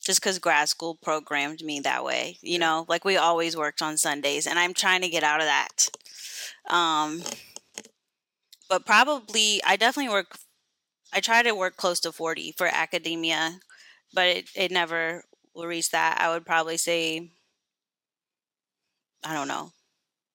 just 0.04 0.24
cuz 0.24 0.40
grad 0.40 0.68
school 0.70 0.96
programmed 0.96 1.62
me 1.64 1.80
that 1.82 2.04
way. 2.04 2.40
You 2.42 2.58
know, 2.58 2.86
like 2.88 3.06
we 3.06 3.16
always 3.16 3.56
worked 3.56 3.82
on 3.84 3.96
Sundays 3.98 4.48
and 4.48 4.58
I'm 4.58 4.74
trying 4.74 5.02
to 5.02 5.10
get 5.16 5.24
out 5.24 5.40
of 5.40 5.46
that. 5.46 5.90
Um 6.66 7.24
but 8.68 8.88
probably 8.88 9.62
I 9.64 9.76
definitely 9.76 10.12
work 10.12 10.40
I 11.14 11.20
try 11.20 11.44
to 11.44 11.54
work 11.54 11.78
close 11.78 12.00
to 12.02 12.12
40 12.12 12.54
for 12.58 12.66
academia, 12.66 13.60
but 14.14 14.28
it, 14.28 14.46
it 14.56 14.72
never 14.72 15.26
will 15.54 15.68
reach 15.68 15.92
that. 15.92 16.20
I 16.20 16.30
would 16.30 16.46
probably 16.46 16.78
say, 16.78 17.30
I 19.24 19.34
don't 19.34 19.48
know. 19.48 19.74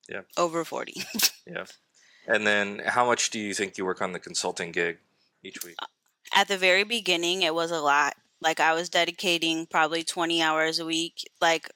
Yeah. 0.08 0.22
Over 0.36 0.64
40. 0.64 1.02
Yeah. 1.46 1.66
And 2.26 2.44
then 2.44 2.82
how 2.84 3.06
much 3.06 3.30
do 3.30 3.38
you 3.38 3.54
think 3.54 3.78
you 3.78 3.84
work 3.84 4.02
on 4.02 4.10
the 4.12 4.18
consulting 4.18 4.72
gig 4.72 4.98
each 5.44 5.62
week? 5.64 5.76
At 6.32 6.48
the 6.48 6.58
very 6.58 6.84
beginning, 6.84 7.42
it 7.42 7.54
was 7.54 7.70
a 7.70 7.80
lot. 7.80 8.14
Like 8.40 8.60
I 8.60 8.74
was 8.74 8.88
dedicating 8.88 9.66
probably 9.66 10.04
20 10.04 10.42
hours 10.42 10.78
a 10.78 10.86
week. 10.86 11.28
Like, 11.40 11.70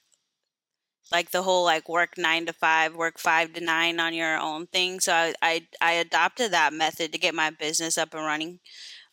like 1.13 1.31
the 1.31 1.43
whole 1.43 1.65
like 1.65 1.89
work 1.89 2.17
nine 2.17 2.47
to 2.47 2.53
five, 2.53 2.95
work 2.95 3.19
five 3.19 3.53
to 3.55 3.61
nine 3.61 3.99
on 4.01 4.15
your 4.15 4.39
own 4.39 4.67
thing. 4.67 5.01
So 5.01 5.13
I, 5.13 5.35
I, 5.43 5.67
I 5.81 5.93
adopted 5.93 6.53
that 6.53 6.73
method 6.73 7.13
to 7.13 7.19
get 7.19 7.35
my 7.35 7.51
business 7.51 7.99
up 7.99 8.15
and 8.15 8.25
running. 8.25 8.61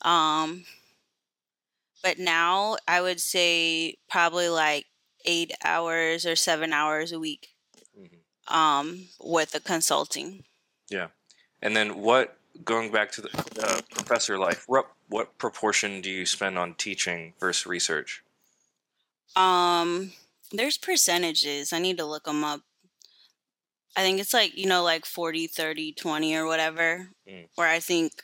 Um, 0.01 0.65
but 2.03 2.19
now 2.19 2.77
I 2.87 3.01
would 3.01 3.19
say 3.19 3.97
probably 4.09 4.49
like 4.49 4.85
eight 5.25 5.51
hours 5.63 6.25
or 6.25 6.35
seven 6.35 6.73
hours 6.73 7.11
a 7.11 7.19
week 7.19 7.49
Mhm. 7.97 8.19
um, 8.53 9.09
with 9.19 9.51
the 9.51 9.59
consulting. 9.59 10.45
Yeah 10.89 11.09
and 11.61 11.75
then 11.75 12.01
what, 12.01 12.36
going 12.63 12.91
back 12.91 13.11
to 13.13 13.21
the 13.21 13.29
uh, 13.61 13.81
professor 13.93 14.37
life, 14.37 14.63
what, 14.67 14.87
what 15.09 15.37
proportion 15.37 16.01
do 16.01 16.09
you 16.09 16.25
spend 16.25 16.57
on 16.57 16.73
teaching 16.75 17.33
versus 17.39 17.65
research? 17.65 18.23
Um, 19.35 20.13
there's 20.51 20.77
percentages. 20.77 21.73
I 21.73 21.79
need 21.79 21.97
to 21.97 22.05
look 22.05 22.25
them 22.25 22.43
up. 22.43 22.61
I 23.95 24.01
think 24.01 24.19
it's 24.19 24.33
like, 24.33 24.57
you 24.57 24.67
know, 24.67 24.83
like 24.83 25.05
40, 25.05 25.47
30, 25.47 25.93
20 25.93 26.35
or 26.35 26.45
whatever, 26.45 27.09
Mm. 27.27 27.47
where 27.55 27.67
I 27.67 27.79
think 27.79 28.23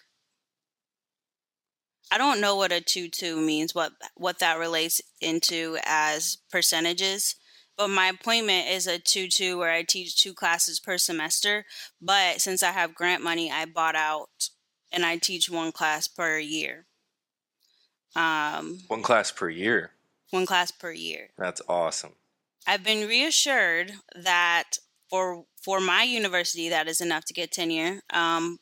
I 2.12 2.18
don't 2.20 2.40
know 2.42 2.56
what 2.56 2.72
a 2.72 2.80
2 2.80 3.10
2 3.10 3.42
means, 3.42 3.74
what 3.74 3.94
what 4.16 4.38
that 4.40 4.60
relates 4.60 5.02
into 5.20 5.78
as 5.84 6.38
percentages. 6.52 7.36
But 7.78 7.90
my 7.90 8.08
appointment 8.08 8.68
is 8.70 8.86
a 8.88 9.00
2 9.00 9.28
2 9.28 9.58
where 9.58 9.72
I 9.72 9.84
teach 9.84 10.22
two 10.22 10.34
classes 10.34 10.80
per 10.80 10.98
semester. 10.98 11.66
But 12.02 12.40
since 12.42 12.62
I 12.64 12.72
have 12.72 12.94
grant 12.96 13.24
money, 13.24 13.52
I 13.52 13.66
bought 13.66 13.96
out 13.96 14.50
and 14.92 15.06
I 15.06 15.18
teach 15.18 15.50
one 15.50 15.72
class 15.72 16.08
per 16.08 16.38
year. 16.38 16.86
Um, 18.16 18.80
One 18.88 19.02
class 19.02 19.32
per 19.32 19.50
year. 19.50 19.92
one 20.30 20.46
class 20.46 20.70
per 20.72 20.92
year. 20.92 21.30
That's 21.38 21.62
awesome. 21.68 22.14
I've 22.68 22.84
been 22.84 23.08
reassured 23.08 23.94
that 24.16 24.78
for 25.10 25.46
for 25.62 25.80
my 25.80 26.04
university 26.04 26.70
that 26.70 26.88
is 26.88 27.02
enough 27.02 27.26
to 27.26 27.34
get 27.34 27.52
tenure. 27.52 28.02
Um, 28.12 28.60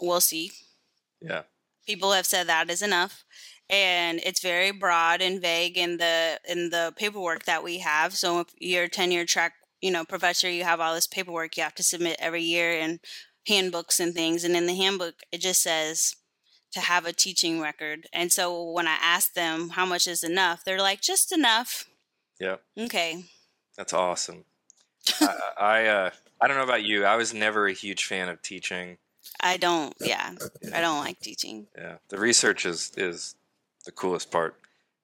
we'll 0.00 0.20
see. 0.20 0.50
Yeah. 1.20 1.42
People 1.86 2.12
have 2.12 2.26
said 2.26 2.46
that 2.48 2.70
is 2.70 2.82
enough, 2.82 3.24
and 3.72 4.20
it's 4.22 4.40
very 4.40 4.70
broad 4.70 5.22
and 5.22 5.40
vague 5.40 5.78
in 5.78 5.96
the 5.96 6.38
in 6.46 6.70
the 6.70 6.92
paperwork 6.96 7.46
that 7.46 7.64
we 7.64 7.78
have. 7.78 8.14
So 8.14 8.40
if 8.40 8.48
you're 8.60 8.84
a 8.84 8.88
tenure 8.88 9.24
track, 9.24 9.54
you 9.80 9.90
know, 9.90 10.04
professor, 10.04 10.48
you 10.48 10.62
have 10.62 10.78
all 10.78 10.94
this 10.94 11.06
paperwork 11.06 11.56
you 11.56 11.62
have 11.62 11.74
to 11.76 11.82
submit 11.82 12.16
every 12.20 12.42
year 12.42 12.78
and 12.78 13.00
handbooks 13.48 13.98
and 13.98 14.14
things. 14.14 14.44
And 14.44 14.54
in 14.54 14.66
the 14.66 14.74
handbook, 14.74 15.14
it 15.32 15.40
just 15.40 15.62
says 15.62 16.14
to 16.72 16.80
have 16.80 17.06
a 17.06 17.12
teaching 17.12 17.60
record. 17.60 18.06
And 18.12 18.30
so 18.30 18.70
when 18.70 18.86
I 18.86 18.96
ask 19.00 19.32
them 19.32 19.70
how 19.70 19.86
much 19.86 20.06
is 20.06 20.22
enough, 20.22 20.64
they're 20.64 20.78
like, 20.78 21.00
just 21.00 21.32
enough. 21.32 21.86
Yeah. 22.38 22.56
Okay. 22.78 23.24
That's 23.76 23.92
awesome. 23.92 24.44
I, 25.20 25.38
I, 25.58 25.86
uh, 25.86 26.10
I 26.40 26.48
don't 26.48 26.56
know 26.56 26.62
about 26.62 26.84
you. 26.84 27.04
I 27.04 27.16
was 27.16 27.34
never 27.34 27.66
a 27.66 27.72
huge 27.72 28.04
fan 28.04 28.28
of 28.28 28.42
teaching. 28.42 28.98
I 29.40 29.56
don't, 29.56 29.94
yeah, 30.00 30.34
I 30.74 30.80
don't 30.80 30.98
like 30.98 31.20
teaching, 31.20 31.66
Yeah. 31.76 31.96
The 32.08 32.18
research 32.18 32.66
is, 32.66 32.92
is 32.96 33.34
the 33.84 33.92
coolest 33.92 34.30
part 34.30 34.56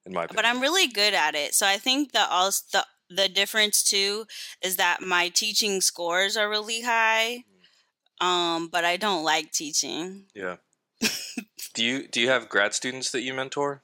in 0.05 0.13
my 0.13 0.23
opinion. 0.23 0.35
but 0.35 0.45
I'm 0.45 0.61
really 0.61 0.87
good 0.87 1.13
at 1.13 1.35
it. 1.35 1.53
So 1.53 1.67
I 1.67 1.77
think 1.77 2.11
the 2.11 2.27
all 2.29 2.51
the 2.71 2.85
the 3.09 3.27
difference 3.27 3.83
too 3.83 4.25
is 4.61 4.75
that 4.75 5.01
my 5.01 5.29
teaching 5.29 5.81
scores 5.81 6.37
are 6.37 6.49
really 6.49 6.81
high, 6.81 7.43
um, 8.21 8.67
but 8.67 8.85
I 8.85 8.97
don't 8.97 9.23
like 9.23 9.51
teaching. 9.51 10.25
Yeah. 10.35 10.57
do 11.73 11.83
you 11.83 12.07
do 12.07 12.21
you 12.21 12.29
have 12.29 12.49
grad 12.49 12.73
students 12.73 13.11
that 13.11 13.21
you 13.21 13.33
mentor? 13.33 13.81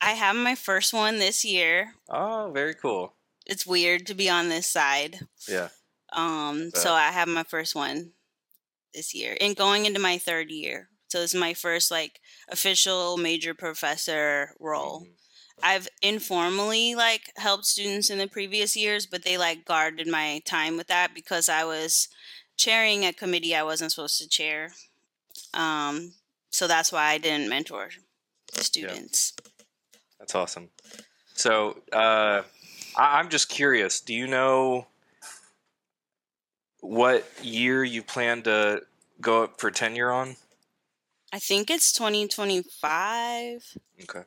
I 0.00 0.12
have 0.12 0.36
my 0.36 0.54
first 0.54 0.92
one 0.92 1.18
this 1.18 1.44
year. 1.44 1.94
Oh, 2.08 2.50
very 2.52 2.74
cool. 2.74 3.14
It's 3.46 3.66
weird 3.66 4.06
to 4.06 4.14
be 4.14 4.28
on 4.28 4.48
this 4.48 4.66
side. 4.66 5.20
Yeah. 5.48 5.68
Um, 6.12 6.70
so 6.74 6.92
I 6.92 7.10
have 7.10 7.28
my 7.28 7.42
first 7.42 7.74
one 7.74 8.12
this 8.94 9.14
year 9.14 9.36
and 9.40 9.56
going 9.56 9.86
into 9.86 10.00
my 10.00 10.18
third 10.18 10.50
year. 10.50 10.88
So 11.14 11.20
this 11.20 11.32
is 11.32 11.40
my 11.40 11.54
first 11.54 11.92
like 11.92 12.20
official 12.48 13.16
major 13.16 13.54
professor 13.54 14.56
role. 14.58 15.02
Mhm. 15.02 15.14
I've 15.62 15.88
informally 16.02 16.96
like 16.96 17.30
helped 17.36 17.66
students 17.66 18.10
in 18.10 18.18
the 18.18 18.26
previous 18.26 18.74
years, 18.74 19.06
but 19.06 19.22
they 19.22 19.38
like 19.38 19.64
guarded 19.64 20.08
my 20.08 20.40
time 20.44 20.76
with 20.76 20.88
that 20.88 21.14
because 21.14 21.48
I 21.48 21.62
was 21.62 22.08
chairing 22.56 23.06
a 23.06 23.12
committee 23.12 23.54
I 23.54 23.62
wasn't 23.62 23.92
supposed 23.92 24.18
to 24.18 24.28
chair. 24.28 24.74
Um, 25.52 26.14
so 26.50 26.66
that's 26.66 26.90
why 26.90 27.10
I 27.10 27.18
didn't 27.18 27.48
mentor 27.48 27.90
students. 28.50 29.34
That's 30.18 30.34
awesome. 30.34 30.70
So, 31.34 31.80
uh, 31.92 32.42
I, 32.96 33.20
I'm 33.20 33.28
just 33.28 33.48
curious. 33.48 34.00
Do 34.00 34.14
you 34.14 34.26
know 34.26 34.88
what 36.80 37.24
year 37.40 37.84
you 37.84 38.02
plan 38.02 38.42
to 38.42 38.82
go 39.20 39.44
up 39.44 39.60
for 39.60 39.70
tenure 39.70 40.10
on? 40.10 40.36
I 41.34 41.40
think 41.40 41.68
it's 41.68 41.92
2025 41.92 43.76
Okay. 44.04 44.22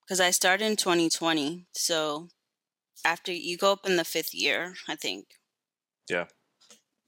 because 0.00 0.20
I 0.20 0.30
started 0.30 0.64
in 0.64 0.76
2020. 0.76 1.66
So 1.72 2.28
after 3.04 3.30
you 3.30 3.58
go 3.58 3.72
up 3.72 3.84
in 3.84 3.96
the 3.96 4.04
fifth 4.04 4.32
year, 4.32 4.72
I 4.88 4.96
think. 4.96 5.26
Yeah. 6.08 6.28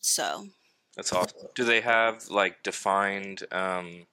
So 0.01 0.49
That's 0.97 1.15
awesome. 1.15 1.49
Do 1.55 1.65
they 1.65 1.81
have 1.81 2.29
like 2.29 2.63
defined 2.63 3.45
um, 3.51 4.05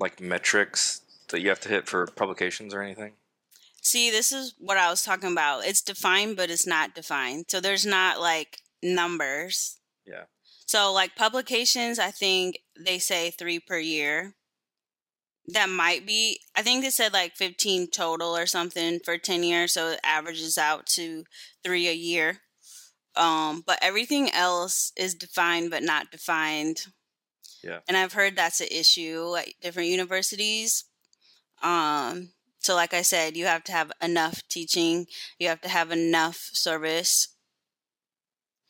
like 0.00 0.22
metrics 0.22 1.02
that 1.28 1.42
you 1.42 1.50
have 1.50 1.60
to 1.60 1.68
hit 1.68 1.86
for 1.86 2.06
publications 2.06 2.72
or 2.72 2.80
anything? 2.80 3.12
See, 3.82 4.10
this 4.10 4.32
is 4.32 4.54
what 4.58 4.78
I 4.78 4.88
was 4.88 5.02
talking 5.02 5.32
about. 5.32 5.66
It's 5.66 5.82
defined, 5.82 6.38
but 6.38 6.48
it's 6.48 6.66
not 6.66 6.94
defined. 6.94 7.44
So 7.48 7.60
there's 7.60 7.84
not 7.84 8.20
like 8.20 8.62
numbers. 8.82 9.76
Yeah. 10.06 10.24
So, 10.68 10.92
like 10.92 11.16
publications, 11.16 11.98
I 11.98 12.10
think 12.10 12.58
they 12.78 12.98
say 12.98 13.30
three 13.30 13.58
per 13.58 13.78
year. 13.78 14.34
That 15.46 15.70
might 15.70 16.06
be, 16.06 16.40
I 16.54 16.60
think 16.60 16.84
they 16.84 16.90
said 16.90 17.14
like 17.14 17.36
15 17.36 17.88
total 17.90 18.36
or 18.36 18.44
something 18.44 19.00
for 19.02 19.16
10 19.16 19.44
years. 19.44 19.72
So 19.72 19.88
it 19.88 20.00
averages 20.04 20.58
out 20.58 20.84
to 20.88 21.24
three 21.64 21.88
a 21.88 21.94
year. 21.94 22.40
Um, 23.16 23.64
but 23.66 23.78
everything 23.80 24.30
else 24.30 24.92
is 24.94 25.14
defined 25.14 25.70
but 25.70 25.82
not 25.82 26.10
defined. 26.10 26.88
Yeah. 27.64 27.78
And 27.88 27.96
I've 27.96 28.12
heard 28.12 28.36
that's 28.36 28.60
an 28.60 28.68
issue 28.70 29.36
at 29.38 29.48
different 29.62 29.88
universities. 29.88 30.84
Um, 31.62 32.28
so, 32.58 32.74
like 32.74 32.92
I 32.92 33.00
said, 33.00 33.38
you 33.38 33.46
have 33.46 33.64
to 33.64 33.72
have 33.72 33.90
enough 34.02 34.42
teaching, 34.50 35.06
you 35.38 35.48
have 35.48 35.62
to 35.62 35.68
have 35.70 35.90
enough 35.90 36.50
service, 36.52 37.28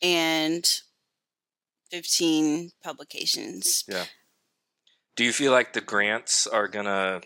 and 0.00 0.64
15 1.90 2.72
publications. 2.82 3.84
Yeah. 3.88 4.06
Do 5.16 5.24
you 5.24 5.32
feel 5.32 5.52
like 5.52 5.72
the 5.72 5.80
grants 5.80 6.46
are 6.46 6.68
gonna, 6.68 7.22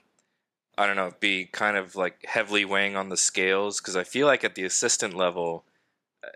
I 0.78 0.86
don't 0.86 0.96
know, 0.96 1.12
be 1.20 1.44
kind 1.46 1.76
of 1.76 1.94
like 1.96 2.24
heavily 2.24 2.64
weighing 2.64 2.96
on 2.96 3.08
the 3.10 3.16
scales? 3.16 3.80
Because 3.80 3.96
I 3.96 4.04
feel 4.04 4.26
like 4.26 4.44
at 4.44 4.54
the 4.54 4.64
assistant 4.64 5.14
level, 5.14 5.64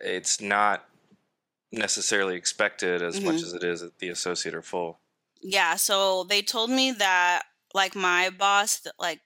it's 0.02 0.40
not 0.40 0.88
necessarily 1.72 2.36
expected 2.36 3.02
as 3.02 3.20
much 3.20 3.36
Mhm. 3.36 3.42
as 3.44 3.52
it 3.54 3.64
is 3.64 3.82
at 3.82 3.98
the 3.98 4.08
associate 4.08 4.54
or 4.54 4.62
full. 4.62 5.00
Yeah, 5.40 5.76
so 5.76 6.24
they 6.24 6.42
told 6.42 6.70
me 6.70 6.92
that 6.92 7.44
like 7.74 7.94
my 7.94 8.30
boss, 8.30 8.86
like 8.98 9.20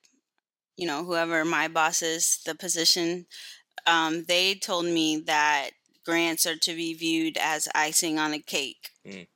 you 0.76 0.86
know, 0.86 1.04
whoever 1.04 1.44
my 1.44 1.68
boss 1.68 2.00
is, 2.02 2.38
the 2.46 2.54
position, 2.54 3.26
um, 3.86 4.24
they 4.24 4.54
told 4.54 4.86
me 4.86 5.18
that 5.26 5.70
grants 6.10 6.44
are 6.44 6.56
to 6.56 6.74
be 6.74 6.92
viewed 6.92 7.38
as 7.40 7.68
icing 7.72 8.18
on 8.18 8.32
the 8.32 8.40
cake. 8.40 8.90
Mm. 9.06 9.28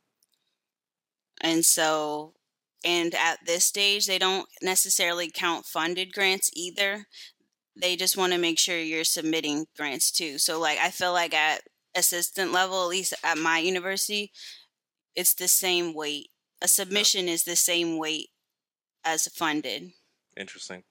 And 1.40 1.64
so, 1.64 2.32
and 2.84 3.14
at 3.14 3.38
this 3.46 3.64
stage, 3.64 4.06
they 4.06 4.18
don't 4.18 4.48
necessarily 4.60 5.30
count 5.30 5.66
funded 5.66 6.12
grants 6.12 6.50
either. 6.54 7.06
They 7.80 7.94
just 7.94 8.16
want 8.16 8.32
to 8.32 8.38
make 8.38 8.58
sure 8.58 8.76
you're 8.76 9.04
submitting 9.04 9.66
grants 9.76 10.10
too. 10.10 10.38
So, 10.38 10.58
like, 10.58 10.78
I 10.78 10.90
feel 10.90 11.12
like 11.12 11.32
at 11.32 11.62
assistant 11.94 12.52
level, 12.52 12.82
at 12.82 12.88
least 12.88 13.14
at 13.22 13.38
my 13.38 13.58
university, 13.58 14.32
it's 15.14 15.34
the 15.34 15.48
same 15.48 15.94
weight. 15.94 16.30
A 16.60 16.66
submission 16.66 17.28
is 17.28 17.44
the 17.44 17.56
same 17.56 17.98
weight 17.98 18.30
as 19.04 19.28
funded. 19.28 19.92
Interesting. 20.36 20.82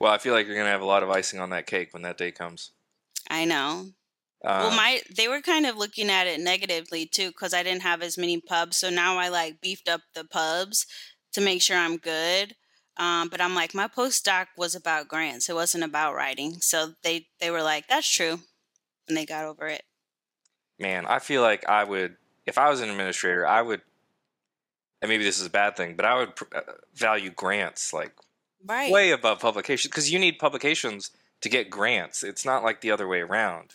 Well, 0.00 0.12
I 0.12 0.18
feel 0.18 0.34
like 0.34 0.46
you're 0.46 0.56
going 0.56 0.66
to 0.66 0.72
have 0.72 0.80
a 0.80 0.86
lot 0.86 1.04
of 1.04 1.10
icing 1.10 1.38
on 1.38 1.50
that 1.50 1.66
cake 1.66 1.92
when 1.92 2.02
that 2.02 2.18
day 2.18 2.32
comes. 2.32 2.72
I 3.30 3.44
know. 3.44 3.90
Well, 4.44 4.70
um 4.70 4.76
my 4.76 5.00
they 5.14 5.28
were 5.28 5.40
kind 5.40 5.66
of 5.66 5.76
looking 5.76 6.10
at 6.10 6.26
it 6.26 6.40
negatively 6.40 7.06
too 7.06 7.28
because 7.28 7.54
I 7.54 7.62
didn't 7.62 7.82
have 7.82 8.02
as 8.02 8.18
many 8.18 8.40
pubs. 8.40 8.76
So 8.76 8.90
now 8.90 9.18
I 9.18 9.28
like 9.28 9.60
beefed 9.60 9.88
up 9.88 10.02
the 10.14 10.24
pubs 10.24 10.86
to 11.32 11.40
make 11.40 11.62
sure 11.62 11.76
I'm 11.76 11.96
good. 11.96 12.54
Um, 12.98 13.28
but 13.28 13.40
I'm 13.40 13.54
like, 13.54 13.74
my 13.74 13.88
postdoc 13.88 14.48
was 14.56 14.74
about 14.74 15.08
grants. 15.08 15.48
It 15.48 15.54
wasn't 15.54 15.84
about 15.84 16.14
writing. 16.14 16.60
So 16.60 16.92
they 17.02 17.26
they 17.40 17.50
were 17.50 17.62
like, 17.62 17.88
that's 17.88 18.08
true, 18.08 18.40
and 19.08 19.16
they 19.16 19.24
got 19.24 19.44
over 19.44 19.66
it. 19.66 19.82
Man, 20.78 21.06
I 21.06 21.18
feel 21.18 21.42
like 21.42 21.68
I 21.68 21.84
would 21.84 22.16
if 22.46 22.58
I 22.58 22.68
was 22.68 22.80
an 22.80 22.90
administrator, 22.90 23.46
I 23.46 23.62
would, 23.62 23.82
and 25.00 25.08
maybe 25.08 25.24
this 25.24 25.40
is 25.40 25.46
a 25.46 25.50
bad 25.50 25.76
thing, 25.76 25.94
but 25.96 26.04
I 26.04 26.18
would 26.18 26.32
uh, 26.54 26.60
value 26.94 27.30
grants 27.30 27.92
like 27.92 28.12
right. 28.66 28.90
way 28.90 29.10
above 29.10 29.40
publications 29.40 29.90
because 29.90 30.10
you 30.10 30.18
need 30.18 30.38
publications 30.38 31.10
to 31.40 31.48
get 31.48 31.70
grants. 31.70 32.22
It's 32.22 32.44
not 32.44 32.62
like 32.62 32.80
the 32.80 32.90
other 32.90 33.08
way 33.08 33.20
around. 33.20 33.70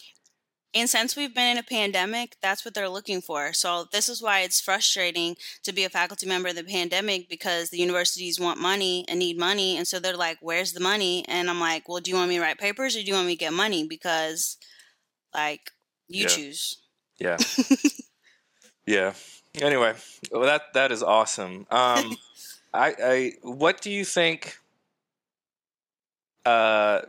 And 0.73 0.89
since 0.89 1.15
we've 1.15 1.33
been 1.33 1.51
in 1.51 1.57
a 1.57 1.63
pandemic, 1.63 2.35
that's 2.41 2.65
what 2.65 2.73
they're 2.73 2.89
looking 2.89 3.21
for. 3.21 3.53
So 3.53 3.85
this 3.91 4.09
is 4.09 4.21
why 4.21 4.41
it's 4.41 4.59
frustrating 4.59 5.35
to 5.63 5.73
be 5.73 5.85
a 5.85 5.89
faculty 5.89 6.27
member 6.27 6.49
in 6.49 6.55
the 6.55 6.63
pandemic 6.63 7.29
because 7.29 7.69
the 7.69 7.77
universities 7.77 8.39
want 8.39 8.59
money 8.59 9.05
and 9.07 9.19
need 9.19 9.39
money. 9.39 9.77
And 9.77 9.87
so 9.87 9.99
they're 9.99 10.17
like, 10.17 10.37
where's 10.41 10.73
the 10.73 10.79
money? 10.79 11.25
And 11.27 11.49
I'm 11.49 11.59
like, 11.59 11.87
well, 11.87 12.01
do 12.01 12.11
you 12.11 12.17
want 12.17 12.29
me 12.29 12.35
to 12.35 12.41
write 12.41 12.59
papers 12.59 12.95
or 12.95 12.99
do 12.99 13.05
you 13.05 13.13
want 13.13 13.27
me 13.27 13.33
to 13.33 13.39
get 13.39 13.53
money? 13.53 13.87
Because 13.87 14.57
like 15.33 15.71
you 16.07 16.23
yeah. 16.23 16.27
choose. 16.27 16.77
Yeah. 17.17 17.37
yeah. 18.85 19.13
Anyway, 19.61 19.93
well, 20.31 20.41
that 20.43 20.73
that 20.73 20.91
is 20.91 21.01
awesome. 21.01 21.65
Um, 21.71 22.17
I, 22.73 22.95
I 23.03 23.31
what 23.41 23.81
do 23.81 23.89
you 23.89 24.05
think? 24.05 24.57
Uh, 26.45 27.01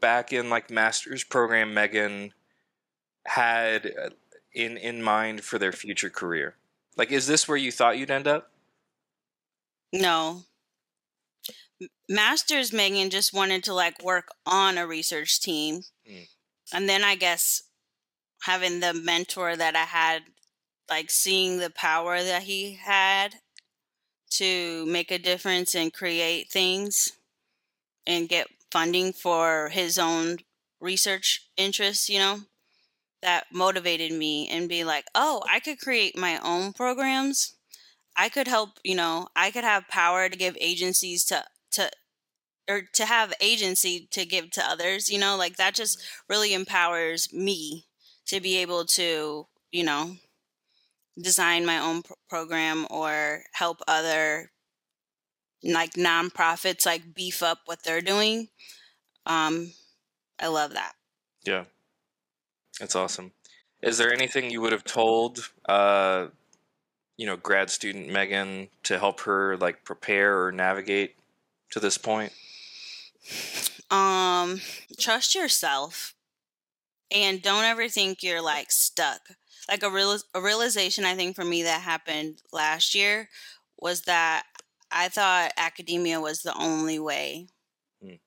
back 0.00 0.32
in 0.32 0.50
like 0.50 0.70
master's 0.70 1.22
program, 1.22 1.74
Megan 1.74 2.32
had 3.26 3.86
uh, 3.86 4.10
in 4.54 4.76
in 4.76 5.02
mind 5.02 5.42
for 5.44 5.58
their 5.58 5.72
future 5.72 6.10
career? 6.10 6.56
Like, 6.96 7.10
is 7.10 7.26
this 7.26 7.48
where 7.48 7.56
you 7.56 7.72
thought 7.72 7.98
you'd 7.98 8.10
end 8.10 8.26
up? 8.26 8.50
No. 9.92 10.42
Masters 12.08 12.72
Megan 12.72 13.10
just 13.10 13.32
wanted 13.32 13.64
to 13.64 13.74
like 13.74 14.02
work 14.02 14.28
on 14.46 14.78
a 14.78 14.86
research 14.86 15.40
team. 15.40 15.82
Mm. 16.08 16.28
And 16.72 16.88
then 16.88 17.02
I 17.04 17.14
guess 17.16 17.62
having 18.42 18.80
the 18.80 18.94
mentor 18.94 19.56
that 19.56 19.76
I 19.76 19.84
had, 19.84 20.22
like 20.90 21.10
seeing 21.10 21.58
the 21.58 21.70
power 21.70 22.22
that 22.22 22.42
he 22.42 22.74
had 22.74 23.36
to 24.30 24.86
make 24.86 25.10
a 25.10 25.18
difference 25.18 25.74
and 25.74 25.92
create 25.92 26.50
things 26.50 27.12
and 28.06 28.28
get 28.28 28.48
funding 28.70 29.12
for 29.12 29.68
his 29.68 29.98
own 29.98 30.38
research 30.80 31.48
interests, 31.56 32.08
you 32.08 32.18
know, 32.18 32.40
that 33.22 33.46
motivated 33.52 34.12
me 34.12 34.48
and 34.48 34.68
be 34.68 34.84
like, 34.84 35.06
oh, 35.14 35.42
I 35.50 35.60
could 35.60 35.78
create 35.78 36.16
my 36.16 36.38
own 36.42 36.72
programs. 36.72 37.54
I 38.16 38.28
could 38.28 38.48
help, 38.48 38.70
you 38.84 38.94
know, 38.94 39.28
I 39.34 39.50
could 39.50 39.64
have 39.64 39.88
power 39.88 40.28
to 40.28 40.36
give 40.36 40.56
agencies 40.60 41.24
to, 41.26 41.44
to, 41.72 41.90
or 42.68 42.82
to 42.94 43.06
have 43.06 43.32
agency 43.40 44.08
to 44.10 44.24
give 44.24 44.50
to 44.52 44.68
others, 44.68 45.08
you 45.08 45.18
know, 45.18 45.36
like 45.36 45.56
that 45.56 45.74
just 45.74 46.02
really 46.28 46.52
empowers 46.52 47.32
me 47.32 47.86
to 48.26 48.40
be 48.40 48.58
able 48.58 48.84
to, 48.84 49.46
you 49.70 49.84
know, 49.84 50.16
design 51.20 51.66
my 51.66 51.78
own 51.78 52.02
program 52.28 52.86
or 52.90 53.42
help 53.52 53.78
other 53.86 54.50
like 55.64 55.92
nonprofits 55.92 56.86
like 56.86 57.14
beef 57.14 57.42
up 57.42 57.60
what 57.66 57.84
they're 57.84 58.00
doing. 58.00 58.48
Um, 59.26 59.72
I 60.40 60.48
love 60.48 60.72
that. 60.74 60.92
Yeah, 61.44 61.64
that's 62.78 62.96
awesome. 62.96 63.32
Is 63.82 63.98
there 63.98 64.12
anything 64.12 64.50
you 64.50 64.60
would 64.60 64.72
have 64.72 64.84
told, 64.84 65.50
uh, 65.68 66.28
you 67.16 67.26
know, 67.26 67.36
grad 67.36 67.70
student 67.70 68.10
Megan 68.10 68.68
to 68.84 68.98
help 68.98 69.20
her 69.20 69.56
like 69.56 69.84
prepare 69.84 70.44
or 70.44 70.52
navigate 70.52 71.16
to 71.70 71.80
this 71.80 71.98
point? 71.98 72.32
Um, 73.90 74.60
trust 74.98 75.34
yourself, 75.34 76.14
and 77.10 77.42
don't 77.42 77.64
ever 77.64 77.88
think 77.88 78.22
you're 78.22 78.42
like 78.42 78.72
stuck. 78.72 79.20
Like 79.68 79.82
a 79.82 79.90
real 79.90 80.18
a 80.34 80.40
realization 80.40 81.04
I 81.04 81.14
think 81.14 81.36
for 81.36 81.44
me 81.44 81.62
that 81.64 81.82
happened 81.82 82.42
last 82.52 82.94
year 82.94 83.28
was 83.78 84.02
that 84.02 84.44
I 84.90 85.08
thought 85.08 85.52
academia 85.56 86.20
was 86.20 86.42
the 86.42 86.56
only 86.56 86.98
way. 86.98 87.48
Mm. 88.04 88.18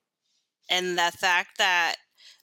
And 0.70 0.98
the 0.98 1.12
fact 1.18 1.58
that 1.58 1.96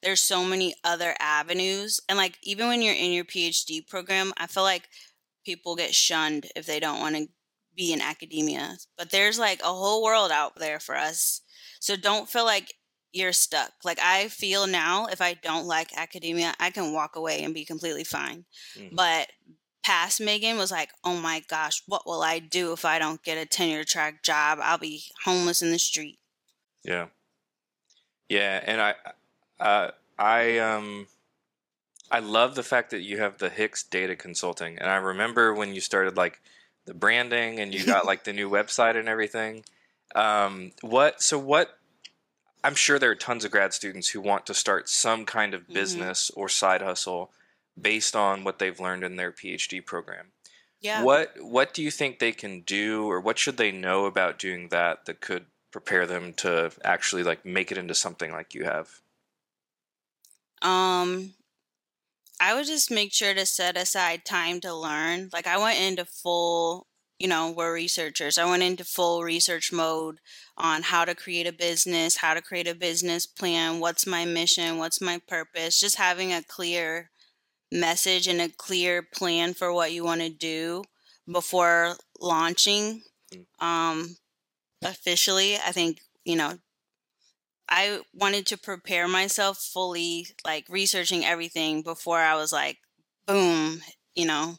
there's 0.04 0.22
so 0.22 0.44
many 0.44 0.76
other 0.84 1.16
avenues 1.20 2.00
and 2.08 2.18
like 2.18 2.38
even 2.44 2.68
when 2.68 2.82
you're 2.82 2.94
in 2.94 3.12
your 3.12 3.26
PhD 3.26 3.88
program, 3.88 4.34
I 4.38 4.48
feel 4.48 4.64
like 4.64 4.88
people 5.46 5.76
get 5.76 5.96
shunned 5.96 6.48
if 6.56 6.66
they 6.66 6.80
don't 6.80 7.00
want 7.00 7.16
to 7.16 7.28
be 7.76 7.92
in 7.92 8.02
academia. 8.02 8.78
But 8.98 9.12
there's 9.12 9.40
like 9.40 9.62
a 9.62 9.66
whole 9.68 10.04
world 10.04 10.32
out 10.32 10.58
there 10.58 10.80
for 10.80 10.96
us. 10.96 11.42
So 11.80 11.96
don't 11.96 12.30
feel 12.30 12.46
like 12.46 12.76
you're 13.12 13.34
stuck. 13.34 13.72
Like 13.84 14.00
I 14.02 14.28
feel 14.28 14.68
now 14.68 15.08
if 15.08 15.22
I 15.22 15.36
don't 15.36 15.66
like 15.66 15.98
academia, 15.98 16.54
I 16.60 16.72
can 16.72 16.94
walk 16.94 17.16
away 17.16 17.44
and 17.44 17.54
be 17.54 17.66
completely 17.66 18.04
fine. 18.04 18.46
Mm. 18.78 18.96
But 18.96 19.30
past 19.84 20.22
Megan 20.22 20.58
was 20.58 20.72
like, 20.72 20.92
oh 21.04 21.18
my 21.18 21.44
gosh, 21.48 21.84
what 21.88 22.06
will 22.06 22.22
I 22.24 22.40
do 22.40 22.74
if 22.74 22.86
I 22.86 23.00
don't 23.00 23.24
get 23.24 23.38
a 23.38 23.46
tenure 23.46 23.84
track 23.84 24.24
job? 24.24 24.60
I'll 24.62 24.78
be 24.78 25.04
homeless 25.26 25.62
in 25.62 25.72
the 25.72 25.80
street. 25.80 26.20
Yeah. 26.84 27.08
Yeah. 28.30 28.64
And 28.66 28.82
I, 28.82 28.96
uh, 29.60 29.92
I, 30.18 30.58
um, 30.60 31.08
I 32.12 32.20
love 32.20 32.56
the 32.56 32.64
fact 32.64 32.92
that 32.92 33.02
you 33.02 33.18
have 33.20 33.38
the 33.38 33.50
Hicks 33.50 33.84
data 33.84 34.16
consulting. 34.16 34.78
And 34.78 34.90
I 34.90 34.96
remember 34.96 35.54
when 35.54 35.74
you 35.74 35.82
started 35.82 36.16
like 36.16 36.42
the 36.86 36.94
branding 36.94 37.60
and 37.60 37.74
you 37.74 37.86
got 37.88 38.06
like 38.06 38.24
the 38.24 38.34
new 38.34 38.50
website 38.50 38.98
and 38.98 39.08
everything. 39.08 39.64
Um, 40.16 40.72
what, 40.82 41.22
so 41.22 41.40
what, 41.40 41.78
I'm 42.64 42.76
sure 42.76 42.98
there 42.98 43.12
are 43.12 43.16
tons 43.16 43.44
of 43.44 43.52
grad 43.52 43.74
students 43.74 44.10
who 44.10 44.22
want 44.22 44.46
to 44.46 44.54
start 44.54 44.88
some 44.88 45.26
kind 45.26 45.54
of 45.54 45.64
mm-hmm. 45.64 45.74
business 45.74 46.30
mm-hmm. 46.32 46.40
or 46.40 46.50
side 46.50 46.82
hustle 46.82 47.32
based 47.80 48.16
on 48.16 48.44
what 48.44 48.60
they've 48.60 48.80
learned 48.80 49.04
in 49.04 49.16
their 49.16 49.32
PhD 49.32 49.86
program. 49.86 50.28
Yeah. 50.80 51.04
What 51.04 51.36
what 51.40 51.74
do 51.74 51.82
you 51.82 51.90
think 51.90 52.20
they 52.20 52.34
can 52.34 52.62
do 52.62 53.10
or 53.10 53.22
what 53.22 53.38
should 53.38 53.56
they 53.56 53.72
know 53.72 54.06
about 54.06 54.38
doing 54.38 54.68
that 54.68 55.06
that 55.06 55.22
could 55.22 55.46
prepare 55.72 56.06
them 56.06 56.34
to 56.34 56.72
actually 56.84 57.24
like 57.24 57.46
make 57.46 57.72
it 57.72 57.78
into 57.78 57.96
something 57.96 58.32
like 58.32 58.54
you 58.54 58.66
have? 58.66 59.02
Um 60.64 61.34
I 62.40 62.54
would 62.56 62.66
just 62.66 62.92
make 62.92 63.14
sure 63.14 63.34
to 63.34 63.46
set 63.46 63.78
aside 63.78 64.26
time 64.26 64.60
to 64.62 64.74
learn. 64.74 65.30
Like 65.32 65.48
I 65.48 65.58
went 65.58 65.80
into 65.80 66.04
full, 66.04 66.88
you 67.18 67.28
know, 67.28 67.52
we're 67.52 67.74
researchers. 67.74 68.38
I 68.38 68.50
went 68.50 68.64
into 68.64 68.84
full 68.84 69.24
research 69.24 69.72
mode 69.72 70.20
on 70.58 70.82
how 70.82 71.06
to 71.06 71.16
create 71.16 71.48
a 71.48 71.54
business, 71.54 72.18
how 72.18 72.34
to 72.34 72.42
create 72.42 72.68
a 72.68 72.76
business 72.76 73.26
plan, 73.26 73.80
what's 73.80 74.06
my 74.06 74.26
mission, 74.26 74.78
what's 74.78 75.00
my 75.00 75.22
purpose, 75.26 75.80
just 75.80 75.96
having 75.96 76.34
a 76.34 76.44
clear 76.44 77.10
message 77.72 78.28
and 78.28 78.42
a 78.42 78.50
clear 78.50 79.02
plan 79.02 79.54
for 79.54 79.72
what 79.72 79.94
you 79.94 80.04
want 80.04 80.22
to 80.22 80.30
do 80.30 80.84
before 81.32 81.96
launching 82.20 83.04
mm. 83.34 83.66
um, 83.66 84.18
officially. 84.84 85.56
I 85.56 85.72
think, 85.72 86.02
you 86.26 86.36
know, 86.36 86.60
I 87.70 88.02
wanted 88.14 88.46
to 88.48 88.58
prepare 88.58 89.08
myself 89.08 89.58
fully, 89.58 90.28
like 90.46 90.66
researching 90.70 91.26
everything 91.26 91.82
before 91.82 92.20
I 92.20 92.36
was 92.36 92.52
like, 92.52 92.78
boom, 93.26 93.82
you 94.16 94.26
know, 94.26 94.58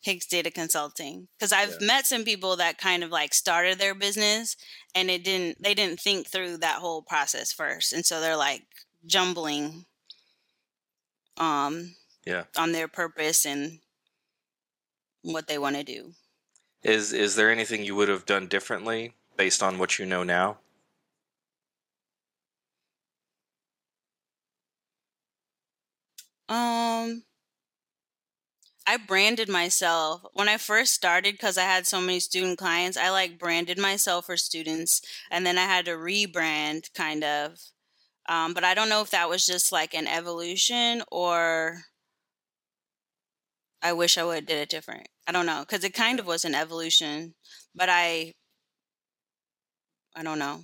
Hicks 0.00 0.26
Data 0.26 0.50
Consulting. 0.50 1.28
Because 1.38 1.52
I've 1.52 1.76
yeah. 1.80 1.86
met 1.86 2.06
some 2.06 2.24
people 2.24 2.56
that 2.56 2.78
kind 2.78 3.02
of 3.02 3.10
like 3.10 3.34
started 3.34 3.78
their 3.78 3.94
business 3.94 4.56
and 4.94 5.10
it 5.10 5.24
didn't, 5.24 5.62
they 5.62 5.74
didn't 5.74 6.00
think 6.00 6.26
through 6.26 6.58
that 6.58 6.78
whole 6.78 7.02
process 7.02 7.52
first. 7.52 7.92
And 7.92 8.04
so 8.04 8.20
they're 8.20 8.36
like 8.36 8.62
jumbling 9.06 9.86
um 11.38 11.94
yeah 12.26 12.44
on 12.58 12.72
their 12.72 12.86
purpose 12.86 13.46
and 13.46 13.78
what 15.22 15.48
they 15.48 15.56
want 15.58 15.74
to 15.74 15.82
do 15.82 16.12
is 16.82 17.12
is 17.12 17.36
there 17.36 17.50
anything 17.50 17.84
you 17.84 17.94
would 17.94 18.08
have 18.08 18.26
done 18.26 18.46
differently 18.46 19.14
based 19.36 19.62
on 19.62 19.78
what 19.78 19.98
you 19.98 20.06
know 20.06 20.22
now? 20.22 20.58
Um, 26.48 27.22
I 28.86 28.96
branded 28.96 29.48
myself 29.48 30.22
when 30.32 30.48
I 30.48 30.56
first 30.56 30.92
started 30.92 31.34
because 31.34 31.56
I 31.56 31.62
had 31.64 31.86
so 31.86 32.00
many 32.00 32.20
student 32.20 32.58
clients. 32.58 32.96
I 32.96 33.10
like 33.10 33.38
branded 33.38 33.78
myself 33.78 34.26
for 34.26 34.36
students, 34.36 35.00
and 35.30 35.46
then 35.46 35.56
I 35.58 35.64
had 35.64 35.84
to 35.86 35.92
rebrand 35.92 36.92
kind 36.94 37.22
of. 37.24 37.58
Um, 38.28 38.54
but 38.54 38.64
I 38.64 38.74
don't 38.74 38.88
know 38.88 39.02
if 39.02 39.10
that 39.10 39.28
was 39.28 39.46
just 39.46 39.72
like 39.72 39.94
an 39.94 40.06
evolution 40.06 41.02
or 41.10 41.82
I 43.82 43.92
wish 43.92 44.16
I 44.16 44.24
would 44.24 44.36
have 44.36 44.46
did 44.46 44.58
it 44.58 44.68
different. 44.68 45.08
I 45.26 45.32
don't 45.32 45.46
know 45.46 45.64
because 45.68 45.84
it 45.84 45.94
kind 45.94 46.20
of 46.20 46.26
was 46.26 46.44
an 46.44 46.54
evolution, 46.54 47.34
but 47.74 47.88
I 47.90 48.32
I 50.14 50.22
don't 50.22 50.38
know. 50.38 50.62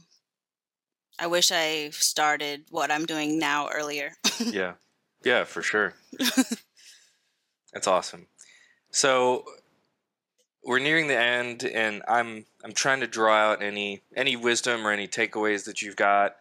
I 1.19 1.27
wish 1.27 1.51
I 1.53 1.91
started 1.91 2.67
what 2.71 2.91
I'm 2.91 3.07
doing 3.07 3.39
now 3.39 3.69
earlier. 3.71 4.13
yeah. 4.41 4.75
Yeah, 5.29 5.45
for 5.45 5.61
sure. 5.61 5.93
That's 7.75 7.87
awesome. 7.87 8.29
So 8.91 9.45
we're 10.65 10.79
nearing 10.79 11.07
the 11.07 11.19
end 11.19 11.65
and 11.65 12.03
I'm 12.09 12.47
I'm 12.65 12.73
trying 12.73 13.01
to 13.01 13.07
draw 13.07 13.35
out 13.35 13.63
any 13.63 14.01
any 14.17 14.37
wisdom 14.37 14.87
or 14.87 14.91
any 14.91 15.07
takeaways 15.07 15.67
that 15.67 15.83
you've 15.83 15.97
got. 15.97 16.37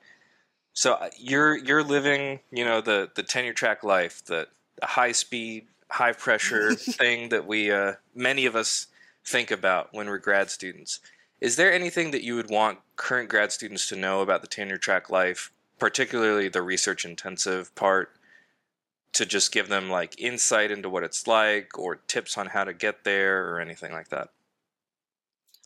So 0.71 0.93
uh, 0.93 1.09
you're 1.19 1.57
you're 1.57 1.83
living, 1.83 2.39
you 2.49 2.63
know, 2.63 2.79
the 2.79 3.11
the 3.13 3.23
tenure 3.23 3.51
track 3.51 3.83
life, 3.83 4.23
the, 4.23 4.47
the 4.79 4.87
high 4.87 5.11
speed, 5.11 5.67
high 5.89 6.13
pressure 6.13 6.73
thing 6.75 7.27
that 7.27 7.45
we 7.45 7.69
uh, 7.69 7.95
many 8.15 8.45
of 8.45 8.55
us 8.55 8.87
think 9.25 9.51
about 9.51 9.89
when 9.91 10.07
we're 10.07 10.17
grad 10.17 10.49
students. 10.49 11.01
Is 11.41 11.57
there 11.57 11.73
anything 11.73 12.11
that 12.11 12.23
you 12.23 12.35
would 12.35 12.49
want 12.49 12.79
current 12.95 13.27
grad 13.27 13.51
students 13.51 13.89
to 13.89 13.97
know 13.97 14.21
about 14.21 14.39
the 14.39 14.47
tenure 14.47 14.77
track 14.77 15.09
life, 15.09 15.51
particularly 15.77 16.47
the 16.47 16.61
research 16.61 17.03
intensive 17.03 17.75
part, 17.75 18.11
to 19.17 19.25
just 19.25 19.51
give 19.51 19.67
them 19.67 19.89
like 19.89 20.19
insight 20.19 20.69
into 20.69 20.89
what 20.89 21.03
it's 21.03 21.25
like 21.25 21.77
or 21.77 21.95
tips 21.95 22.37
on 22.37 22.47
how 22.47 22.63
to 22.63 22.73
get 22.73 23.03
there 23.03 23.49
or 23.49 23.59
anything 23.59 23.91
like 23.91 24.09
that? 24.09 24.29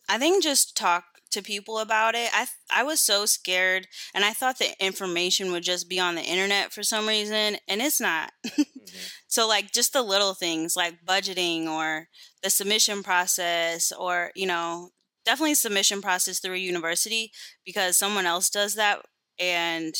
I 0.08 0.18
think 0.18 0.42
just 0.42 0.76
talk 0.76 1.04
to 1.32 1.42
people 1.42 1.80
about 1.80 2.16
it. 2.16 2.30
I 2.34 2.48
I 2.70 2.84
was 2.84 3.00
so 3.00 3.26
scared 3.26 3.88
and 4.14 4.24
I 4.24 4.32
thought 4.32 4.58
the 4.58 4.74
information 4.84 5.52
would 5.52 5.64
just 5.64 5.90
be 5.90 6.00
on 6.00 6.16
the 6.16 6.22
internet 6.22 6.72
for 6.72 6.84
some 6.84 7.08
reason 7.08 7.58
and 7.68 7.82
it's 7.82 8.00
not. 8.00 8.32
mm-hmm. 8.48 8.88
So 9.28 9.48
like 9.48 9.72
just 9.72 9.94
the 9.94 10.02
little 10.02 10.34
things 10.34 10.76
like 10.76 11.06
budgeting 11.06 11.68
or 11.68 12.08
the 12.44 12.50
submission 12.50 13.04
process 13.04 13.92
or 13.92 14.32
you 14.36 14.46
know, 14.46 14.90
definitely 15.26 15.56
submission 15.56 16.02
process 16.02 16.40
through 16.40 16.56
a 16.56 16.58
university 16.58 17.32
because 17.66 17.98
someone 17.98 18.26
else 18.26 18.50
does 18.50 18.76
that 18.76 19.02
and 19.40 19.94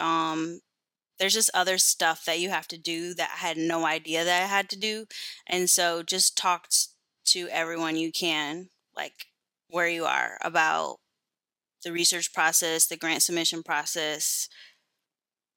um 0.00 0.60
there's 1.18 1.34
just 1.34 1.50
other 1.54 1.78
stuff 1.78 2.24
that 2.24 2.40
you 2.40 2.50
have 2.50 2.68
to 2.68 2.78
do 2.78 3.14
that 3.14 3.30
I 3.34 3.46
had 3.46 3.56
no 3.56 3.86
idea 3.86 4.24
that 4.24 4.42
I 4.42 4.46
had 4.46 4.68
to 4.70 4.78
do. 4.78 5.06
And 5.46 5.68
so 5.70 6.02
just 6.02 6.36
talk 6.36 6.68
to 7.26 7.48
everyone 7.50 7.96
you 7.96 8.12
can, 8.12 8.68
like 8.96 9.26
where 9.68 9.88
you 9.88 10.04
are, 10.04 10.38
about 10.42 10.98
the 11.84 11.92
research 11.92 12.32
process, 12.32 12.86
the 12.86 12.96
grant 12.96 13.22
submission 13.22 13.62
process, 13.62 14.48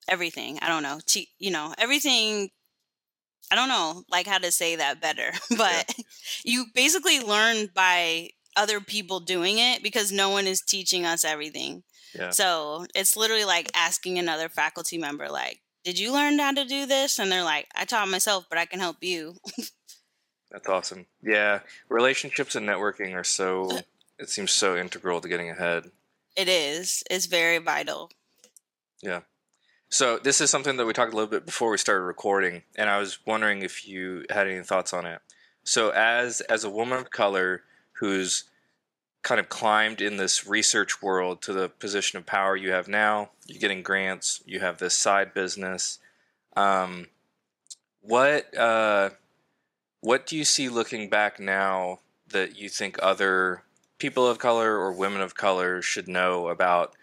everything. 0.07 0.59
I 0.61 0.67
don't 0.67 0.83
know. 0.83 0.99
you 1.39 1.51
know, 1.51 1.73
everything. 1.77 2.49
I 3.51 3.55
don't 3.55 3.69
know, 3.69 4.03
like 4.11 4.27
how 4.27 4.37
to 4.37 4.51
say 4.51 4.75
that 4.75 5.01
better, 5.01 5.31
but 5.57 5.95
yeah. 5.97 6.03
you 6.43 6.65
basically 6.75 7.19
learn 7.19 7.69
by 7.73 8.29
other 8.55 8.79
people 8.79 9.19
doing 9.19 9.57
it 9.57 9.81
because 9.81 10.11
no 10.11 10.29
one 10.29 10.45
is 10.45 10.61
teaching 10.61 11.03
us 11.03 11.25
everything. 11.25 11.83
Yeah. 12.13 12.31
So 12.31 12.85
it's 12.95 13.15
literally 13.15 13.45
like 13.45 13.71
asking 13.73 14.17
another 14.19 14.49
faculty 14.49 14.97
member, 14.97 15.29
like, 15.29 15.61
did 15.83 15.99
you 15.99 16.11
learn 16.11 16.39
how 16.39 16.51
to 16.51 16.65
do 16.65 16.85
this? 16.85 17.19
And 17.19 17.31
they're 17.31 17.43
like, 17.43 17.67
I 17.75 17.85
taught 17.85 18.09
myself, 18.09 18.45
but 18.49 18.57
I 18.57 18.65
can 18.65 18.79
help 18.79 18.97
you. 19.01 19.35
That's 20.51 20.67
awesome. 20.67 21.05
Yeah. 21.21 21.59
Relationships 21.89 22.55
and 22.55 22.67
networking 22.67 23.13
are 23.15 23.23
so, 23.23 23.69
it 24.19 24.29
seems 24.29 24.51
so 24.51 24.75
integral 24.75 25.21
to 25.21 25.29
getting 25.29 25.49
ahead. 25.49 25.91
It 26.35 26.47
is. 26.47 27.03
It's 27.09 27.25
very 27.27 27.57
vital. 27.59 28.11
Yeah. 29.01 29.21
So 29.89 30.19
this 30.19 30.39
is 30.39 30.49
something 30.51 30.77
that 30.77 30.85
we 30.85 30.93
talked 30.93 31.13
a 31.13 31.15
little 31.15 31.29
bit 31.29 31.45
before 31.45 31.71
we 31.71 31.77
started 31.77 32.03
recording, 32.03 32.61
and 32.75 32.89
I 32.89 32.99
was 32.99 33.25
wondering 33.25 33.63
if 33.63 33.87
you 33.87 34.23
had 34.29 34.47
any 34.47 34.63
thoughts 34.63 34.93
on 34.93 35.05
it. 35.07 35.19
So 35.63 35.89
as 35.89 36.41
as 36.41 36.63
a 36.63 36.69
woman 36.69 36.99
of 36.99 37.09
color 37.09 37.63
who's 37.93 38.43
kind 39.21 39.39
of 39.39 39.49
climbed 39.49 40.01
in 40.01 40.17
this 40.17 40.47
research 40.47 41.01
world 41.01 41.41
to 41.41 41.53
the 41.53 41.69
position 41.69 42.17
of 42.17 42.25
power 42.25 42.55
you 42.55 42.71
have 42.71 42.87
now. 42.87 43.29
You're 43.47 43.59
getting 43.59 43.83
grants. 43.83 44.41
You 44.45 44.59
have 44.61 44.77
this 44.77 44.97
side 44.97 45.33
business. 45.33 45.99
Um, 46.55 47.07
what 48.01 48.55
uh, 48.57 49.11
what 50.01 50.25
do 50.25 50.37
you 50.37 50.45
see 50.45 50.69
looking 50.69 51.09
back 51.09 51.39
now 51.39 51.99
that 52.29 52.57
you 52.57 52.69
think 52.69 52.97
other 53.01 53.63
people 53.97 54.27
of 54.27 54.39
color 54.39 54.77
or 54.77 54.93
women 54.93 55.21
of 55.21 55.35
color 55.35 55.81
should 55.81 56.07
know 56.07 56.47
about? 56.47 56.93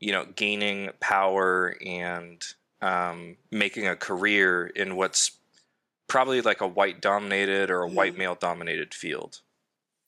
You 0.00 0.10
know, 0.10 0.26
gaining 0.34 0.90
power 0.98 1.76
and 1.86 2.44
um, 2.80 3.36
making 3.52 3.86
a 3.86 3.94
career 3.94 4.66
in 4.66 4.96
what's 4.96 5.30
probably 6.08 6.40
like 6.40 6.60
a 6.60 6.66
white 6.66 7.00
dominated 7.00 7.70
or 7.70 7.82
a 7.82 7.86
mm-hmm. 7.86 7.94
white 7.94 8.18
male 8.18 8.34
dominated 8.34 8.92
field. 8.92 9.40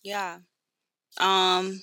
Yeah. 0.02 0.38
Um, 1.18 1.80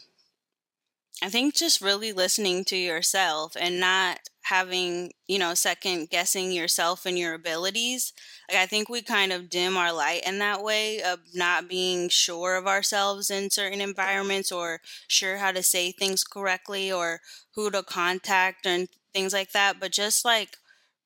I 1.24 1.30
think 1.30 1.56
just 1.56 1.82
really 1.82 2.14
listening 2.14 2.66
to 2.66 2.76
yourself 2.76 3.56
and 3.60 3.80
not 3.80 4.20
having, 4.44 5.12
you 5.28 5.38
know, 5.38 5.54
second 5.54 6.10
guessing 6.10 6.52
yourself 6.52 7.06
and 7.06 7.18
your 7.18 7.36
abilities. 7.36 8.12
Like 8.50 8.58
I 8.58 8.66
think 8.66 8.90
we 8.90 9.04
kind 9.04 9.32
of 9.32 9.50
dim 9.50 9.78
our 9.78 9.94
light 9.94 10.24
in 10.26 10.40
that 10.40 10.64
way 10.64 11.02
of 11.04 11.20
not 11.36 11.70
being 11.70 12.10
sure 12.10 12.56
of 12.56 12.66
ourselves 12.68 13.30
in 13.30 13.52
certain 13.52 13.82
environments 13.82 14.52
or 14.52 14.82
sure 15.08 15.38
how 15.38 15.52
to 15.52 15.62
say 15.62 15.92
things 15.92 16.24
correctly 16.24 16.92
or 16.92 17.22
who 17.56 17.70
to 17.70 17.84
contact 17.84 18.66
and 18.66 18.88
things 19.14 19.32
like 19.32 19.52
that. 19.52 19.80
But 19.80 19.92
just 19.92 20.26
like 20.26 20.58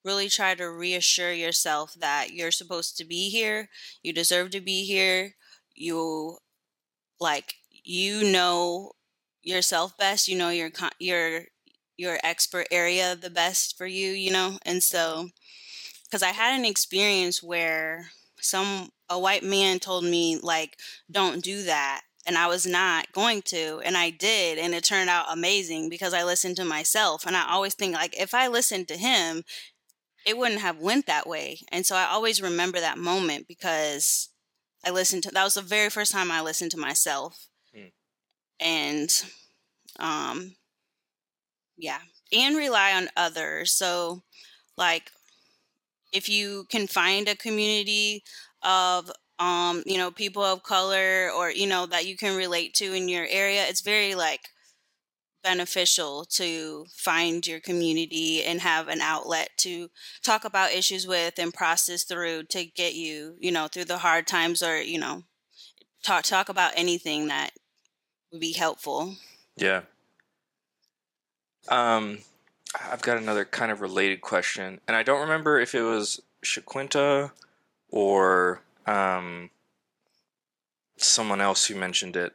really 0.05 0.29
try 0.29 0.55
to 0.55 0.69
reassure 0.71 1.33
yourself 1.33 1.93
that 1.99 2.31
you're 2.31 2.51
supposed 2.51 2.95
to 2.97 3.05
be 3.05 3.29
here, 3.29 3.69
you 4.01 4.13
deserve 4.13 4.51
to 4.51 4.61
be 4.61 4.85
here, 4.85 5.35
you 5.75 6.37
like 7.19 7.55
you 7.85 8.23
know 8.31 8.91
yourself 9.43 9.97
best 9.97 10.27
you 10.27 10.37
know 10.37 10.49
your 10.49 10.71
your 10.99 11.43
your 11.97 12.19
expert 12.23 12.67
area 12.71 13.15
the 13.15 13.29
best 13.29 13.77
for 13.77 13.85
you 13.85 14.11
you 14.11 14.31
know? 14.31 14.57
And 14.65 14.83
so 14.83 15.29
because 16.05 16.23
i 16.23 16.29
had 16.29 16.57
an 16.57 16.65
experience 16.65 17.43
where 17.43 18.11
some 18.39 18.89
a 19.09 19.19
white 19.19 19.43
man 19.43 19.79
told 19.79 20.03
me 20.03 20.37
like 20.41 20.77
don't 21.11 21.43
do 21.43 21.63
that 21.63 22.01
and 22.25 22.37
i 22.37 22.47
was 22.47 22.65
not 22.65 23.11
going 23.11 23.41
to 23.41 23.81
and 23.85 23.97
i 23.97 24.09
did 24.09 24.57
and 24.57 24.73
it 24.73 24.83
turned 24.83 25.09
out 25.09 25.25
amazing 25.29 25.89
because 25.89 26.13
i 26.13 26.23
listened 26.23 26.55
to 26.55 26.65
myself 26.65 27.25
and 27.25 27.35
i 27.35 27.45
always 27.49 27.73
think 27.73 27.93
like 27.93 28.19
if 28.19 28.33
i 28.33 28.47
listened 28.47 28.87
to 28.87 28.97
him 28.97 29.43
it 30.25 30.37
wouldn't 30.37 30.61
have 30.61 30.79
went 30.79 31.05
that 31.05 31.27
way 31.27 31.59
and 31.71 31.85
so 31.85 31.95
i 31.95 32.05
always 32.05 32.41
remember 32.41 32.79
that 32.79 32.97
moment 32.97 33.47
because 33.47 34.29
i 34.85 34.89
listened 34.89 35.23
to 35.23 35.31
that 35.31 35.43
was 35.43 35.55
the 35.55 35.61
very 35.61 35.89
first 35.89 36.11
time 36.11 36.31
i 36.31 36.41
listened 36.41 36.71
to 36.71 36.77
myself 36.77 37.47
and 38.59 39.09
um 39.99 40.55
yeah 41.77 41.99
and 42.33 42.57
rely 42.57 42.93
on 42.93 43.09
others. 43.15 43.71
So 43.71 44.23
like 44.77 45.11
if 46.11 46.29
you 46.29 46.65
can 46.69 46.87
find 46.87 47.27
a 47.27 47.35
community 47.35 48.23
of 48.63 49.11
um 49.39 49.83
you 49.85 49.97
know 49.97 50.11
people 50.11 50.43
of 50.43 50.63
color 50.63 51.29
or 51.35 51.51
you 51.51 51.67
know 51.67 51.85
that 51.85 52.05
you 52.05 52.15
can 52.15 52.35
relate 52.37 52.73
to 52.73 52.93
in 52.93 53.09
your 53.09 53.25
area 53.29 53.65
it's 53.67 53.81
very 53.81 54.15
like 54.15 54.49
beneficial 55.43 56.25
to 56.25 56.85
find 56.95 57.45
your 57.45 57.59
community 57.59 58.43
and 58.43 58.61
have 58.61 58.87
an 58.87 59.01
outlet 59.01 59.49
to 59.57 59.89
talk 60.23 60.43
about 60.43 60.73
issues 60.73 61.07
with 61.07 61.35
and 61.37 61.53
process 61.53 62.03
through 62.03 62.43
to 62.43 62.65
get 62.65 62.95
you 62.95 63.35
you 63.39 63.51
know 63.51 63.67
through 63.67 63.85
the 63.85 63.99
hard 63.99 64.25
times 64.27 64.63
or 64.63 64.81
you 64.81 64.99
know 64.99 65.23
talk 66.03 66.23
talk 66.23 66.49
about 66.49 66.73
anything 66.75 67.27
that 67.27 67.51
be 68.39 68.53
helpful. 68.53 69.15
Yeah. 69.57 69.81
Um, 71.69 72.19
I've 72.91 73.01
got 73.01 73.17
another 73.17 73.45
kind 73.45 73.71
of 73.71 73.81
related 73.81 74.21
question, 74.21 74.81
and 74.87 74.95
I 74.95 75.03
don't 75.03 75.21
remember 75.21 75.59
if 75.59 75.73
it 75.73 75.81
was 75.81 76.21
Shaquinta 76.43 77.31
or 77.89 78.61
um, 78.85 79.49
someone 80.97 81.41
else 81.41 81.65
who 81.65 81.75
mentioned 81.75 82.15
it, 82.15 82.33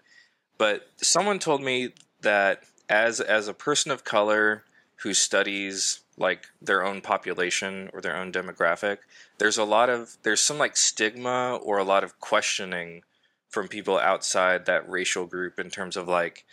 but 0.59 0.89
someone 0.97 1.39
told 1.39 1.63
me 1.63 1.91
that 2.23 2.63
as 2.89 3.21
as 3.21 3.49
a 3.49 3.55
person 3.55 3.91
of 3.93 4.05
color 4.05 4.65
who 4.97 5.15
studies 5.15 6.01
like 6.19 6.47
their 6.61 6.85
own 6.85 7.01
population 7.01 7.89
or 7.93 8.01
their 8.01 8.17
own 8.17 8.33
demographic, 8.33 8.99
there's 9.39 9.59
a 9.59 9.65
lot 9.65 9.89
of 9.89 10.17
there's 10.23 10.41
some 10.41 10.59
like 10.59 10.77
stigma 10.77 11.59
or 11.63 11.79
a 11.79 11.85
lot 11.85 12.05
of 12.05 12.19
questioning 12.21 13.03
from 13.51 13.69
people 13.69 13.99
outside 13.99 14.67
that 14.67 14.89
racial 14.89 15.27
group 15.27 15.59
in 15.59 15.71
terms 15.71 15.97
of 15.97 16.09
like 16.09 16.45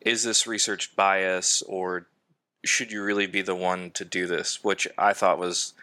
is 0.00 0.22
this 0.22 0.46
research 0.46 0.94
bias 0.96 1.62
or 1.62 2.06
should 2.64 2.92
you 2.92 3.02
really 3.02 3.26
be 3.26 3.42
the 3.42 3.54
one 3.54 3.90
to 3.92 4.04
do 4.04 4.26
this? 4.26 4.62
Which 4.62 4.86
I 4.96 5.12
thought 5.12 5.38
was 5.38 5.74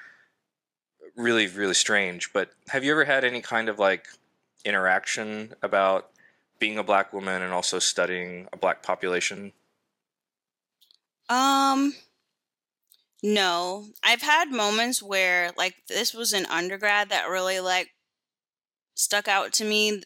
really, 1.16 1.48
really 1.48 1.74
strange. 1.74 2.32
But 2.34 2.52
have 2.70 2.84
you 2.84 2.92
ever 2.92 3.06
had 3.06 3.24
any 3.24 3.42
kind 3.42 3.70
of 3.70 3.80
like 3.80 4.08
interaction 4.64 5.54
about 5.62 6.10
being 6.60 6.78
a 6.78 6.84
black 6.84 7.14
woman 7.14 7.42
and 7.42 7.54
also 7.54 7.80
studying 7.80 8.48
a 8.54 8.58
black 8.58 8.84
population? 8.84 9.52
Um, 11.30 11.94
no. 13.22 13.88
I've 14.04 14.22
had 14.22 14.52
moments 14.52 15.04
where 15.04 15.52
like 15.58 15.76
this 15.88 16.14
was 16.14 16.34
an 16.34 16.46
undergrad 16.48 17.10
that 17.10 17.30
really 17.30 17.60
like 17.60 17.90
stuck 18.96 19.28
out 19.28 19.54
to 19.54 19.66
me 19.66 20.02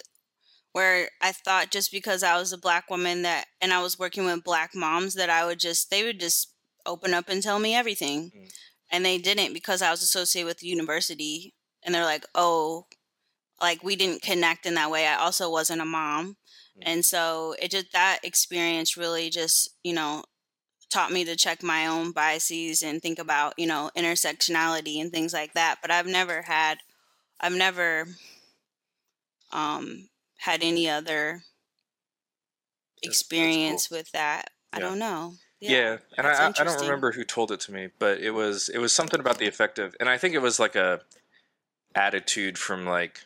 where 0.73 1.09
I 1.21 1.31
thought 1.31 1.71
just 1.71 1.91
because 1.91 2.23
I 2.23 2.37
was 2.37 2.51
a 2.51 2.57
black 2.57 2.89
woman 2.89 3.21
that 3.21 3.45
and 3.61 3.71
I 3.71 3.81
was 3.81 3.97
working 3.97 4.25
with 4.25 4.43
black 4.43 4.75
moms 4.75 5.13
that 5.13 5.29
I 5.29 5.45
would 5.45 5.59
just 5.59 5.89
they 5.89 6.03
would 6.03 6.19
just 6.19 6.51
open 6.85 7.13
up 7.13 7.29
and 7.29 7.41
tell 7.41 7.59
me 7.59 7.73
everything. 7.73 8.31
Mm. 8.35 8.53
And 8.91 9.05
they 9.05 9.17
didn't 9.17 9.53
because 9.53 9.81
I 9.81 9.91
was 9.91 10.03
associated 10.03 10.47
with 10.47 10.57
the 10.57 10.67
university 10.67 11.53
and 11.83 11.95
they're 11.95 12.03
like, 12.03 12.25
"Oh, 12.35 12.87
like 13.61 13.83
we 13.83 13.95
didn't 13.95 14.21
connect 14.21 14.65
in 14.65 14.73
that 14.75 14.91
way. 14.91 15.07
I 15.07 15.15
also 15.15 15.49
wasn't 15.49 15.81
a 15.81 15.85
mom." 15.85 16.37
Mm. 16.77 16.83
And 16.83 17.05
so 17.05 17.55
it 17.61 17.71
just 17.71 17.91
that 17.93 18.19
experience 18.23 18.97
really 18.97 19.29
just, 19.29 19.69
you 19.83 19.93
know, 19.93 20.23
taught 20.89 21.11
me 21.11 21.23
to 21.25 21.35
check 21.35 21.63
my 21.63 21.87
own 21.87 22.11
biases 22.11 22.83
and 22.83 23.01
think 23.01 23.19
about, 23.19 23.53
you 23.57 23.67
know, 23.67 23.89
intersectionality 23.97 25.01
and 25.01 25.11
things 25.11 25.33
like 25.33 25.53
that. 25.53 25.79
But 25.81 25.91
I've 25.91 26.07
never 26.07 26.43
had 26.43 26.79
I've 27.39 27.55
never 27.55 28.07
um 29.51 30.09
had 30.43 30.61
any 30.61 30.89
other 30.89 31.41
experience 33.01 33.87
cool. 33.87 33.99
with 33.99 34.11
that. 34.11 34.49
I 34.73 34.79
don't 34.79 34.99
know. 34.99 35.35
Yeah, 35.61 35.69
yeah. 35.69 35.97
and 36.17 36.27
I, 36.27 36.47
I 36.47 36.63
don't 36.63 36.81
remember 36.81 37.13
who 37.13 37.23
told 37.23 37.53
it 37.53 37.61
to 37.61 37.71
me, 37.71 37.87
but 37.97 38.19
it 38.19 38.31
was 38.31 38.67
it 38.67 38.79
was 38.79 38.91
something 38.91 39.21
about 39.21 39.37
the 39.37 39.45
effective, 39.45 39.95
and 40.01 40.09
I 40.09 40.17
think 40.17 40.35
it 40.35 40.41
was 40.41 40.59
like 40.59 40.75
a 40.75 40.99
attitude 41.95 42.57
from 42.57 42.85
like 42.85 43.21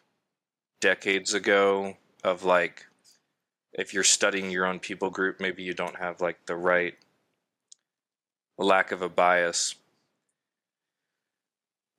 decades 0.80 1.34
ago 1.34 1.98
of 2.24 2.44
like 2.44 2.86
if 3.74 3.96
you're 3.96 4.04
studying 4.04 4.52
your 4.52 4.68
own 4.68 4.80
people 4.80 5.10
group, 5.10 5.40
maybe 5.40 5.64
you 5.64 5.74
don't 5.74 5.98
have 5.98 6.22
like 6.22 6.46
the 6.46 6.56
right 6.56 6.94
lack 8.60 8.92
of 8.92 9.02
a 9.02 9.10
bias. 9.10 9.74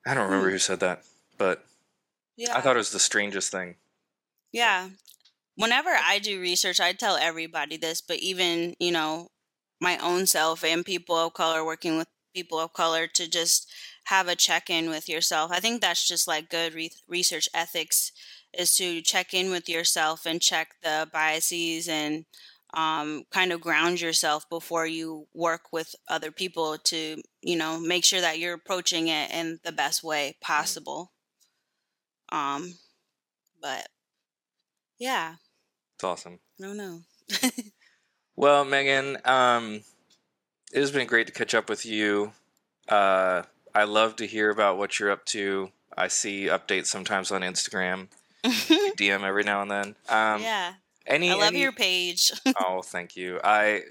I 0.06 0.14
don't 0.14 0.26
remember 0.26 0.46
hmm. 0.46 0.52
who 0.52 0.58
said 0.58 0.78
that, 0.80 1.02
but 1.38 1.64
yeah. 2.36 2.56
I 2.56 2.60
thought 2.60 2.76
it 2.76 2.78
was 2.78 2.92
the 2.92 3.00
strangest 3.00 3.50
thing. 3.50 3.74
Yeah, 4.52 4.88
whenever 5.56 5.90
I 5.90 6.18
do 6.18 6.40
research, 6.40 6.80
I 6.80 6.92
tell 6.92 7.16
everybody 7.16 7.76
this, 7.76 8.00
but 8.00 8.18
even, 8.18 8.74
you 8.78 8.92
know, 8.92 9.28
my 9.80 9.98
own 9.98 10.26
self 10.26 10.64
and 10.64 10.84
people 10.84 11.16
of 11.16 11.34
color 11.34 11.64
working 11.64 11.98
with 11.98 12.08
people 12.34 12.58
of 12.58 12.72
color 12.72 13.06
to 13.06 13.28
just 13.28 13.70
have 14.04 14.28
a 14.28 14.36
check 14.36 14.70
in 14.70 14.88
with 14.88 15.08
yourself. 15.08 15.50
I 15.52 15.60
think 15.60 15.80
that's 15.80 16.06
just 16.06 16.26
like 16.28 16.48
good 16.50 16.74
re- 16.74 16.90
research 17.08 17.48
ethics 17.52 18.12
is 18.56 18.76
to 18.76 19.02
check 19.02 19.34
in 19.34 19.50
with 19.50 19.68
yourself 19.68 20.24
and 20.24 20.40
check 20.40 20.68
the 20.82 21.08
biases 21.12 21.88
and 21.88 22.24
um, 22.74 23.24
kind 23.30 23.52
of 23.52 23.60
ground 23.60 24.00
yourself 24.00 24.48
before 24.48 24.86
you 24.86 25.26
work 25.34 25.72
with 25.72 25.94
other 26.08 26.30
people 26.30 26.78
to, 26.84 27.20
you 27.42 27.56
know, 27.56 27.78
make 27.80 28.04
sure 28.04 28.20
that 28.20 28.38
you're 28.38 28.54
approaching 28.54 29.08
it 29.08 29.30
in 29.30 29.58
the 29.64 29.72
best 29.72 30.02
way 30.04 30.30
mm-hmm. 30.30 30.52
possible. 30.52 31.12
Um, 32.30 32.74
but 33.60 33.88
yeah, 34.98 35.34
it's 35.94 36.04
awesome. 36.04 36.38
No, 36.58 36.72
no. 36.72 37.00
well, 38.36 38.64
Megan, 38.64 39.18
um, 39.24 39.80
it 40.72 40.80
has 40.80 40.90
been 40.90 41.06
great 41.06 41.26
to 41.26 41.32
catch 41.32 41.54
up 41.54 41.68
with 41.68 41.84
you. 41.84 42.32
Uh, 42.88 43.42
I 43.74 43.84
love 43.84 44.16
to 44.16 44.26
hear 44.26 44.50
about 44.50 44.78
what 44.78 44.98
you're 44.98 45.10
up 45.10 45.24
to. 45.26 45.70
I 45.96 46.08
see 46.08 46.46
updates 46.46 46.86
sometimes 46.86 47.32
on 47.32 47.42
Instagram, 47.42 48.08
DM 48.44 49.22
every 49.22 49.44
now 49.44 49.62
and 49.62 49.70
then. 49.70 49.86
Um, 50.08 50.42
yeah. 50.42 50.74
Any, 51.06 51.30
I 51.30 51.34
love 51.34 51.48
any... 51.48 51.62
your 51.62 51.72
page. 51.72 52.32
oh, 52.60 52.82
thank 52.82 53.16
you. 53.16 53.40
I. 53.42 53.82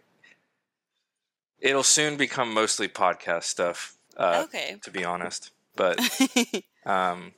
It'll 1.60 1.84
soon 1.84 2.18
become 2.18 2.54
mostly 2.54 2.88
podcast 2.88 3.44
stuff. 3.44 3.98
Uh, 4.16 4.44
okay. 4.46 4.78
To 4.84 4.92
be 4.92 5.04
honest, 5.04 5.52
but 5.76 6.00
um, 6.86 7.34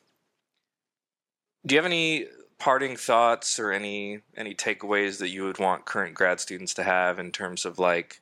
do 1.65 1.75
you 1.75 1.79
have 1.79 1.85
any 1.85 2.25
parting 2.59 2.97
thoughts 2.97 3.57
or 3.59 3.71
any 3.71 4.19
any 4.35 4.53
takeaways 4.53 5.19
that 5.19 5.29
you 5.29 5.43
would 5.45 5.59
want 5.59 5.85
current 5.85 6.13
grad 6.13 6.39
students 6.39 6.73
to 6.73 6.83
have 6.83 7.17
in 7.17 7.31
terms 7.31 7.65
of 7.65 7.79
like 7.79 8.21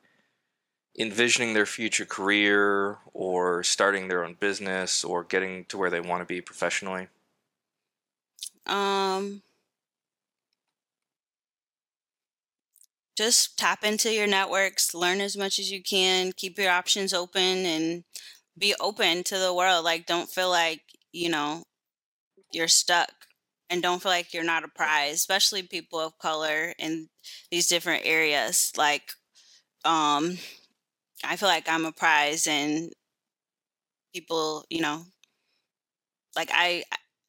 envisioning 0.98 1.54
their 1.54 1.66
future 1.66 2.04
career 2.04 2.98
or 3.12 3.62
starting 3.62 4.08
their 4.08 4.24
own 4.24 4.34
business 4.34 5.04
or 5.04 5.24
getting 5.24 5.64
to 5.66 5.76
where 5.76 5.90
they 5.90 6.00
want 6.00 6.20
to 6.20 6.26
be 6.26 6.40
professionally? 6.40 7.08
Um 8.66 9.42
just 13.16 13.58
tap 13.58 13.82
into 13.82 14.12
your 14.12 14.28
networks, 14.28 14.94
learn 14.94 15.20
as 15.20 15.36
much 15.36 15.58
as 15.58 15.72
you 15.72 15.82
can, 15.82 16.30
keep 16.32 16.56
your 16.56 16.70
options 16.70 17.12
open 17.12 17.66
and 17.66 18.04
be 18.56 18.74
open 18.80 19.24
to 19.24 19.38
the 19.38 19.52
world. 19.52 19.84
Like 19.84 20.06
don't 20.06 20.30
feel 20.30 20.50
like, 20.50 20.82
you 21.12 21.28
know, 21.28 21.64
you're 22.52 22.68
stuck 22.68 23.10
and 23.70 23.82
don't 23.82 24.02
feel 24.02 24.10
like 24.10 24.32
you're 24.32 24.44
not 24.44 24.64
a 24.64 24.68
prize, 24.68 25.14
especially 25.14 25.62
people 25.62 26.00
of 26.00 26.18
color 26.18 26.74
in 26.78 27.08
these 27.50 27.68
different 27.68 28.06
areas. 28.06 28.72
Like, 28.76 29.12
um, 29.84 30.38
I 31.24 31.36
feel 31.36 31.48
like 31.48 31.68
I'm 31.68 31.84
a 31.84 31.92
prize, 31.92 32.46
and 32.46 32.92
people, 34.14 34.64
you 34.70 34.80
know, 34.80 35.04
like 36.34 36.50
I, 36.52 36.84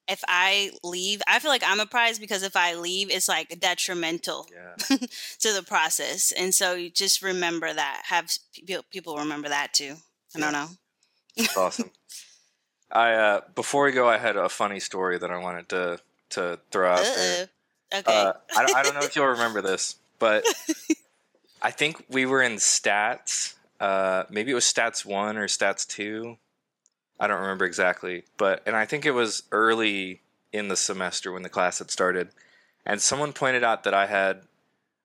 if 0.07 0.23
I 0.27 0.71
leave, 0.83 1.21
I 1.27 1.39
feel 1.39 1.51
like 1.51 1.63
I'm 1.65 1.79
a 1.79 1.85
prize 1.85 2.19
because 2.19 2.43
if 2.43 2.55
I 2.55 2.75
leave, 2.75 3.09
it's 3.11 3.27
like 3.27 3.59
detrimental 3.59 4.47
yeah. 4.51 4.97
to 5.39 5.53
the 5.53 5.63
process, 5.67 6.31
and 6.31 6.53
so 6.53 6.73
you 6.73 6.89
just 6.89 7.21
remember 7.21 7.71
that. 7.73 8.03
Have 8.05 8.29
people 8.91 9.17
remember 9.17 9.49
that 9.49 9.73
too. 9.73 9.95
I 10.35 10.39
don't 10.39 10.53
know. 10.53 10.69
awesome. 11.57 11.91
I 12.91 13.13
uh, 13.13 13.41
before 13.53 13.83
we 13.85 13.91
go, 13.91 14.07
I 14.07 14.17
had 14.17 14.35
a 14.35 14.49
funny 14.49 14.79
story 14.79 15.17
that 15.19 15.29
I 15.29 15.37
wanted 15.37 15.69
to 15.69 15.99
to 16.31 16.59
throw 16.71 16.91
out 16.91 16.99
Uh-oh. 16.99 17.15
there. 17.15 17.49
Okay. 17.93 18.03
Uh, 18.05 18.33
I, 18.55 18.73
I 18.75 18.83
don't 18.83 18.93
know 18.93 19.01
if 19.01 19.15
you'll 19.15 19.27
remember 19.27 19.61
this, 19.61 19.95
but 20.19 20.45
I 21.61 21.71
think 21.71 22.03
we 22.09 22.25
were 22.25 22.41
in 22.41 22.53
stats. 22.53 23.55
Uh, 23.79 24.23
maybe 24.29 24.51
it 24.51 24.55
was 24.55 24.65
stats 24.65 25.05
one 25.05 25.37
or 25.37 25.47
stats 25.47 25.87
two. 25.87 26.37
I 27.19 27.27
don't 27.27 27.41
remember 27.41 27.65
exactly, 27.65 28.23
but 28.37 28.61
and 28.65 28.75
I 28.75 28.85
think 28.85 29.05
it 29.05 29.11
was 29.11 29.43
early 29.51 30.21
in 30.53 30.67
the 30.67 30.75
semester 30.75 31.31
when 31.31 31.43
the 31.43 31.49
class 31.49 31.79
had 31.79 31.91
started, 31.91 32.29
and 32.85 33.01
someone 33.01 33.33
pointed 33.33 33.63
out 33.63 33.83
that 33.83 33.93
I 33.93 34.05
had 34.05 34.41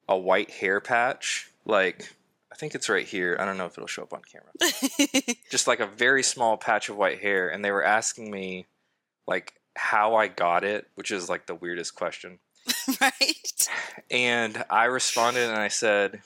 a 0.09 0.17
white 0.17 0.51
hair 0.51 0.81
patch, 0.81 1.51
like 1.65 2.15
I 2.55 2.57
think 2.57 2.77
it's 2.77 2.89
right 2.89 3.05
here. 3.05 3.37
I 3.41 3.45
don't 3.45 3.59
know 3.59 3.67
if 3.67 3.77
it'll 3.77 3.89
show 3.89 4.05
up 4.05 4.13
on 4.13 4.23
camera. 4.31 5.35
Just 5.51 5.67
like 5.67 5.81
a 5.81 5.87
very 5.87 6.23
small 6.23 6.57
patch 6.57 6.89
of 6.89 6.97
white 6.97 7.21
hair, 7.21 7.49
and 7.49 7.65
they 7.65 7.73
were 7.73 7.83
asking 7.83 8.31
me, 8.31 8.67
like, 9.27 9.55
how 9.77 10.15
I 10.15 10.29
got 10.29 10.65
it, 10.65 10.89
which 10.95 11.11
is 11.11 11.29
like 11.29 11.47
the 11.47 11.55
weirdest 11.55 11.95
question. 11.95 12.39
right. 13.01 13.69
And 14.11 14.65
I 14.71 14.85
responded 14.85 15.49
and 15.49 15.59
I 15.59 15.69
said, 15.69 16.21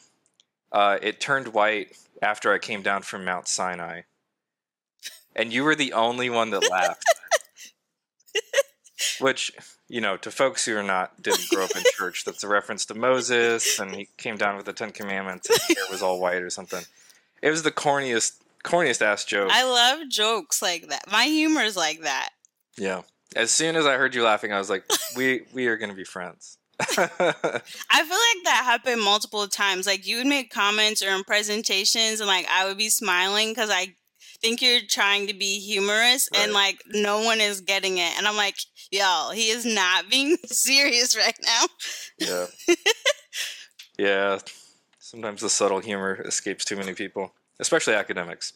uh, 0.72 0.98
it 1.00 1.20
turned 1.20 1.48
white 1.48 1.96
after 2.22 2.52
I 2.52 2.58
came 2.58 2.82
down 2.82 3.02
from 3.02 3.24
Mount 3.24 3.48
Sinai. 3.48 4.02
And 5.34 5.52
you 5.52 5.64
were 5.64 5.74
the 5.74 5.92
only 5.92 6.30
one 6.30 6.50
that 6.50 6.68
laughed. 6.70 7.04
Which, 9.20 9.52
you 9.88 10.00
know, 10.00 10.16
to 10.18 10.30
folks 10.30 10.64
who 10.64 10.76
are 10.76 10.82
not 10.82 11.22
didn't 11.22 11.48
grow 11.48 11.64
up 11.64 11.76
in 11.76 11.82
church, 11.96 12.24
that's 12.24 12.42
a 12.42 12.48
reference 12.48 12.84
to 12.86 12.94
Moses, 12.94 13.78
and 13.78 13.94
he 13.94 14.08
came 14.16 14.36
down 14.36 14.56
with 14.56 14.66
the 14.66 14.72
Ten 14.72 14.90
Commandments, 14.90 15.48
and 15.48 15.76
hair 15.76 15.84
was 15.90 16.02
all 16.02 16.20
white 16.20 16.42
or 16.42 16.50
something. 16.50 16.84
It 17.40 17.50
was 17.50 17.62
the 17.62 17.70
corniest, 17.70 18.38
corniest 18.64 19.00
ass 19.02 19.24
joke. 19.24 19.50
I 19.52 19.64
love 19.64 20.08
jokes 20.08 20.60
like 20.60 20.88
that. 20.88 21.04
My 21.10 21.24
humor 21.24 21.62
is 21.62 21.76
like 21.76 22.02
that. 22.02 22.30
Yeah. 22.76 23.02
As 23.36 23.50
soon 23.50 23.76
as 23.76 23.86
I 23.86 23.96
heard 23.96 24.14
you 24.14 24.24
laughing, 24.24 24.52
I 24.52 24.58
was 24.58 24.70
like, 24.70 24.84
"We 25.16 25.42
we 25.52 25.66
are 25.66 25.76
gonna 25.76 25.94
be 25.94 26.04
friends." 26.04 26.58
I 26.80 26.86
feel 26.96 27.08
like 27.08 28.44
that 28.44 28.62
happened 28.64 29.02
multiple 29.02 29.46
times. 29.48 29.86
Like 29.86 30.06
you 30.06 30.18
would 30.18 30.26
make 30.26 30.50
comments 30.50 31.02
or 31.02 31.10
in 31.10 31.24
presentations, 31.24 32.20
and 32.20 32.28
like 32.28 32.46
I 32.48 32.66
would 32.66 32.78
be 32.78 32.88
smiling 32.88 33.50
because 33.50 33.70
I 33.70 33.94
think 34.40 34.62
you're 34.62 34.80
trying 34.88 35.26
to 35.26 35.34
be 35.34 35.58
humorous, 35.58 36.28
right. 36.32 36.44
and 36.44 36.52
like 36.52 36.82
no 36.86 37.22
one 37.22 37.40
is 37.40 37.60
getting 37.60 37.98
it, 37.98 38.16
and 38.16 38.26
I'm 38.28 38.36
like, 38.36 38.56
"Yo, 38.90 39.30
he 39.34 39.50
is 39.50 39.66
not 39.66 40.08
being 40.08 40.36
serious 40.46 41.16
right 41.16 41.38
now." 41.44 41.66
Yeah. 42.18 42.46
yeah. 43.98 44.38
Sometimes 45.00 45.40
the 45.40 45.50
subtle 45.50 45.80
humor 45.80 46.20
escapes 46.26 46.64
too 46.64 46.76
many 46.76 46.94
people, 46.94 47.34
especially 47.60 47.94
academics. 47.94 48.52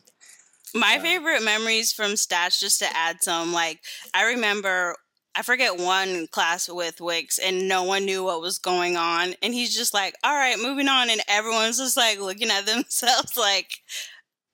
My 0.75 0.99
favorite 0.99 1.43
memories 1.43 1.93
from 1.93 2.13
stats, 2.13 2.59
just 2.59 2.79
to 2.81 2.97
add 2.97 3.23
some, 3.23 3.53
like 3.53 3.81
I 4.15 4.25
remember 4.25 4.97
I 5.35 5.43
forget 5.43 5.79
one 5.79 6.27
class 6.27 6.69
with 6.69 7.01
Wix 7.01 7.39
and 7.39 7.67
no 7.69 7.85
one 7.85 8.05
knew 8.05 8.23
what 8.25 8.41
was 8.43 8.59
going 8.59 8.97
on. 8.97 9.35
And 9.43 9.55
he's 9.55 9.75
just 9.75 9.95
like, 9.95 10.15
all 10.23 10.35
right, 10.35 10.59
moving 10.59 10.89
on. 10.89 11.09
And 11.09 11.23
everyone's 11.27 11.79
just 11.79 11.97
like 11.97 12.21
looking 12.21 12.51
at 12.51 12.67
themselves 12.67 13.37
like, 13.37 13.71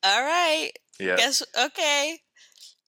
all 0.04 0.22
right, 0.22 0.70
Yeah. 1.00 1.16
guess, 1.16 1.42
okay. 1.60 2.20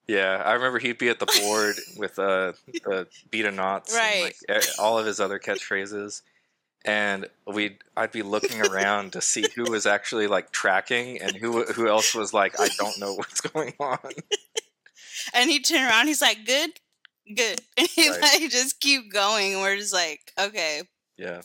Yeah, 0.06 0.42
I 0.44 0.52
remember 0.54 0.78
he'd 0.80 0.98
be 0.98 1.08
at 1.08 1.18
the 1.20 1.26
board 1.40 1.76
with 1.96 2.18
uh, 2.18 2.52
the 2.84 3.06
beat 3.30 3.44
of 3.44 3.54
knots, 3.54 3.94
Right. 3.94 4.34
And 4.48 4.56
like 4.58 4.66
all 4.78 4.98
of 4.98 5.06
his 5.06 5.20
other 5.20 5.38
catchphrases, 5.38 6.22
and 6.84 7.26
we'd 7.46 7.78
I'd 7.96 8.12
be 8.12 8.22
looking 8.22 8.60
around 8.62 9.12
to 9.12 9.20
see 9.20 9.44
who 9.54 9.70
was 9.70 9.86
actually 9.86 10.26
like 10.26 10.50
tracking 10.52 11.20
and 11.20 11.36
who 11.36 11.64
who 11.64 11.88
else 11.88 12.14
was 12.14 12.32
like 12.32 12.58
I 12.60 12.68
don't 12.78 12.98
know 12.98 13.14
what's 13.14 13.40
going 13.40 13.74
on. 13.80 13.98
And 15.34 15.50
he 15.50 15.60
turned 15.60 15.84
around, 15.84 16.06
he's 16.06 16.22
like, 16.22 16.46
good, 16.46 16.70
good. 17.34 17.60
And 17.76 17.86
he 17.88 18.08
Right. 18.08 18.20
like 18.22 18.50
just 18.50 18.80
keep 18.80 19.12
going. 19.12 19.52
And 19.54 19.62
we're 19.62 19.76
just 19.76 19.92
like, 19.92 20.32
okay, 20.38 20.82
Yeah, 21.18 21.42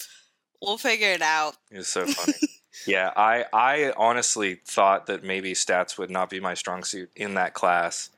we'll 0.62 0.78
figure 0.78 1.12
it 1.12 1.22
out. 1.22 1.56
it 1.72 1.78
was 1.78 1.88
so 1.90 2.06
funny. 2.06 2.38
yeah, 2.88 3.12
I 3.16 3.46
I 3.54 3.94
honestly 3.98 4.56
thought 4.66 5.08
that 5.08 5.24
maybe 5.24 5.54
stats 5.54 5.98
would 5.98 6.10
not 6.10 6.30
be 6.30 6.40
my 6.40 6.54
strong 6.54 6.84
suit 6.84 7.10
in 7.16 7.34
that 7.36 7.54
class 7.54 8.10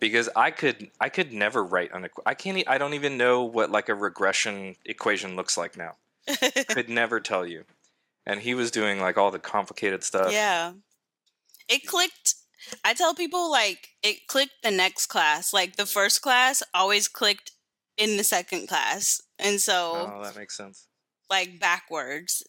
because 0.00 0.28
I 0.36 0.50
could 0.50 0.90
I 1.00 1.08
could 1.08 1.32
never 1.32 1.64
write 1.64 1.92
an 1.94 2.02
equ- 2.04 2.22
I 2.26 2.34
can't 2.34 2.62
I 2.68 2.76
don't 2.78 2.94
even 2.94 3.16
know 3.16 3.44
what 3.44 3.70
like 3.70 3.88
a 3.88 3.94
regression 3.94 4.76
equation 4.84 5.34
looks 5.36 5.56
like 5.56 5.76
now. 5.76 5.96
could 6.68 6.88
never 6.88 7.20
tell 7.20 7.46
you. 7.46 7.64
And 8.26 8.40
he 8.40 8.54
was 8.54 8.70
doing 8.70 9.00
like 9.00 9.16
all 9.16 9.30
the 9.30 9.38
complicated 9.38 10.04
stuff. 10.04 10.32
yeah. 10.32 10.72
It 11.68 11.86
clicked. 11.86 12.34
I 12.84 12.94
tell 12.94 13.14
people 13.14 13.50
like 13.50 13.88
it 14.02 14.26
clicked 14.26 14.62
the 14.62 14.70
next 14.70 15.06
class. 15.06 15.52
Like 15.52 15.76
the 15.76 15.86
first 15.86 16.22
class 16.22 16.62
always 16.74 17.08
clicked 17.08 17.52
in 17.96 18.16
the 18.16 18.24
second 18.24 18.68
class. 18.68 19.20
And 19.38 19.60
so 19.60 20.12
Oh, 20.16 20.22
that 20.24 20.36
makes 20.36 20.56
sense. 20.56 20.86
like 21.30 21.60
backwards. 21.60 22.42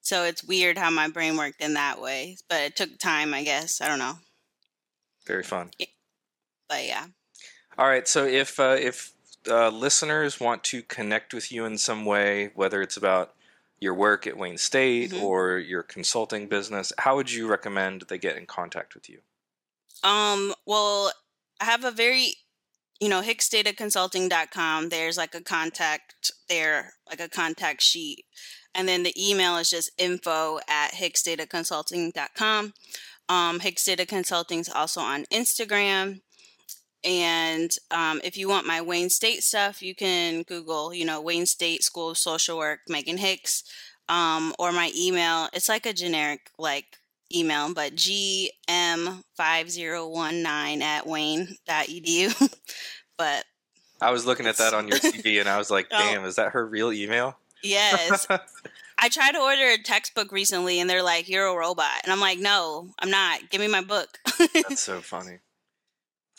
So 0.00 0.24
it's 0.24 0.44
weird 0.44 0.78
how 0.78 0.90
my 0.90 1.08
brain 1.08 1.36
worked 1.36 1.60
in 1.60 1.74
that 1.74 2.00
way. 2.00 2.36
But 2.48 2.60
it 2.62 2.76
took 2.76 2.98
time, 2.98 3.34
I 3.34 3.42
guess. 3.42 3.80
I 3.80 3.88
don't 3.88 3.98
know. 3.98 4.14
Very 5.26 5.42
fun. 5.42 5.70
But 6.68 6.84
yeah. 6.86 7.06
All 7.78 7.86
right, 7.88 8.06
so 8.08 8.24
if 8.24 8.58
uh, 8.60 8.76
if 8.78 9.12
uh, 9.48 9.70
listeners 9.70 10.40
want 10.40 10.64
to 10.64 10.82
connect 10.82 11.32
with 11.34 11.50
you 11.52 11.64
in 11.64 11.78
some 11.78 12.04
way, 12.04 12.50
whether 12.54 12.82
it's 12.82 12.96
about 12.96 13.34
your 13.78 13.94
work 13.94 14.26
at 14.26 14.36
Wayne 14.36 14.56
State 14.58 15.10
Mhm. 15.10 15.22
or 15.22 15.58
your 15.58 15.82
consulting 15.82 16.48
business, 16.48 16.92
how 16.98 17.16
would 17.16 17.30
you 17.30 17.46
recommend 17.46 18.02
they 18.08 18.18
get 18.18 18.36
in 18.36 18.46
contact 18.46 18.94
with 18.94 19.08
you? 19.08 19.20
Um, 20.02 20.54
well, 20.64 21.12
I 21.60 21.64
have 21.66 21.84
a 21.84 21.90
very, 21.90 22.36
you 23.00 23.08
know, 23.08 23.20
hicksdataconsulting.com. 23.22 24.88
There's 24.88 25.16
like 25.16 25.34
a 25.34 25.42
contact 25.42 26.30
there, 26.48 26.94
like 27.08 27.20
a 27.20 27.28
contact 27.28 27.82
sheet. 27.82 28.24
And 28.74 28.88
then 28.88 29.02
the 29.02 29.14
email 29.30 29.56
is 29.56 29.70
just 29.70 29.90
info 29.98 30.60
at 30.68 30.92
hicksdataconsulting.com. 30.92 32.74
Um, 33.28 33.60
Hicks 33.60 33.84
Data 33.84 34.06
Consulting 34.06 34.60
is 34.60 34.68
also 34.68 35.00
on 35.00 35.24
Instagram. 35.26 36.20
And 37.06 37.70
um, 37.92 38.20
if 38.24 38.36
you 38.36 38.48
want 38.48 38.66
my 38.66 38.82
Wayne 38.82 39.10
State 39.10 39.44
stuff, 39.44 39.80
you 39.80 39.94
can 39.94 40.42
Google, 40.42 40.92
you 40.92 41.04
know, 41.04 41.20
Wayne 41.20 41.46
State 41.46 41.84
School 41.84 42.10
of 42.10 42.18
Social 42.18 42.58
Work, 42.58 42.80
Megan 42.88 43.18
Hicks, 43.18 43.62
um, 44.08 44.52
or 44.58 44.72
my 44.72 44.90
email. 44.98 45.48
It's 45.52 45.68
like 45.68 45.86
a 45.86 45.92
generic, 45.92 46.50
like, 46.58 46.98
email, 47.34 47.72
but 47.72 47.94
gm5019 47.94 50.82
at 50.82 51.06
wayne.edu. 51.06 52.54
but 53.16 53.44
I 54.00 54.10
was 54.10 54.26
looking 54.26 54.46
at 54.46 54.56
that 54.58 54.74
on 54.74 54.88
your 54.88 54.98
TV 54.98 55.40
and 55.40 55.48
I 55.48 55.58
was 55.58 55.70
like, 55.70 55.86
Oh. 55.92 55.98
damn, 55.98 56.24
is 56.24 56.36
that 56.36 56.52
her 56.52 56.66
real 56.66 56.92
email? 56.92 57.36
yes, 57.62 58.26
I 58.98 59.08
tried 59.08 59.32
to 59.32 59.40
order 59.40 59.70
a 59.70 59.78
textbook 59.78 60.32
recently 60.32 60.80
and 60.80 60.88
they're 60.88 61.02
like, 61.02 61.28
you're 61.28 61.46
a 61.46 61.56
robot. 61.56 62.00
And 62.02 62.12
I'm 62.12 62.20
like, 62.20 62.38
no, 62.38 62.88
I'm 62.98 63.10
not. 63.10 63.50
Give 63.50 63.60
me 63.60 63.68
my 63.68 63.82
book. 63.82 64.18
That's 64.54 64.80
so 64.80 65.00
funny. 65.00 65.38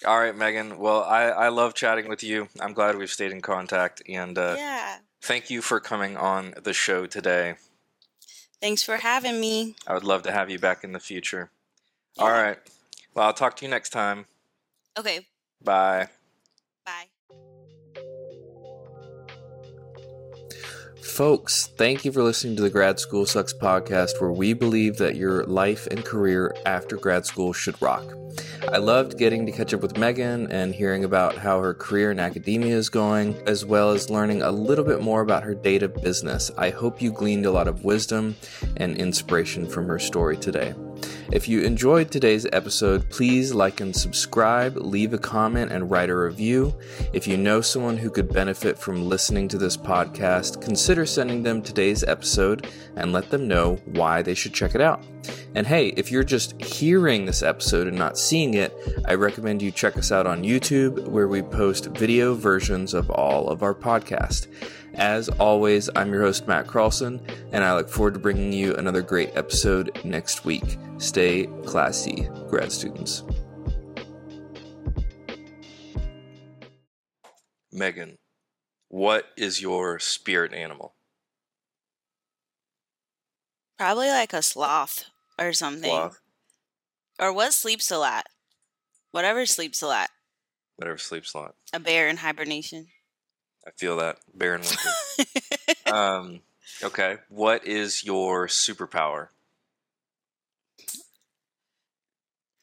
All 0.05 0.19
right, 0.19 0.35
Megan. 0.35 0.77
Well, 0.77 1.03
I, 1.03 1.23
I 1.23 1.49
love 1.49 1.73
chatting 1.73 2.07
with 2.07 2.23
you. 2.23 2.49
I'm 2.59 2.73
glad 2.73 2.97
we've 2.97 3.09
stayed 3.09 3.31
in 3.31 3.41
contact. 3.41 4.01
And 4.07 4.37
uh, 4.37 4.55
yeah. 4.57 4.97
thank 5.21 5.49
you 5.49 5.61
for 5.61 5.79
coming 5.79 6.15
on 6.15 6.53
the 6.61 6.73
show 6.73 7.05
today. 7.07 7.55
Thanks 8.61 8.83
for 8.83 8.97
having 8.97 9.39
me. 9.39 9.75
I 9.87 9.93
would 9.93 10.03
love 10.03 10.23
to 10.23 10.31
have 10.31 10.49
you 10.49 10.59
back 10.59 10.83
in 10.83 10.91
the 10.91 10.99
future. 10.99 11.49
All 12.19 12.27
Yeah. 12.27 12.41
right. 12.41 12.57
Well, 13.13 13.25
I'll 13.25 13.33
talk 13.33 13.55
to 13.57 13.65
you 13.65 13.71
next 13.71 13.89
time. 13.89 14.25
Okay. 14.97 15.25
Bye. 15.63 16.09
Folks, 21.07 21.67
thank 21.77 22.05
you 22.05 22.11
for 22.11 22.21
listening 22.21 22.55
to 22.57 22.61
the 22.61 22.69
Grad 22.69 22.99
School 22.99 23.25
Sucks 23.25 23.53
podcast, 23.53 24.21
where 24.21 24.31
we 24.31 24.53
believe 24.53 24.97
that 24.97 25.15
your 25.15 25.45
life 25.45 25.87
and 25.87 26.05
career 26.05 26.53
after 26.65 26.95
grad 26.97 27.25
school 27.25 27.53
should 27.53 27.81
rock. 27.81 28.03
I 28.71 28.77
loved 28.77 29.17
getting 29.17 29.45
to 29.45 29.51
catch 29.51 29.73
up 29.73 29.81
with 29.81 29.97
Megan 29.97 30.51
and 30.51 30.75
hearing 30.75 31.05
about 31.05 31.37
how 31.37 31.59
her 31.59 31.73
career 31.73 32.11
in 32.11 32.19
academia 32.19 32.75
is 32.75 32.89
going, 32.89 33.35
as 33.47 33.65
well 33.65 33.91
as 33.91 34.11
learning 34.11 34.43
a 34.43 34.51
little 34.51 34.85
bit 34.85 35.01
more 35.01 35.21
about 35.21 35.43
her 35.43 35.55
data 35.55 35.87
business. 35.87 36.51
I 36.55 36.69
hope 36.69 37.01
you 37.01 37.11
gleaned 37.11 37.47
a 37.47 37.51
lot 37.51 37.67
of 37.67 37.83
wisdom 37.83 38.35
and 38.75 38.95
inspiration 38.95 39.65
from 39.65 39.87
her 39.87 39.97
story 39.97 40.37
today. 40.37 40.75
If 41.31 41.47
you 41.47 41.61
enjoyed 41.61 42.09
today's 42.09 42.45
episode, 42.53 43.09
please 43.09 43.53
like 43.53 43.81
and 43.81 43.95
subscribe, 43.95 44.77
leave 44.77 45.13
a 45.13 45.17
comment, 45.17 45.71
and 45.71 45.91
write 45.91 46.09
a 46.09 46.15
review. 46.15 46.73
If 47.11 47.27
you 47.27 47.35
know 47.35 47.59
someone 47.59 47.97
who 47.97 48.09
could 48.09 48.31
benefit 48.31 48.77
from 48.77 49.09
listening 49.09 49.47
to 49.49 49.57
this 49.57 49.75
podcast, 49.75 50.61
consider 50.61 51.05
sending 51.05 51.43
them 51.43 51.61
today's 51.61 52.03
episode 52.03 52.67
and 52.95 53.11
let 53.11 53.29
them 53.29 53.47
know 53.47 53.75
why 53.85 54.21
they 54.21 54.33
should 54.33 54.53
check 54.53 54.73
it 54.73 54.81
out. 54.81 55.03
And 55.55 55.67
hey, 55.67 55.87
if 55.97 56.11
you're 56.11 56.23
just 56.23 56.61
hearing 56.61 57.25
this 57.25 57.43
episode 57.43 57.87
and 57.87 57.97
not 57.97 58.17
seeing 58.17 58.53
it, 58.53 58.73
I 59.05 59.15
recommend 59.15 59.61
you 59.61 59.71
check 59.71 59.97
us 59.97 60.11
out 60.11 60.27
on 60.27 60.43
YouTube, 60.43 61.07
where 61.07 61.27
we 61.27 61.41
post 61.41 61.87
video 61.87 62.35
versions 62.35 62.93
of 62.93 63.09
all 63.09 63.49
of 63.49 63.63
our 63.63 63.73
podcast. 63.73 64.47
As 64.97 65.29
always, 65.29 65.89
I'm 65.95 66.11
your 66.11 66.23
host, 66.23 66.47
Matt 66.47 66.65
Carlson, 66.67 67.21
and 67.51 67.63
I 67.63 67.75
look 67.75 67.87
forward 67.87 68.15
to 68.15 68.19
bringing 68.19 68.51
you 68.51 68.73
another 68.75 69.03
great 69.03 69.35
episode 69.35 69.99
next 70.03 70.43
week. 70.43 70.77
Stay 70.97 71.47
classy, 71.65 72.27
grad 72.47 72.71
students. 72.71 73.23
Megan, 77.71 78.17
what 78.87 79.25
is 79.37 79.61
your 79.61 79.99
spirit 79.99 80.53
animal? 80.53 80.95
Probably 83.77 84.09
like 84.09 84.33
a 84.33 84.41
sloth 84.41 85.05
or 85.37 85.53
something. 85.53 85.91
Sloth, 85.91 86.19
Or 87.19 87.31
what 87.31 87.53
sleeps 87.53 87.91
a 87.91 87.99
lot? 87.99 88.25
Whatever 89.11 89.45
sleeps 89.45 89.81
a 89.83 89.87
lot. 89.87 90.09
whatever 90.77 90.97
sleeps 90.97 91.33
a 91.35 91.37
lot. 91.37 91.55
A 91.73 91.79
bear 91.79 92.07
in 92.07 92.17
hibernation. 92.17 92.87
I 93.67 93.71
feel 93.75 93.97
that. 93.97 94.17
Bear 94.33 94.55
in 94.55 94.61
winter. 94.61 95.31
um, 95.93 96.39
okay. 96.81 97.17
What 97.27 97.67
is 97.67 98.03
your 98.03 98.47
superpower? 98.47 99.27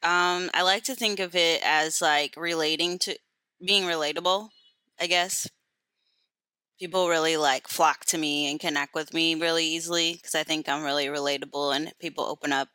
Um, 0.03 0.51
I 0.53 0.63
like 0.63 0.85
to 0.85 0.95
think 0.95 1.21
of 1.21 1.35
it 1.35 1.63
as 1.65 2.01
like 2.01 2.35
relating 2.37 2.99
to 3.01 3.17
being 3.65 3.85
relatable, 3.85 4.49
I 5.01 5.07
guess. 5.07 5.49
People 6.79 7.09
really 7.09 7.37
like 7.37 7.69
flock 7.69 8.05
to 8.07 8.19
me 8.19 8.51
and 8.51 8.59
connect 8.59 8.95
with 8.95 9.15
me 9.15 9.35
really 9.35 9.65
easily 9.65 10.15
because 10.15 10.35
I 10.35 10.43
think 10.43 10.69
I'm 10.69 10.85
really 10.85 11.07
relatable 11.07 11.75
and 11.75 11.93
people 11.99 12.25
open 12.25 12.53
up. 12.53 12.69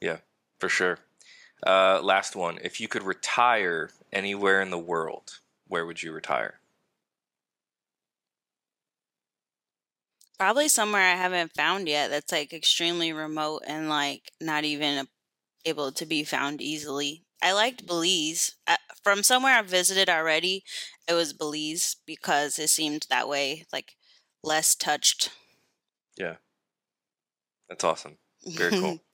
Yeah, 0.00 0.18
for 0.58 0.68
sure. 0.68 0.98
Uh, 1.66 2.00
last 2.02 2.36
one. 2.36 2.58
If 2.62 2.80
you 2.80 2.88
could 2.88 3.02
retire 3.02 3.90
anywhere 4.12 4.62
in 4.62 4.70
the 4.70 4.78
world, 4.78 5.40
where 5.70 5.86
would 5.86 6.02
you 6.02 6.12
retire? 6.12 6.60
Probably 10.38 10.68
somewhere 10.68 11.02
I 11.02 11.16
haven't 11.16 11.54
found 11.54 11.88
yet 11.88 12.10
that's 12.10 12.32
like 12.32 12.52
extremely 12.52 13.12
remote 13.12 13.62
and 13.66 13.88
like 13.88 14.32
not 14.40 14.64
even 14.64 15.06
able 15.64 15.92
to 15.92 16.06
be 16.06 16.24
found 16.24 16.60
easily. 16.60 17.24
I 17.42 17.52
liked 17.52 17.86
Belize. 17.86 18.56
Uh, 18.66 18.76
from 19.02 19.22
somewhere 19.22 19.54
I've 19.54 19.66
visited 19.66 20.08
already, 20.08 20.64
it 21.08 21.14
was 21.14 21.32
Belize 21.32 21.96
because 22.06 22.58
it 22.58 22.68
seemed 22.68 23.06
that 23.08 23.28
way, 23.28 23.66
like 23.72 23.96
less 24.42 24.74
touched. 24.74 25.30
Yeah. 26.16 26.36
That's 27.68 27.84
awesome. 27.84 28.18
Very 28.44 28.72
cool. 28.72 28.98